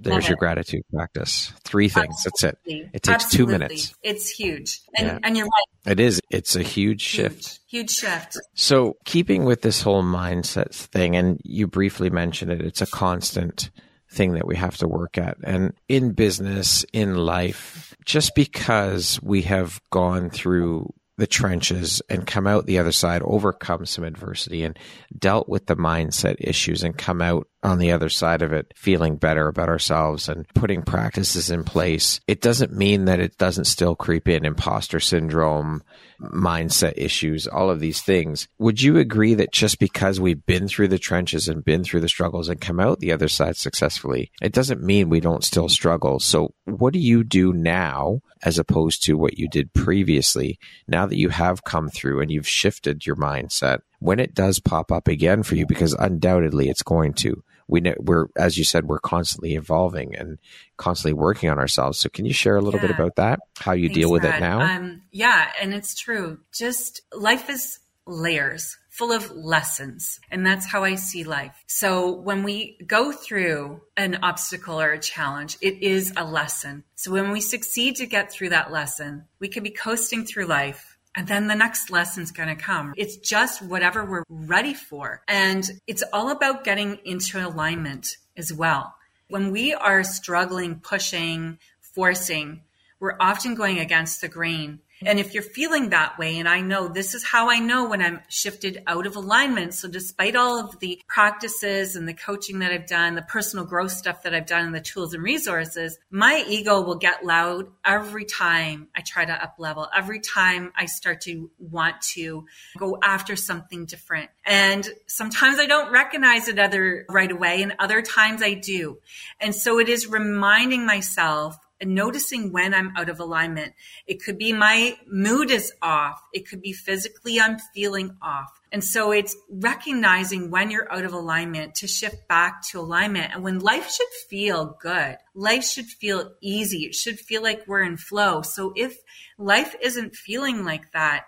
There's 0.00 0.28
your 0.28 0.36
gratitude 0.36 0.82
practice. 0.92 1.52
Three 1.62 1.88
things. 1.88 2.26
Absolutely. 2.26 2.82
That's 2.82 2.84
it. 2.84 2.90
It 2.94 3.02
takes 3.02 3.24
Absolutely. 3.24 3.52
two 3.54 3.58
minutes. 3.58 3.94
It's 4.02 4.28
huge. 4.28 4.80
And, 4.96 5.06
yeah. 5.06 5.18
and 5.22 5.36
you're 5.36 5.46
right. 5.46 5.92
It 5.92 6.00
is. 6.00 6.20
It's 6.30 6.56
a 6.56 6.62
huge 6.62 7.00
shift. 7.00 7.60
Huge, 7.68 7.90
huge 7.90 7.90
shift. 7.90 8.38
So, 8.54 8.96
keeping 9.04 9.44
with 9.44 9.62
this 9.62 9.80
whole 9.82 10.02
mindset 10.02 10.74
thing, 10.74 11.16
and 11.16 11.40
you 11.44 11.66
briefly 11.66 12.10
mentioned 12.10 12.52
it, 12.52 12.60
it's 12.60 12.82
a 12.82 12.86
constant 12.86 13.70
thing 14.14 14.34
that 14.34 14.46
we 14.46 14.56
have 14.56 14.76
to 14.78 14.88
work 14.88 15.18
at. 15.18 15.36
And 15.42 15.74
in 15.88 16.12
business, 16.12 16.84
in 16.92 17.16
life, 17.16 17.94
just 18.04 18.34
because 18.34 19.20
we 19.22 19.42
have 19.42 19.80
gone 19.90 20.30
through 20.30 20.92
the 21.16 21.26
trenches 21.26 22.02
and 22.08 22.26
come 22.26 22.46
out 22.46 22.66
the 22.66 22.78
other 22.78 22.92
side, 22.92 23.22
overcome 23.22 23.86
some 23.86 24.04
adversity 24.04 24.64
and 24.64 24.78
dealt 25.16 25.48
with 25.48 25.66
the 25.66 25.76
mindset 25.76 26.36
issues 26.40 26.82
and 26.82 26.96
come 26.96 27.22
out 27.22 27.46
on 27.64 27.78
the 27.78 27.90
other 27.90 28.08
side 28.08 28.42
of 28.42 28.52
it 28.52 28.72
feeling 28.76 29.16
better 29.16 29.48
about 29.48 29.68
ourselves 29.68 30.28
and 30.28 30.46
putting 30.54 30.82
practices 30.82 31.50
in 31.50 31.64
place. 31.64 32.20
It 32.28 32.40
doesn't 32.40 32.72
mean 32.72 33.06
that 33.06 33.20
it 33.20 33.38
doesn't 33.38 33.64
still 33.64 33.96
creep 33.96 34.28
in 34.28 34.44
imposter 34.44 35.00
syndrome, 35.00 35.82
mindset 36.20 36.92
issues, 36.96 37.46
all 37.46 37.70
of 37.70 37.80
these 37.80 38.02
things. 38.02 38.48
Would 38.58 38.82
you 38.82 38.98
agree 38.98 39.34
that 39.34 39.52
just 39.52 39.78
because 39.78 40.20
we've 40.20 40.44
been 40.44 40.68
through 40.68 40.88
the 40.88 40.98
trenches 40.98 41.48
and 41.48 41.64
been 41.64 41.84
through 41.84 42.00
the 42.00 42.08
struggles 42.08 42.48
and 42.48 42.60
come 42.60 42.78
out 42.78 43.00
the 43.00 43.12
other 43.12 43.28
side 43.28 43.56
successfully, 43.56 44.30
it 44.42 44.52
doesn't 44.52 44.82
mean 44.82 45.08
we 45.08 45.20
don't 45.20 45.44
still 45.44 45.68
struggle. 45.68 46.20
So 46.20 46.54
what 46.66 46.92
do 46.92 46.98
you 46.98 47.24
do 47.24 47.52
now 47.52 48.20
as 48.42 48.58
opposed 48.58 49.02
to 49.04 49.16
what 49.16 49.38
you 49.38 49.48
did 49.48 49.72
previously 49.72 50.58
now 50.86 51.06
that 51.06 51.18
you 51.18 51.30
have 51.30 51.64
come 51.64 51.88
through 51.88 52.20
and 52.20 52.30
you've 52.30 52.48
shifted 52.48 53.06
your 53.06 53.16
mindset? 53.16 53.80
When 54.00 54.20
it 54.20 54.34
does 54.34 54.60
pop 54.60 54.92
up 54.92 55.08
again 55.08 55.42
for 55.42 55.54
you, 55.54 55.66
because 55.66 55.94
undoubtedly 55.94 56.68
it's 56.68 56.82
going 56.82 57.14
to, 57.14 57.42
we 57.68 57.80
know 57.80 57.94
we're 57.98 58.26
as 58.36 58.58
you 58.58 58.64
said 58.64 58.86
we're 58.86 58.98
constantly 58.98 59.54
evolving 59.54 60.14
and 60.14 60.38
constantly 60.76 61.12
working 61.12 61.50
on 61.50 61.58
ourselves 61.58 61.98
so 61.98 62.08
can 62.08 62.24
you 62.24 62.32
share 62.32 62.56
a 62.56 62.60
little 62.60 62.80
yeah. 62.80 62.86
bit 62.86 62.94
about 62.94 63.16
that 63.16 63.40
how 63.58 63.72
you 63.72 63.88
Thanks, 63.88 63.98
deal 63.98 64.10
with 64.10 64.22
Brad. 64.22 64.36
it 64.36 64.40
now 64.40 64.60
um, 64.60 65.02
yeah 65.10 65.50
and 65.60 65.74
it's 65.74 65.94
true 65.94 66.38
just 66.52 67.02
life 67.12 67.48
is 67.48 67.78
layers 68.06 68.76
full 68.94 69.10
of 69.10 69.28
lessons. 69.32 70.20
And 70.30 70.46
that's 70.46 70.66
how 70.66 70.84
I 70.84 70.94
see 70.94 71.24
life. 71.24 71.64
So 71.66 72.12
when 72.12 72.44
we 72.44 72.78
go 72.86 73.10
through 73.10 73.80
an 73.96 74.20
obstacle 74.22 74.80
or 74.80 74.92
a 74.92 75.00
challenge, 75.00 75.58
it 75.60 75.82
is 75.82 76.12
a 76.16 76.24
lesson. 76.24 76.84
So 76.94 77.10
when 77.10 77.32
we 77.32 77.40
succeed 77.40 77.96
to 77.96 78.06
get 78.06 78.30
through 78.30 78.50
that 78.50 78.70
lesson, 78.70 79.24
we 79.40 79.48
can 79.48 79.64
be 79.64 79.70
coasting 79.70 80.24
through 80.24 80.46
life 80.46 80.93
and 81.16 81.28
then 81.28 81.46
the 81.46 81.54
next 81.54 81.90
lesson's 81.90 82.32
going 82.32 82.48
to 82.48 82.60
come. 82.60 82.94
It's 82.96 83.16
just 83.16 83.62
whatever 83.62 84.04
we're 84.04 84.24
ready 84.28 84.74
for. 84.74 85.22
And 85.28 85.68
it's 85.86 86.02
all 86.12 86.30
about 86.30 86.64
getting 86.64 86.98
into 87.04 87.46
alignment 87.46 88.16
as 88.36 88.52
well. 88.52 88.94
When 89.28 89.52
we 89.52 89.72
are 89.74 90.02
struggling, 90.02 90.80
pushing, 90.80 91.58
forcing, 91.80 92.62
we're 92.98 93.16
often 93.20 93.54
going 93.54 93.78
against 93.78 94.20
the 94.20 94.28
grain. 94.28 94.80
And 95.06 95.18
if 95.18 95.34
you're 95.34 95.42
feeling 95.42 95.90
that 95.90 96.18
way, 96.18 96.38
and 96.38 96.48
I 96.48 96.60
know 96.60 96.88
this 96.88 97.14
is 97.14 97.24
how 97.24 97.50
I 97.50 97.58
know 97.58 97.88
when 97.88 98.02
I'm 98.02 98.20
shifted 98.28 98.82
out 98.86 99.06
of 99.06 99.16
alignment. 99.16 99.74
So, 99.74 99.88
despite 99.88 100.36
all 100.36 100.58
of 100.58 100.78
the 100.80 101.00
practices 101.08 101.96
and 101.96 102.08
the 102.08 102.14
coaching 102.14 102.60
that 102.60 102.72
I've 102.72 102.86
done, 102.86 103.14
the 103.14 103.22
personal 103.22 103.64
growth 103.64 103.92
stuff 103.92 104.22
that 104.22 104.34
I've 104.34 104.46
done, 104.46 104.66
and 104.66 104.74
the 104.74 104.80
tools 104.80 105.14
and 105.14 105.22
resources, 105.22 105.98
my 106.10 106.44
ego 106.48 106.80
will 106.82 106.96
get 106.96 107.24
loud 107.24 107.66
every 107.84 108.24
time 108.24 108.88
I 108.96 109.02
try 109.02 109.24
to 109.24 109.32
up 109.32 109.56
level, 109.58 109.88
every 109.94 110.20
time 110.20 110.72
I 110.76 110.86
start 110.86 111.22
to 111.22 111.50
want 111.58 112.00
to 112.14 112.46
go 112.78 112.98
after 113.02 113.36
something 113.36 113.86
different. 113.86 114.30
And 114.44 114.88
sometimes 115.06 115.58
I 115.58 115.66
don't 115.66 115.92
recognize 115.92 116.48
it 116.48 116.58
other 116.58 117.04
right 117.08 117.30
away, 117.30 117.62
and 117.62 117.74
other 117.78 118.02
times 118.02 118.42
I 118.42 118.54
do. 118.54 118.98
And 119.40 119.54
so, 119.54 119.78
it 119.78 119.88
is 119.88 120.06
reminding 120.06 120.86
myself 120.86 121.58
noticing 121.86 122.52
when 122.52 122.74
I'm 122.74 122.92
out 122.96 123.08
of 123.08 123.20
alignment. 123.20 123.74
It 124.06 124.22
could 124.22 124.38
be 124.38 124.52
my 124.52 124.96
mood 125.06 125.50
is 125.50 125.72
off. 125.82 126.20
It 126.32 126.48
could 126.48 126.60
be 126.60 126.72
physically 126.72 127.40
I'm 127.40 127.58
feeling 127.74 128.16
off. 128.22 128.60
And 128.72 128.82
so 128.82 129.12
it's 129.12 129.36
recognizing 129.48 130.50
when 130.50 130.70
you're 130.70 130.92
out 130.92 131.04
of 131.04 131.12
alignment 131.12 131.76
to 131.76 131.86
shift 131.86 132.26
back 132.26 132.62
to 132.70 132.80
alignment. 132.80 133.32
And 133.32 133.44
when 133.44 133.60
life 133.60 133.88
should 133.90 134.08
feel 134.28 134.76
good, 134.80 135.16
life 135.34 135.64
should 135.64 135.86
feel 135.86 136.32
easy. 136.40 136.84
It 136.84 136.94
should 136.94 137.20
feel 137.20 137.42
like 137.42 137.64
we're 137.66 137.82
in 137.82 137.96
flow. 137.96 138.42
So 138.42 138.72
if 138.74 138.96
life 139.38 139.76
isn't 139.80 140.16
feeling 140.16 140.64
like 140.64 140.92
that, 140.92 141.24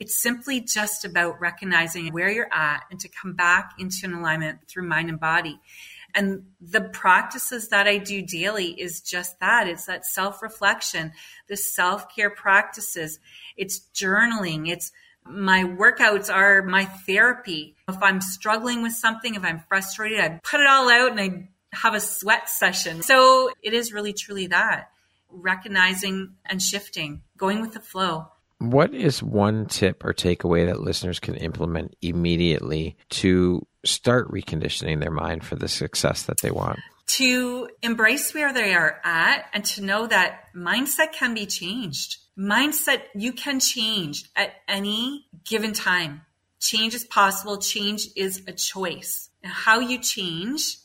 it's 0.00 0.14
simply 0.14 0.62
just 0.62 1.04
about 1.04 1.40
recognizing 1.40 2.12
where 2.12 2.30
you're 2.30 2.52
at 2.52 2.84
and 2.90 2.98
to 3.00 3.08
come 3.08 3.34
back 3.34 3.72
into 3.78 4.06
an 4.06 4.14
alignment 4.14 4.66
through 4.66 4.88
mind 4.88 5.10
and 5.10 5.20
body. 5.20 5.60
And 6.14 6.44
the 6.60 6.80
practices 6.80 7.68
that 7.68 7.86
I 7.86 7.98
do 7.98 8.22
daily 8.22 8.68
is 8.80 9.00
just 9.00 9.40
that. 9.40 9.68
It's 9.68 9.86
that 9.86 10.04
self 10.04 10.42
reflection, 10.42 11.12
the 11.48 11.56
self 11.56 12.14
care 12.14 12.30
practices. 12.30 13.18
It's 13.56 13.80
journaling. 13.94 14.68
It's 14.68 14.92
my 15.24 15.64
workouts 15.64 16.32
are 16.32 16.62
my 16.62 16.84
therapy. 16.84 17.76
If 17.88 18.02
I'm 18.02 18.20
struggling 18.20 18.82
with 18.82 18.92
something, 18.92 19.34
if 19.34 19.44
I'm 19.44 19.60
frustrated, 19.68 20.20
I 20.20 20.40
put 20.42 20.60
it 20.60 20.66
all 20.66 20.88
out 20.88 21.10
and 21.10 21.20
I 21.20 21.48
have 21.76 21.94
a 21.94 22.00
sweat 22.00 22.48
session. 22.48 23.02
So 23.02 23.50
it 23.62 23.74
is 23.74 23.92
really 23.92 24.12
truly 24.12 24.48
that 24.48 24.90
recognizing 25.32 26.34
and 26.44 26.60
shifting, 26.60 27.22
going 27.36 27.60
with 27.60 27.72
the 27.72 27.80
flow. 27.80 28.28
What 28.60 28.94
is 28.94 29.22
one 29.22 29.64
tip 29.64 30.04
or 30.04 30.12
takeaway 30.12 30.66
that 30.66 30.82
listeners 30.82 31.18
can 31.18 31.34
implement 31.34 31.96
immediately 32.02 32.98
to 33.10 33.66
start 33.86 34.30
reconditioning 34.30 35.00
their 35.00 35.10
mind 35.10 35.44
for 35.44 35.56
the 35.56 35.66
success 35.66 36.24
that 36.24 36.42
they 36.42 36.50
want? 36.50 36.78
To 37.16 37.70
embrace 37.82 38.34
where 38.34 38.52
they 38.52 38.74
are 38.74 39.00
at 39.02 39.46
and 39.54 39.64
to 39.64 39.82
know 39.82 40.06
that 40.06 40.44
mindset 40.54 41.12
can 41.14 41.32
be 41.32 41.46
changed. 41.46 42.18
Mindset 42.38 43.00
you 43.14 43.32
can 43.32 43.60
change 43.60 44.30
at 44.36 44.52
any 44.68 45.26
given 45.44 45.72
time. 45.72 46.20
Change 46.60 46.94
is 46.94 47.04
possible. 47.04 47.56
Change 47.56 48.08
is 48.14 48.42
a 48.46 48.52
choice. 48.52 49.30
And 49.42 49.50
how 49.50 49.80
you 49.80 49.98
change 49.98 50.76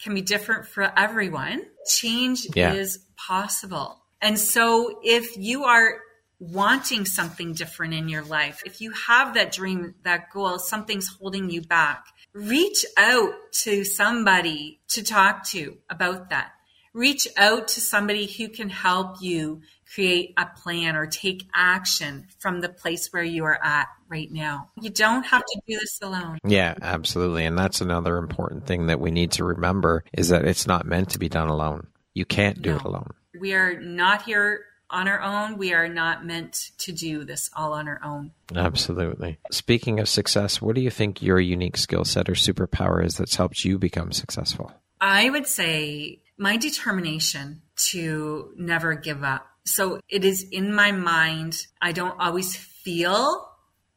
can 0.00 0.14
be 0.14 0.22
different 0.22 0.68
for 0.68 0.84
everyone. 0.96 1.62
Change 1.88 2.46
yeah. 2.54 2.74
is 2.74 3.00
possible. 3.16 4.00
And 4.22 4.38
so 4.38 5.00
if 5.02 5.36
you 5.36 5.64
are 5.64 5.98
wanting 6.40 7.04
something 7.04 7.52
different 7.52 7.94
in 7.94 8.08
your 8.08 8.22
life, 8.22 8.62
if 8.64 8.80
you 8.80 8.92
have 8.92 9.34
that 9.34 9.52
dream, 9.52 9.94
that 10.04 10.30
goal, 10.30 10.58
something's 10.58 11.08
holding 11.08 11.50
you 11.50 11.62
back, 11.62 12.06
reach 12.32 12.84
out 12.96 13.32
to 13.52 13.84
somebody 13.84 14.80
to 14.88 15.02
talk 15.02 15.46
to 15.48 15.76
about 15.90 16.30
that. 16.30 16.52
Reach 16.94 17.28
out 17.36 17.68
to 17.68 17.80
somebody 17.80 18.26
who 18.26 18.48
can 18.48 18.70
help 18.70 19.20
you 19.20 19.62
create 19.94 20.34
a 20.36 20.46
plan 20.46 20.96
or 20.96 21.06
take 21.06 21.46
action 21.54 22.26
from 22.38 22.60
the 22.60 22.68
place 22.68 23.12
where 23.12 23.22
you 23.22 23.44
are 23.44 23.58
at 23.62 23.88
right 24.08 24.30
now. 24.30 24.70
You 24.80 24.90
don't 24.90 25.24
have 25.24 25.42
to 25.42 25.60
do 25.66 25.78
this 25.78 25.98
alone. 26.02 26.38
Yeah, 26.44 26.74
absolutely. 26.80 27.44
And 27.44 27.58
that's 27.58 27.80
another 27.80 28.16
important 28.16 28.66
thing 28.66 28.86
that 28.86 29.00
we 29.00 29.10
need 29.10 29.32
to 29.32 29.44
remember 29.44 30.02
is 30.12 30.28
that 30.30 30.44
it's 30.44 30.66
not 30.66 30.86
meant 30.86 31.10
to 31.10 31.18
be 31.18 31.28
done 31.28 31.48
alone. 31.48 31.88
You 32.14 32.24
can't 32.24 32.60
do 32.60 32.70
no. 32.70 32.76
it 32.76 32.82
alone. 32.82 33.10
We 33.38 33.54
are 33.54 33.78
not 33.80 34.22
here 34.22 34.64
on 34.90 35.08
our 35.08 35.20
own. 35.20 35.58
We 35.58 35.72
are 35.72 35.88
not 35.88 36.24
meant 36.24 36.70
to 36.78 36.92
do 36.92 37.24
this 37.24 37.50
all 37.54 37.72
on 37.72 37.88
our 37.88 38.00
own. 38.04 38.32
Absolutely. 38.54 39.38
Speaking 39.50 40.00
of 40.00 40.08
success, 40.08 40.62
what 40.62 40.74
do 40.74 40.80
you 40.80 40.90
think 40.90 41.22
your 41.22 41.40
unique 41.40 41.76
skill 41.76 42.04
set 42.04 42.28
or 42.28 42.34
superpower 42.34 43.04
is 43.04 43.16
that's 43.16 43.36
helped 43.36 43.64
you 43.64 43.78
become 43.78 44.12
successful? 44.12 44.72
I 45.00 45.30
would 45.30 45.46
say 45.46 46.22
my 46.36 46.56
determination 46.56 47.62
to 47.90 48.52
never 48.56 48.94
give 48.94 49.22
up. 49.22 49.46
So 49.64 50.00
it 50.08 50.24
is 50.24 50.46
in 50.50 50.74
my 50.74 50.92
mind. 50.92 51.66
I 51.80 51.92
don't 51.92 52.18
always 52.18 52.56
feel 52.56 53.44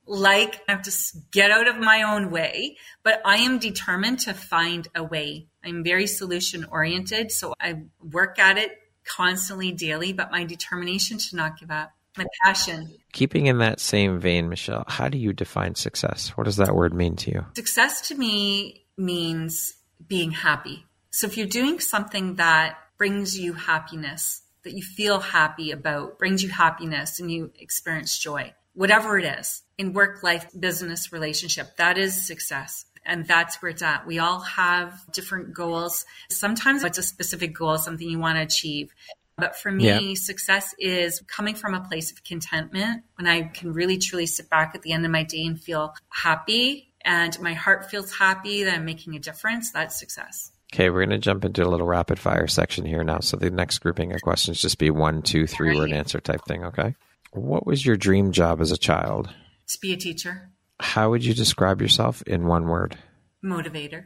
like 0.06 0.60
I 0.68 0.74
have 0.74 0.82
to 0.82 0.92
get 1.32 1.52
out 1.52 1.68
of 1.68 1.78
my 1.78 2.04
own 2.04 2.32
way, 2.32 2.78
but 3.04 3.22
I 3.24 3.38
am 3.38 3.60
determined 3.60 4.20
to 4.22 4.34
find 4.34 4.88
a 4.94 5.04
way. 5.04 5.48
I'm 5.64 5.84
very 5.84 6.08
solution 6.08 6.66
oriented. 6.70 7.32
So 7.32 7.54
I 7.60 7.84
work 8.02 8.38
at 8.38 8.58
it 8.58 8.72
constantly 9.06 9.72
daily, 9.72 10.14
but 10.14 10.32
my 10.32 10.44
determination 10.44 11.18
to 11.18 11.36
not 11.36 11.60
give 11.60 11.72
up, 11.72 11.92
my 12.18 12.26
passion. 12.44 12.94
Keeping 13.14 13.48
in 13.48 13.60
that 13.60 13.80
same 13.80 14.20
vein, 14.20 14.50
Michele, 14.50 14.84
how 14.88 15.10
do 15.10 15.18
you 15.18 15.34
define 15.34 15.76
success? 15.76 16.30
What 16.30 16.46
does 16.46 16.58
that 16.58 16.76
word 16.76 16.94
mean 16.94 17.16
to 17.18 17.32
you? 17.32 17.46
Success 17.56 18.08
to 18.10 18.16
me 18.16 18.86
means 18.98 19.76
being 20.08 20.32
happy. 20.32 20.86
So 21.10 21.28
if 21.28 21.38
you're 21.38 21.48
doing 21.48 21.80
something 21.80 22.36
that 22.36 22.78
brings 22.98 23.38
you 23.38 23.54
happiness, 23.54 24.42
that 24.64 24.74
you 24.74 24.84
feel 24.84 25.20
happy 25.20 25.72
about, 25.72 26.20
brings 26.20 26.44
you 26.44 26.50
happiness 26.50 27.20
and 27.20 27.32
you 27.32 27.52
experience 27.60 28.18
joy, 28.18 28.54
whatever 28.74 29.18
it 29.18 29.26
is 29.26 29.64
in 29.78 29.94
work, 29.94 30.24
life, 30.24 30.48
business, 30.58 31.12
relationship, 31.12 31.76
that 31.78 31.98
is 31.98 32.28
success. 32.28 32.86
And 33.06 33.26
that's 33.26 33.62
where 33.62 33.72
it's 33.72 33.82
at. 33.82 34.06
We 34.06 34.20
all 34.20 34.42
have 34.42 34.94
different 35.12 35.54
goals. 35.54 36.06
Sometimes 36.30 36.84
it's 36.84 36.98
a 36.98 37.04
specific 37.04 37.56
goal, 37.56 37.78
something 37.78 38.08
you 38.08 38.20
want 38.20 38.38
to 38.38 38.44
achieve. 38.44 38.94
But 39.38 39.56
for 39.56 39.72
me, 39.72 40.10
yeah. 40.10 40.14
success 40.16 40.76
is 40.78 41.24
coming 41.28 41.56
from 41.56 41.74
a 41.74 41.82
place 41.82 42.12
of 42.12 42.24
contentment 42.24 43.04
when 43.16 43.28
I 43.28 43.44
can 43.44 43.74
really 43.74 43.98
truly 43.98 44.28
sit 44.28 44.50
back 44.50 44.74
at 44.76 44.84
the 44.84 44.92
end 44.92 45.04
of 45.04 45.12
my 45.12 45.24
day 45.24 45.46
and 45.46 45.60
feel 45.60 45.96
happy 46.10 46.92
and 47.04 47.40
my 47.40 47.54
heart 47.54 47.90
feels 47.90 48.14
happy 48.14 48.64
that 48.64 48.74
I'm 48.74 48.86
making 48.86 49.16
a 49.16 49.20
difference. 49.20 49.72
That's 49.72 50.00
success. 50.00 50.52
Okay, 50.74 50.90
we're 50.90 51.06
going 51.06 51.10
to 51.10 51.18
jump 51.18 51.44
into 51.44 51.64
a 51.64 51.68
little 51.68 51.86
rapid 51.86 52.18
fire 52.18 52.48
section 52.48 52.86
here 52.86 53.04
now. 53.04 53.20
So 53.20 53.38
the 53.38 53.50
next 53.50 53.80
grouping 53.80 54.14
of 54.14 54.22
questions 54.22 54.62
just 54.62 54.78
be 54.78 54.90
one, 54.90 55.22
two, 55.22 55.46
three 55.46 55.70
right. 55.70 55.78
word 55.78 55.92
answer 55.92 56.20
type 56.20 56.46
thing. 56.48 56.64
Okay. 56.66 56.96
What 57.32 57.66
was 57.66 57.86
your 57.86 57.98
dream 57.98 58.32
job 58.32 58.62
as 58.62 58.72
a 58.72 58.78
child? 58.78 59.34
To 59.68 59.80
be 59.80 59.94
a 59.94 59.98
teacher. 59.98 60.50
How 60.82 61.12
would 61.12 61.24
you 61.24 61.36
describe 61.36 61.80
yourself 61.80 62.24
in 62.24 62.48
one 62.48 62.68
word? 62.68 62.98
Motivator. 63.44 64.06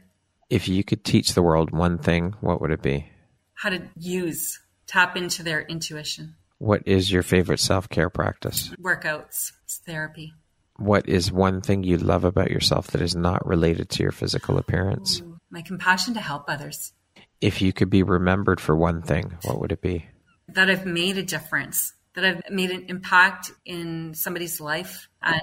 If 0.50 0.68
you 0.68 0.84
could 0.84 1.04
teach 1.04 1.34
the 1.34 1.42
world 1.42 1.72
one 1.72 1.98
thing, 1.98 2.36
what 2.42 2.62
would 2.62 2.70
it 2.70 2.82
be? 2.82 3.10
How 3.54 3.70
to 3.70 3.88
use, 3.98 4.60
tap 4.86 5.16
into 5.16 5.42
their 5.42 5.62
intuition. 5.62 6.36
What 6.58 6.84
is 6.86 7.10
your 7.10 7.24
favorite 7.24 7.62
self 7.62 7.88
care 7.88 8.10
practice? 8.10 8.72
Workouts, 8.80 9.54
therapy. 9.86 10.34
What 10.78 11.08
is 11.08 11.32
one 11.32 11.62
thing 11.62 11.84
you 11.84 11.98
love 11.98 12.26
about 12.26 12.52
yourself 12.52 12.88
that 12.88 13.02
is 13.02 13.16
not 13.16 13.48
related 13.48 13.90
to 13.92 14.04
your 14.04 14.12
physical 14.12 14.58
appearance? 14.58 15.22
Ooh, 15.22 15.40
my 15.50 15.62
compassion 15.62 16.14
to 16.16 16.20
help 16.20 16.44
others. 16.50 16.92
If 17.40 17.62
you 17.62 17.72
could 17.72 17.90
be 17.90 18.04
remembered 18.04 18.60
for 18.60 18.76
one 18.76 19.02
thing, 19.02 19.38
what 19.44 19.60
would 19.62 19.72
it 19.72 19.82
be? 19.82 20.08
That 20.50 20.70
I've 20.70 20.86
made 20.86 21.18
a 21.18 21.24
difference, 21.24 21.94
that 22.16 22.26
I've 22.26 22.42
made 22.52 22.72
an 22.72 22.86
impact 22.90 23.52
in 23.66 24.14
somebody's 24.14 24.60
life. 24.60 25.08
And 25.24 25.42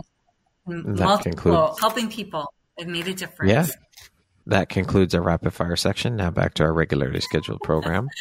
that 0.67 1.23
concludes 1.23 1.81
helping 1.81 2.09
people. 2.09 2.53
I've 2.79 2.89
made 2.89 3.09
a 3.09 3.15
difference. 3.15 3.53
Yeah. 3.53 3.67
That 4.47 4.69
concludes 4.69 5.15
our 5.15 5.23
rapid 5.23 5.53
fire 5.53 5.77
section. 5.77 6.17
Now 6.17 6.31
back 6.31 6.55
to 6.55 6.65
our 6.65 6.73
regularly 6.73 7.21
scheduled 7.21 7.61
program. 7.63 8.09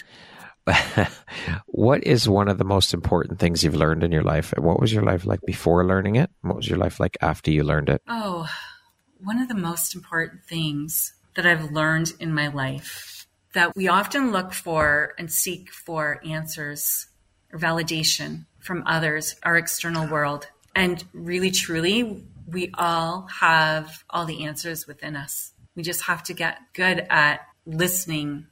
what 1.65 2.03
is 2.03 2.29
one 2.29 2.47
of 2.47 2.57
the 2.57 2.63
most 2.63 2.93
important 2.93 3.39
things 3.39 3.63
you've 3.63 3.75
learned 3.75 4.03
in 4.03 4.11
your 4.11 4.23
life? 4.23 4.53
What 4.57 4.79
was 4.79 4.93
your 4.93 5.03
life 5.03 5.25
like 5.25 5.41
before 5.45 5.85
learning 5.85 6.15
it? 6.15 6.29
What 6.41 6.55
was 6.55 6.67
your 6.67 6.77
life 6.77 6.99
like 6.99 7.17
after 7.21 7.51
you 7.51 7.63
learned 7.63 7.89
it? 7.89 8.01
Oh, 8.07 8.47
one 9.17 9.39
of 9.39 9.47
the 9.47 9.55
most 9.55 9.95
important 9.95 10.43
things 10.43 11.13
that 11.35 11.45
I've 11.45 11.71
learned 11.71 12.13
in 12.19 12.33
my 12.33 12.47
life 12.47 13.27
that 13.53 13.75
we 13.75 13.87
often 13.87 14.31
look 14.31 14.53
for 14.53 15.13
and 15.17 15.31
seek 15.31 15.71
for 15.71 16.21
answers 16.25 17.07
or 17.51 17.59
validation 17.59 18.45
from 18.59 18.83
others, 18.85 19.35
our 19.43 19.57
external 19.57 20.07
world. 20.07 20.47
And 20.75 21.03
really, 21.13 21.51
truly, 21.51 22.25
we 22.47 22.71
all 22.77 23.27
have 23.27 24.03
all 24.09 24.25
the 24.25 24.45
answers 24.45 24.87
within 24.87 25.15
us. 25.15 25.53
We 25.75 25.83
just 25.83 26.03
have 26.03 26.23
to 26.23 26.33
get 26.33 26.57
good 26.73 27.05
at 27.09 27.41
listening 27.65 28.47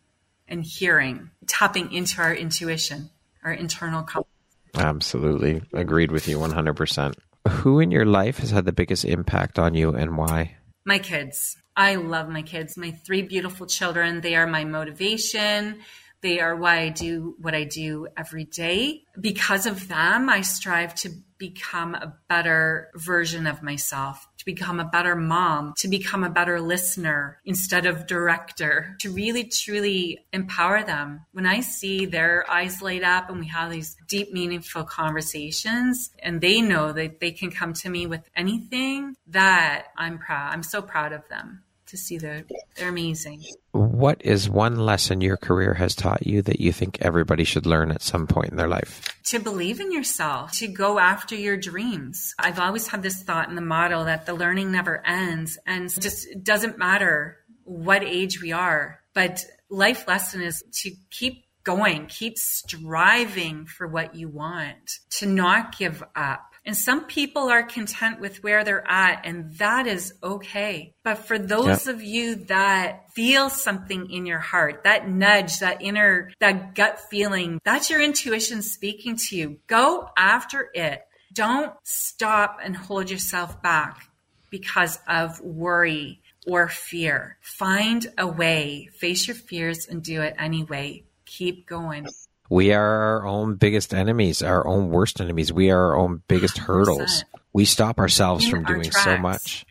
and 0.47 0.63
hearing, 0.63 1.29
tapping 1.47 1.91
into 1.91 2.21
our 2.21 2.33
intuition, 2.33 3.09
our 3.43 3.51
internal 3.51 4.03
compass. 4.03 4.31
Absolutely. 4.75 5.61
Agreed 5.73 6.11
with 6.11 6.27
you 6.27 6.37
100%. 6.37 7.13
Who 7.47 7.79
in 7.79 7.91
your 7.91 8.05
life 8.05 8.39
has 8.39 8.51
had 8.51 8.65
the 8.65 8.71
biggest 8.71 9.05
impact 9.05 9.57
on 9.57 9.73
you 9.73 9.91
and 9.91 10.17
why? 10.17 10.57
My 10.85 10.99
kids. 10.99 11.57
I 11.75 11.95
love 11.95 12.29
my 12.29 12.41
kids. 12.41 12.77
My 12.77 12.91
three 12.91 13.21
beautiful 13.21 13.65
children. 13.65 14.21
They 14.21 14.35
are 14.35 14.47
my 14.47 14.65
motivation. 14.65 15.79
They 16.21 16.39
are 16.39 16.55
why 16.55 16.79
I 16.79 16.89
do 16.89 17.35
what 17.39 17.55
I 17.55 17.63
do 17.63 18.07
every 18.17 18.45
day. 18.45 19.03
Because 19.19 19.65
of 19.65 19.87
them, 19.87 20.29
I 20.29 20.41
strive 20.41 20.95
to 20.95 21.11
become 21.37 21.95
a 21.95 22.13
better 22.27 22.91
version 22.95 23.47
of 23.47 23.63
myself, 23.63 24.27
to 24.37 24.45
become 24.45 24.79
a 24.79 24.85
better 24.85 25.15
mom, 25.15 25.73
to 25.77 25.87
become 25.87 26.23
a 26.23 26.29
better 26.29 26.59
listener 26.59 27.39
instead 27.45 27.85
of 27.85 28.05
director, 28.05 28.97
to 28.99 29.09
really 29.09 29.45
truly 29.45 30.19
empower 30.33 30.83
them. 30.83 31.25
When 31.31 31.45
I 31.45 31.61
see 31.61 32.05
their 32.05 32.45
eyes 32.51 32.81
light 32.81 33.03
up 33.03 33.29
and 33.29 33.39
we 33.39 33.47
have 33.47 33.71
these 33.71 33.95
deep, 34.07 34.33
meaningful 34.33 34.83
conversations, 34.83 36.11
and 36.19 36.41
they 36.41 36.61
know 36.61 36.91
that 36.91 37.21
they 37.21 37.31
can 37.31 37.51
come 37.51 37.73
to 37.73 37.89
me 37.89 38.05
with 38.05 38.29
anything, 38.35 39.15
that 39.27 39.87
I'm 39.97 40.19
proud. 40.19 40.53
I'm 40.53 40.63
so 40.63 40.81
proud 40.81 41.13
of 41.13 41.27
them 41.29 41.63
to 41.89 41.97
see 41.97 42.17
that 42.19 42.45
they're 42.75 42.89
amazing. 42.89 43.43
What 43.71 44.21
is 44.23 44.49
one 44.49 44.77
lesson 44.77 45.21
your 45.21 45.37
career 45.37 45.73
has 45.73 45.95
taught 45.95 46.25
you 46.25 46.41
that 46.43 46.59
you 46.59 46.71
think 46.71 46.97
everybody 47.01 47.43
should 47.43 47.65
learn 47.65 47.91
at 47.91 48.01
some 48.01 48.27
point 48.27 48.51
in 48.51 48.57
their 48.57 48.67
life? 48.67 49.01
To 49.25 49.39
believe 49.39 49.79
in 49.79 49.91
yourself, 49.91 50.53
to 50.53 50.67
go 50.67 50.99
after 50.99 51.35
your 51.35 51.57
dreams. 51.57 52.33
I've 52.39 52.59
always 52.59 52.87
had 52.87 53.03
this 53.03 53.21
thought 53.21 53.49
in 53.49 53.55
the 53.55 53.61
model 53.61 54.05
that 54.05 54.25
the 54.25 54.33
learning 54.33 54.71
never 54.71 55.05
ends 55.05 55.57
and 55.65 55.89
just 56.01 56.27
doesn't 56.43 56.77
matter 56.77 57.37
what 57.63 58.03
age 58.03 58.41
we 58.41 58.51
are, 58.51 59.01
but 59.13 59.45
life 59.69 60.07
lesson 60.07 60.41
is 60.41 60.63
to 60.71 60.91
keep 61.11 61.45
going, 61.63 62.07
keep 62.07 62.37
striving 62.37 63.65
for 63.65 63.87
what 63.87 64.15
you 64.15 64.27
want, 64.27 64.99
to 65.11 65.27
not 65.27 65.77
give 65.77 66.03
up 66.15 66.48
and 66.69 66.77
some 66.77 67.05
people 67.05 67.49
are 67.49 67.63
content 67.63 68.19
with 68.19 68.43
where 68.43 68.63
they're 68.63 68.87
at, 68.87 69.25
and 69.25 69.51
that 69.53 69.87
is 69.87 70.13
okay. 70.21 70.93
But 71.03 71.15
for 71.15 71.39
those 71.39 71.87
of 71.87 72.03
you 72.03 72.35
that 72.45 73.11
feel 73.13 73.49
something 73.49 74.11
in 74.11 74.27
your 74.27 74.37
heart, 74.37 74.83
that 74.83 75.09
nudge, 75.09 75.61
that 75.61 75.81
inner, 75.81 76.29
that 76.39 76.75
gut 76.75 76.99
feeling, 77.09 77.59
that's 77.63 77.89
your 77.89 77.99
intuition 78.03 78.61
speaking 78.61 79.15
to 79.15 79.35
you. 79.35 79.57
Go 79.65 80.11
after 80.15 80.69
it. 80.75 81.07
Don't 81.33 81.73
stop 81.81 82.59
and 82.63 82.77
hold 82.77 83.09
yourself 83.09 83.63
back 83.63 84.07
because 84.51 84.99
of 85.07 85.41
worry 85.41 86.21
or 86.45 86.67
fear. 86.67 87.39
Find 87.41 88.05
a 88.15 88.27
way, 88.27 88.89
face 88.93 89.27
your 89.27 89.35
fears 89.35 89.87
and 89.87 90.03
do 90.03 90.21
it 90.21 90.35
anyway. 90.37 91.01
Keep 91.25 91.65
going. 91.65 92.05
We 92.49 92.73
are 92.73 93.01
our 93.21 93.27
own 93.27 93.55
biggest 93.55 93.93
enemies, 93.93 94.41
our 94.41 94.65
own 94.67 94.89
worst 94.89 95.21
enemies. 95.21 95.53
We 95.53 95.69
are 95.69 95.91
our 95.91 95.97
own 95.97 96.23
biggest 96.27 96.57
hurdles. 96.67 97.23
We 97.53 97.65
stop 97.65 97.99
ourselves 97.99 98.45
In 98.45 98.51
from 98.51 98.65
our 98.65 98.73
doing 98.73 98.91
so 98.91 99.17
much. 99.17 99.65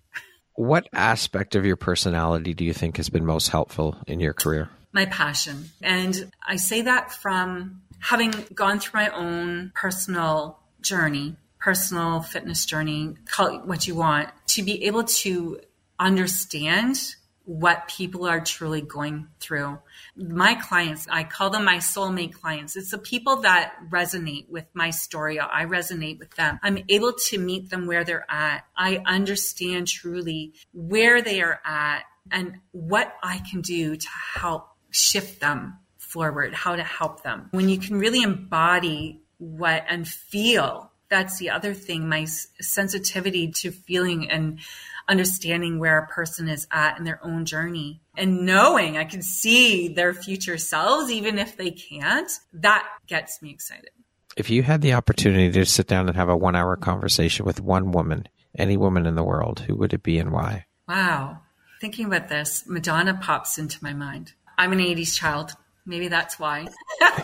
What 0.54 0.88
aspect 0.92 1.54
of 1.54 1.64
your 1.64 1.76
personality 1.76 2.54
do 2.54 2.64
you 2.64 2.72
think 2.72 2.96
has 2.96 3.08
been 3.08 3.24
most 3.24 3.48
helpful 3.48 3.96
in 4.06 4.20
your 4.20 4.34
career? 4.34 4.70
my 4.92 5.06
passion. 5.06 5.70
And 5.82 6.32
I 6.46 6.56
say 6.56 6.82
that 6.82 7.12
from 7.12 7.82
having 8.00 8.32
gone 8.54 8.80
through 8.80 9.00
my 9.00 9.08
own 9.10 9.72
personal 9.74 10.58
journey, 10.80 11.36
personal 11.58 12.22
fitness 12.22 12.64
journey, 12.64 13.14
call 13.26 13.58
it 13.58 13.66
what 13.66 13.86
you 13.86 13.94
want, 13.94 14.30
to 14.48 14.62
be 14.62 14.84
able 14.84 15.04
to 15.04 15.60
understand 15.98 17.14
what 17.44 17.88
people 17.88 18.26
are 18.26 18.40
truly 18.40 18.80
going 18.80 19.28
through. 19.40 19.78
My 20.18 20.54
clients, 20.54 21.06
I 21.08 21.22
call 21.24 21.50
them 21.50 21.64
my 21.64 21.76
soulmate 21.76 22.32
clients. 22.32 22.76
It's 22.76 22.90
the 22.90 22.98
people 22.98 23.42
that 23.42 23.74
resonate 23.88 24.48
with 24.48 24.66
my 24.74 24.90
story. 24.90 25.38
I 25.38 25.64
resonate 25.64 26.18
with 26.18 26.34
them. 26.34 26.58
I'm 26.62 26.84
able 26.88 27.12
to 27.28 27.38
meet 27.38 27.70
them 27.70 27.86
where 27.86 28.04
they're 28.04 28.26
at. 28.28 28.64
I 28.76 29.00
understand 29.06 29.86
truly 29.86 30.54
where 30.72 31.22
they 31.22 31.40
are 31.40 31.60
at 31.64 32.02
and 32.30 32.56
what 32.72 33.14
I 33.22 33.38
can 33.50 33.60
do 33.60 33.96
to 33.96 34.08
help 34.34 34.68
shift 34.90 35.40
them 35.40 35.78
forward, 35.98 36.54
how 36.54 36.74
to 36.74 36.82
help 36.82 37.22
them. 37.22 37.48
When 37.52 37.68
you 37.68 37.78
can 37.78 37.98
really 37.98 38.22
embody 38.22 39.20
what 39.38 39.84
and 39.88 40.06
feel, 40.06 40.90
that's 41.08 41.38
the 41.38 41.50
other 41.50 41.74
thing, 41.74 42.08
my 42.08 42.24
sensitivity 42.24 43.50
to 43.52 43.70
feeling 43.70 44.30
and 44.30 44.60
understanding 45.08 45.78
where 45.78 45.98
a 45.98 46.06
person 46.06 46.48
is 46.48 46.66
at 46.70 46.98
in 46.98 47.04
their 47.04 47.24
own 47.24 47.46
journey 47.46 48.00
and 48.16 48.44
knowing 48.44 48.96
I 48.96 49.04
can 49.04 49.22
see 49.22 49.88
their 49.88 50.12
future 50.12 50.58
selves, 50.58 51.10
even 51.10 51.38
if 51.38 51.56
they 51.56 51.70
can't, 51.70 52.30
that 52.52 52.86
gets 53.06 53.40
me 53.40 53.50
excited. 53.50 53.90
If 54.36 54.50
you 54.50 54.62
had 54.62 54.82
the 54.82 54.92
opportunity 54.92 55.50
to 55.50 55.64
sit 55.64 55.86
down 55.86 56.08
and 56.08 56.16
have 56.16 56.28
a 56.28 56.36
one 56.36 56.54
hour 56.54 56.76
conversation 56.76 57.46
with 57.46 57.60
one 57.60 57.90
woman, 57.90 58.28
any 58.56 58.76
woman 58.76 59.06
in 59.06 59.14
the 59.14 59.24
world, 59.24 59.60
who 59.60 59.76
would 59.76 59.94
it 59.94 60.02
be 60.02 60.18
and 60.18 60.30
why? 60.30 60.66
Wow. 60.86 61.40
Thinking 61.80 62.06
about 62.06 62.28
this, 62.28 62.64
Madonna 62.66 63.14
pops 63.14 63.58
into 63.58 63.82
my 63.82 63.94
mind. 63.94 64.32
I'm 64.58 64.72
an 64.72 64.80
80s 64.80 65.16
child. 65.16 65.52
Maybe 65.86 66.08
that's 66.08 66.38
why. 66.38 66.66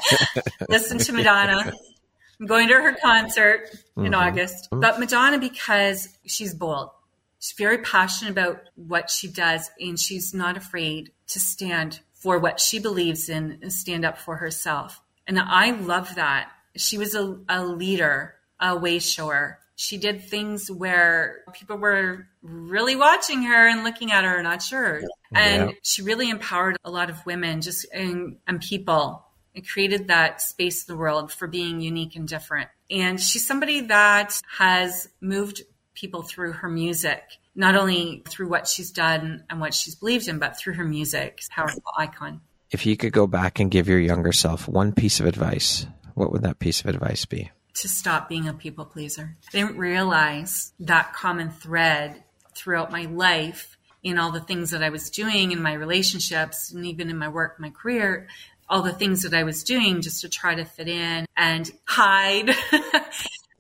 Listen 0.69 0.99
to 0.99 1.13
Madonna. 1.13 1.73
I'm 2.41 2.47
going 2.47 2.69
to 2.69 2.75
her 2.75 2.97
concert 3.03 3.71
in 3.97 4.13
Mhm. 4.13 4.17
August. 4.17 4.69
But 4.71 4.99
Madonna, 4.99 5.39
because 5.39 6.09
she's 6.27 6.55
bold, 6.55 6.91
she's 7.39 7.57
very 7.57 7.79
passionate 7.79 8.31
about 8.33 8.63
what 8.75 9.11
she 9.11 9.29
does, 9.29 9.71
and 9.81 9.99
she's 9.99 10.35
not 10.35 10.57
afraid 10.57 11.13
to 11.29 11.41
stand 11.41 12.01
for 12.13 12.39
what 12.39 12.59
she 12.61 12.79
believes 12.79 13.29
in 13.29 13.59
and 13.63 13.73
stand 13.73 14.05
up 14.05 14.19
for 14.19 14.37
herself. 14.37 15.01
And 15.27 15.39
I 15.39 15.71
love 15.71 16.15
that. 16.17 16.51
She 16.77 16.99
was 16.99 17.15
a, 17.15 17.39
a 17.49 17.65
leader, 17.65 18.35
a 18.61 18.77
way 18.77 18.99
shower. 18.99 19.59
She 19.77 19.97
did 19.97 20.23
things 20.23 20.71
where 20.71 21.43
people 21.53 21.77
were 21.77 22.27
really 22.43 22.95
watching 22.97 23.43
her 23.43 23.69
and 23.69 23.85
looking 23.85 24.13
at 24.13 24.25
her, 24.25 24.43
not 24.43 24.63
sure. 24.63 25.03
And 25.35 25.71
Yeah. 25.71 25.77
she 25.83 26.03
really 26.03 26.31
empowered 26.31 26.77
a 26.85 26.91
lot 26.91 27.11
of 27.11 27.25
women 27.27 27.61
just 27.61 27.87
and, 27.93 28.37
and 28.47 28.61
people 28.61 29.25
and 29.55 29.67
created 29.67 30.09
that 30.09 30.41
space 30.41 30.87
in 30.87 30.95
the 30.95 30.99
world 30.99 31.33
for 31.33 31.47
being 31.47 31.81
unique 31.81 32.17
and 32.17 32.27
different. 32.27 32.69
And 32.91 33.21
she's 33.21 33.47
somebody 33.47 33.83
that 33.83 34.41
has 34.59 35.09
moved 35.21 35.63
people 35.95 36.23
through 36.23 36.53
her 36.53 36.69
music, 36.69 37.23
not 37.55 37.77
only 37.77 38.23
through 38.29 38.49
what 38.49 38.67
she's 38.67 38.91
done 38.91 39.45
and 39.49 39.61
what 39.61 39.75
she's 39.75 39.95
believed 39.95 40.29
in, 40.29 40.39
but 40.39 40.59
through 40.59 40.75
her 40.75 40.85
music. 40.85 41.41
Powerful 41.51 41.83
icon. 41.97 42.41
If 42.71 42.87
you 42.87 42.97
could 42.97 43.13
go 43.13 43.27
back 43.27 43.61
and 43.61 43.71
give 43.71 43.89
your 43.89 44.01
younger 44.01 44.33
self 44.33 44.67
one 44.67 44.93
piece 44.93 45.21
of 45.21 45.27
advice, 45.27 45.87
what 46.15 46.33
would 46.33 46.43
that 46.43 46.59
piece 46.59 46.81
of 46.81 46.87
advice 46.87 47.25
be? 47.25 47.51
to 47.75 47.89
stop 47.89 48.29
being 48.29 48.49
a 48.49 48.55
people 48.55 48.85
pleaser. 48.85 49.37
I 49.49 49.59
didn't 49.59 49.79
realize 49.79 50.73
that 50.81 51.13
common 51.13 51.51
thread 51.51 52.23
throughout 52.55 52.93
my 52.93 53.05
life 53.07 53.77
in 54.03 54.19
all 54.19 54.31
the 54.31 54.41
things 54.41 54.71
that 54.71 54.83
I 54.83 54.91
was 54.91 55.11
doing 55.11 55.51
in 55.51 55.63
my 55.63 55.73
relationships 55.73 56.73
and 56.73 56.87
even 56.87 57.11
in 57.11 57.19
my 57.19 57.29
work, 57.29 57.59
my 57.59 57.71
career, 57.71 58.29
all 58.69 58.83
the 58.83 58.93
things 58.93 59.23
that 59.23 59.35
I 59.35 59.45
was 59.45 59.63
doing 59.63 60.01
just 60.01 60.23
to 60.23 60.29
try 60.29 60.55
to 60.55 60.65
fit 60.65 60.89
in 60.89 61.27
and 61.37 61.71
hide. 61.85 62.55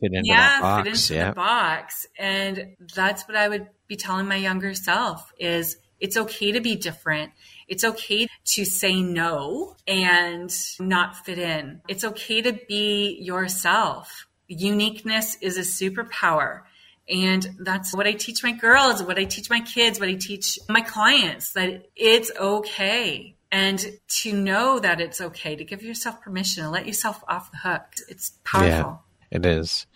Fit 0.00 0.12
into 0.12 0.28
yeah, 0.28 0.61
box. 0.61 0.82
fit 0.82 0.92
into 0.92 1.14
yeah. 1.14 1.28
the 1.28 1.34
box. 1.34 2.07
And 2.18 2.76
that's 2.94 3.26
what 3.28 3.36
I 3.36 3.48
would 3.48 3.68
be 3.86 3.96
telling 3.96 4.26
my 4.26 4.36
younger 4.36 4.74
self 4.74 5.32
is 5.38 5.78
it's 6.00 6.16
okay 6.16 6.52
to 6.52 6.61
be 6.61 6.76
different. 6.76 7.32
It's 7.68 7.84
okay 7.84 8.26
to 8.46 8.64
say 8.64 9.00
no 9.00 9.76
and 9.86 10.55
not 10.80 11.24
fit 11.24 11.38
in. 11.38 11.80
It's 11.88 12.05
okay 12.05 12.42
to 12.42 12.52
be 12.68 13.18
yourself. 13.22 14.26
Uniqueness 14.48 15.38
is 15.40 15.57
a 15.57 15.61
superpower. 15.61 16.62
And 17.09 17.57
that's 17.61 17.94
what 17.94 18.07
I 18.07 18.12
teach 18.12 18.42
my 18.42 18.52
girls, 18.52 19.02
what 19.02 19.18
I 19.18 19.24
teach 19.24 19.50
my 19.50 19.61
kids, 19.61 20.00
what 20.00 20.09
I 20.09 20.14
teach 20.14 20.59
my 20.68 20.80
clients 20.80 21.52
that 21.52 21.86
it's 21.96 22.30
okay. 22.38 23.36
And 23.55 24.00
to 24.09 24.32
know 24.32 24.80
that 24.80 25.00
it's 25.00 25.20
okay, 25.20 25.55
to 25.55 25.64
give 25.64 25.80
yourself 25.80 26.20
permission, 26.20 26.64
and 26.64 26.72
let 26.72 26.86
yourself 26.86 27.22
off 27.28 27.52
the 27.52 27.59
hook. 27.59 27.82
It's 28.09 28.32
powerful. 28.42 29.00
Yeah, 29.30 29.38
It 29.38 29.46
is. 29.46 29.86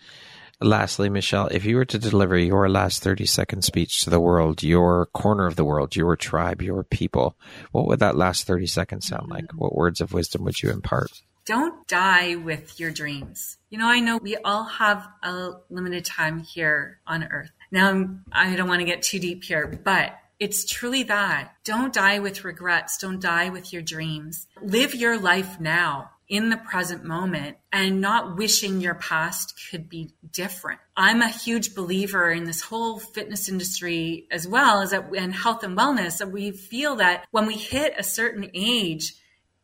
Lastly, 0.61 1.09
Michele, 1.09 1.47
if 1.47 1.65
you 1.65 1.75
were 1.75 1.83
to 1.85 1.99
deliver 1.99 2.37
your 2.37 2.69
last 2.69 3.03
30 3.03 3.25
second 3.25 3.63
speech 3.63 4.03
to 4.03 4.09
the 4.09 4.19
world, 4.21 4.63
your 4.63 5.07
corner 5.07 5.45
of 5.45 5.57
the 5.57 5.65
world, 5.65 5.95
your 5.97 6.15
tribe, 6.15 6.61
your 6.61 6.85
people, 6.85 7.35
what 7.73 7.85
would 7.87 7.99
that 7.99 8.15
last 8.15 8.47
30 8.47 8.65
seconds 8.65 9.07
sound 9.07 9.29
like? 9.29 9.45
Mm-hmm. 9.45 9.57
What 9.57 9.75
words 9.75 9.99
of 9.99 10.13
wisdom 10.13 10.45
would 10.45 10.61
you 10.63 10.71
impart? 10.71 11.11
don't 11.45 11.87
die 11.87 12.35
with 12.35 12.79
your 12.79 12.91
dreams. 12.91 13.57
You 13.71 13.79
know, 13.79 13.87
I 13.87 14.01
know 14.01 14.17
we 14.17 14.37
all 14.37 14.65
have 14.65 15.07
a 15.23 15.53
limited 15.71 16.05
time 16.05 16.41
here 16.43 16.99
on 17.07 17.23
earth. 17.23 17.49
Now, 17.71 17.87
I'm- 17.87 18.23
I 18.31 18.55
don't 18.55 18.67
want 18.69 18.81
to 18.81 18.85
get 18.85 19.01
too 19.01 19.17
deep 19.17 19.43
here, 19.43 19.65
but 19.65 20.15
it's 20.39 20.65
truly 20.65 21.03
that. 21.03 21.53
Don't 21.63 21.93
die 21.93 22.19
with 22.19 22.45
regrets. 22.45 22.97
Don't 22.97 23.21
die 23.21 23.49
with 23.49 23.73
your 23.73 23.81
dreams. 23.81 24.47
Live 24.61 24.95
your 24.95 25.19
life 25.19 25.59
now 25.59 26.11
in 26.29 26.49
the 26.49 26.57
present 26.57 27.03
moment 27.03 27.57
and 27.73 27.99
not 27.99 28.37
wishing 28.37 28.79
your 28.79 28.93
past 28.93 29.59
could 29.69 29.89
be 29.89 30.13
different. 30.31 30.79
I'm 30.95 31.21
a 31.21 31.27
huge 31.27 31.73
believer 31.73 32.29
in 32.31 32.43
this 32.43 32.61
whole 32.61 32.99
fitness 32.99 33.49
industry 33.49 34.27
as 34.31 34.47
well 34.47 34.81
as 34.81 34.91
that 34.91 35.09
and 35.17 35.33
health 35.33 35.63
and 35.63 35.75
wellness 35.75 36.19
that 36.19 36.31
we 36.31 36.51
feel 36.51 36.97
that 36.97 37.25
when 37.31 37.47
we 37.47 37.55
hit 37.55 37.95
a 37.97 38.03
certain 38.03 38.49
age, 38.53 39.15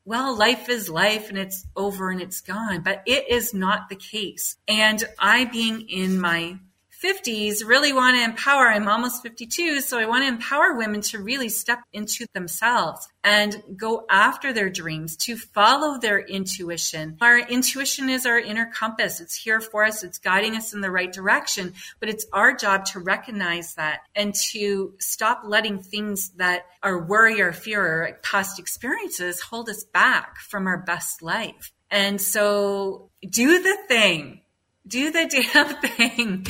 well, 0.06 0.36
life 0.36 0.70
is 0.70 0.90
life 0.90 1.30
and 1.30 1.38
it's 1.38 1.66
over 1.76 2.10
and 2.10 2.22
it's 2.22 2.42
gone, 2.42 2.82
but 2.82 3.04
it 3.06 3.30
is 3.30 3.54
not 3.54 3.90
the 3.90 3.96
case. 3.96 4.58
And 4.68 5.04
I, 5.18 5.46
being 5.46 5.88
in 5.90 6.20
my 6.20 6.58
50s, 7.06 7.64
really 7.64 7.94
want 7.94 8.18
to 8.18 8.24
empower. 8.24 8.68
I'm 8.68 8.88
almost 8.88 9.22
52, 9.22 9.82
so 9.82 10.00
I 10.00 10.08
want 10.08 10.24
to 10.24 10.28
empower 10.28 10.74
women 10.74 11.02
to 11.02 11.20
really 11.20 11.50
step 11.50 11.84
into 11.94 12.26
themselves 12.34 13.08
and 13.24 13.62
go 13.78 14.06
after 14.10 14.52
their 14.52 14.72
dreams, 14.72 15.16
to 15.18 15.38
follow 15.38 16.00
their 16.00 16.20
intuition. 16.20 17.18
Our 17.22 17.38
intuition 17.38 18.10
is 18.10 18.26
our 18.26 18.40
inner 18.40 18.72
compass. 18.74 19.22
It's 19.22 19.36
here 19.36 19.62
for 19.62 19.86
us. 19.86 20.04
It's 20.04 20.18
guiding 20.18 20.56
us 20.56 20.74
in 20.74 20.82
the 20.82 20.90
right 20.90 21.12
direction, 21.14 21.74
but 22.00 22.10
it's 22.10 22.26
our 22.34 22.56
job 22.56 22.86
to 22.86 23.00
recognize 23.00 23.76
that 23.76 24.00
and 24.16 24.34
to 24.52 24.96
stop 25.00 25.42
letting 25.46 25.84
things 25.84 26.30
that 26.38 26.66
are 26.82 27.06
worry 27.06 27.40
or 27.40 27.54
fear 27.54 27.86
or 27.86 28.20
past 28.24 28.58
experiences 28.58 29.42
hold 29.42 29.70
us 29.70 29.84
back 29.84 30.38
from 30.40 30.66
our 30.66 30.80
best 30.80 31.22
life. 31.22 31.72
And 31.92 32.20
so 32.20 33.12
do 33.30 33.62
the 33.62 33.78
thing 33.88 34.42
do 34.88 35.12
the 35.12 35.28
damn 35.54 35.76
thing. 35.82 36.46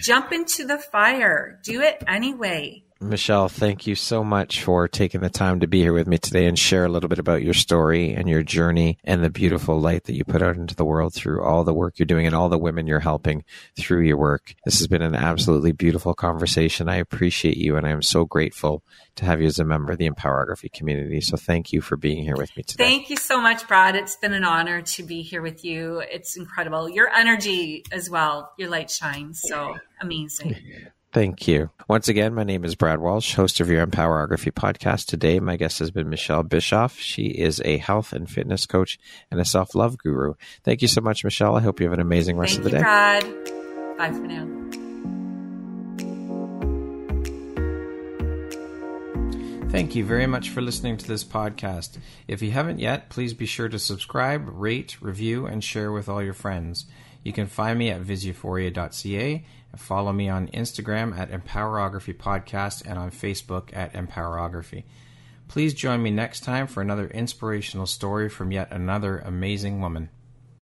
Jump 0.00 0.32
into 0.32 0.66
the 0.66 0.78
fire. 0.78 1.60
Do 1.62 1.80
it 1.80 2.02
anyway. 2.06 2.84
Michele, 3.02 3.48
thank 3.48 3.86
you 3.86 3.94
so 3.94 4.22
much 4.22 4.62
for 4.62 4.86
taking 4.86 5.22
the 5.22 5.30
time 5.30 5.60
to 5.60 5.66
be 5.66 5.80
here 5.80 5.94
with 5.94 6.06
me 6.06 6.18
today 6.18 6.44
and 6.44 6.58
share 6.58 6.84
a 6.84 6.88
little 6.88 7.08
bit 7.08 7.18
about 7.18 7.42
your 7.42 7.54
story 7.54 8.12
and 8.12 8.28
your 8.28 8.42
journey 8.42 8.98
and 9.04 9.24
the 9.24 9.30
beautiful 9.30 9.80
light 9.80 10.04
that 10.04 10.14
you 10.14 10.22
put 10.22 10.42
out 10.42 10.56
into 10.56 10.74
the 10.74 10.84
world 10.84 11.14
through 11.14 11.42
all 11.42 11.64
the 11.64 11.72
work 11.72 11.98
you're 11.98 12.04
doing 12.04 12.26
and 12.26 12.34
all 12.34 12.50
the 12.50 12.58
women 12.58 12.86
you're 12.86 13.00
helping 13.00 13.42
through 13.74 14.02
your 14.02 14.18
work. 14.18 14.54
This 14.66 14.78
has 14.80 14.86
been 14.86 15.00
an 15.00 15.14
absolutely 15.14 15.72
beautiful 15.72 16.12
conversation. 16.12 16.90
I 16.90 16.96
appreciate 16.96 17.56
you 17.56 17.76
and 17.76 17.86
I 17.86 17.90
am 17.90 18.02
so 18.02 18.26
grateful 18.26 18.82
to 19.16 19.24
have 19.24 19.40
you 19.40 19.46
as 19.46 19.58
a 19.58 19.64
member 19.64 19.92
of 19.92 19.98
the 19.98 20.08
Empowerography 20.08 20.70
community. 20.70 21.22
So 21.22 21.38
thank 21.38 21.72
you 21.72 21.80
for 21.80 21.96
being 21.96 22.22
here 22.22 22.36
with 22.36 22.54
me 22.54 22.64
today. 22.64 22.84
Thank 22.84 23.08
you 23.08 23.16
so 23.16 23.40
much, 23.40 23.66
Brad. 23.66 23.96
It's 23.96 24.16
been 24.16 24.34
an 24.34 24.44
honor 24.44 24.82
to 24.82 25.02
be 25.02 25.22
here 25.22 25.40
with 25.40 25.64
you. 25.64 26.00
It's 26.00 26.36
incredible. 26.36 26.86
Your 26.86 27.08
energy 27.08 27.82
as 27.92 28.10
well, 28.10 28.52
your 28.58 28.68
light 28.68 28.90
shines. 28.90 29.40
So 29.42 29.78
amazing. 30.02 30.56
Thank 31.12 31.48
you. 31.48 31.70
Once 31.88 32.06
again, 32.06 32.34
my 32.34 32.44
name 32.44 32.64
is 32.64 32.76
Brad 32.76 33.00
Walsh, 33.00 33.34
host 33.34 33.58
of 33.58 33.68
your 33.68 33.84
Empowerography 33.84 34.52
podcast. 34.52 35.06
Today, 35.06 35.40
my 35.40 35.56
guest 35.56 35.80
has 35.80 35.90
been 35.90 36.08
Michele 36.08 36.44
Bischof. 36.44 37.00
She 37.00 37.24
is 37.24 37.60
a 37.64 37.78
health 37.78 38.12
and 38.12 38.30
fitness 38.30 38.64
coach 38.64 38.96
and 39.28 39.40
a 39.40 39.44
self 39.44 39.74
love 39.74 39.98
guru. 39.98 40.34
Thank 40.62 40.82
you 40.82 40.88
so 40.88 41.00
much, 41.00 41.24
Michele. 41.24 41.56
I 41.56 41.62
hope 41.62 41.80
you 41.80 41.86
have 41.86 41.92
an 41.92 42.00
amazing 42.00 42.36
rest 42.36 42.60
Thank 42.60 42.66
of 42.66 42.70
the 42.70 42.78
you, 42.78 42.84
day. 42.84 42.84
Brad. 42.84 43.98
Bye 43.98 44.12
for 44.12 44.26
now. 44.26 44.60
Thank 49.70 49.96
you 49.96 50.04
very 50.04 50.26
much 50.28 50.50
for 50.50 50.60
listening 50.60 50.96
to 50.96 51.08
this 51.08 51.24
podcast. 51.24 51.98
If 52.28 52.40
you 52.40 52.52
haven't 52.52 52.78
yet, 52.78 53.08
please 53.08 53.34
be 53.34 53.46
sure 53.46 53.68
to 53.68 53.80
subscribe, 53.80 54.48
rate, 54.48 54.96
review, 55.00 55.46
and 55.46 55.62
share 55.62 55.90
with 55.90 56.08
all 56.08 56.22
your 56.22 56.34
friends. 56.34 56.86
You 57.24 57.32
can 57.32 57.46
find 57.46 57.78
me 57.78 57.90
at 57.90 58.02
visuphoria.ca 58.02 59.44
and 59.72 59.80
follow 59.80 60.12
me 60.12 60.28
on 60.28 60.48
Instagram 60.48 61.16
at 61.16 61.30
Empowerography 61.30 62.16
Podcast 62.16 62.82
and 62.86 62.98
on 62.98 63.10
Facebook 63.10 63.70
at 63.72 63.92
Empowerography. 63.92 64.84
Please 65.48 65.74
join 65.74 66.02
me 66.02 66.10
next 66.10 66.44
time 66.44 66.66
for 66.66 66.80
another 66.80 67.08
inspirational 67.08 67.86
story 67.86 68.28
from 68.28 68.52
yet 68.52 68.70
another 68.70 69.18
amazing 69.18 69.80
woman. 69.80 70.08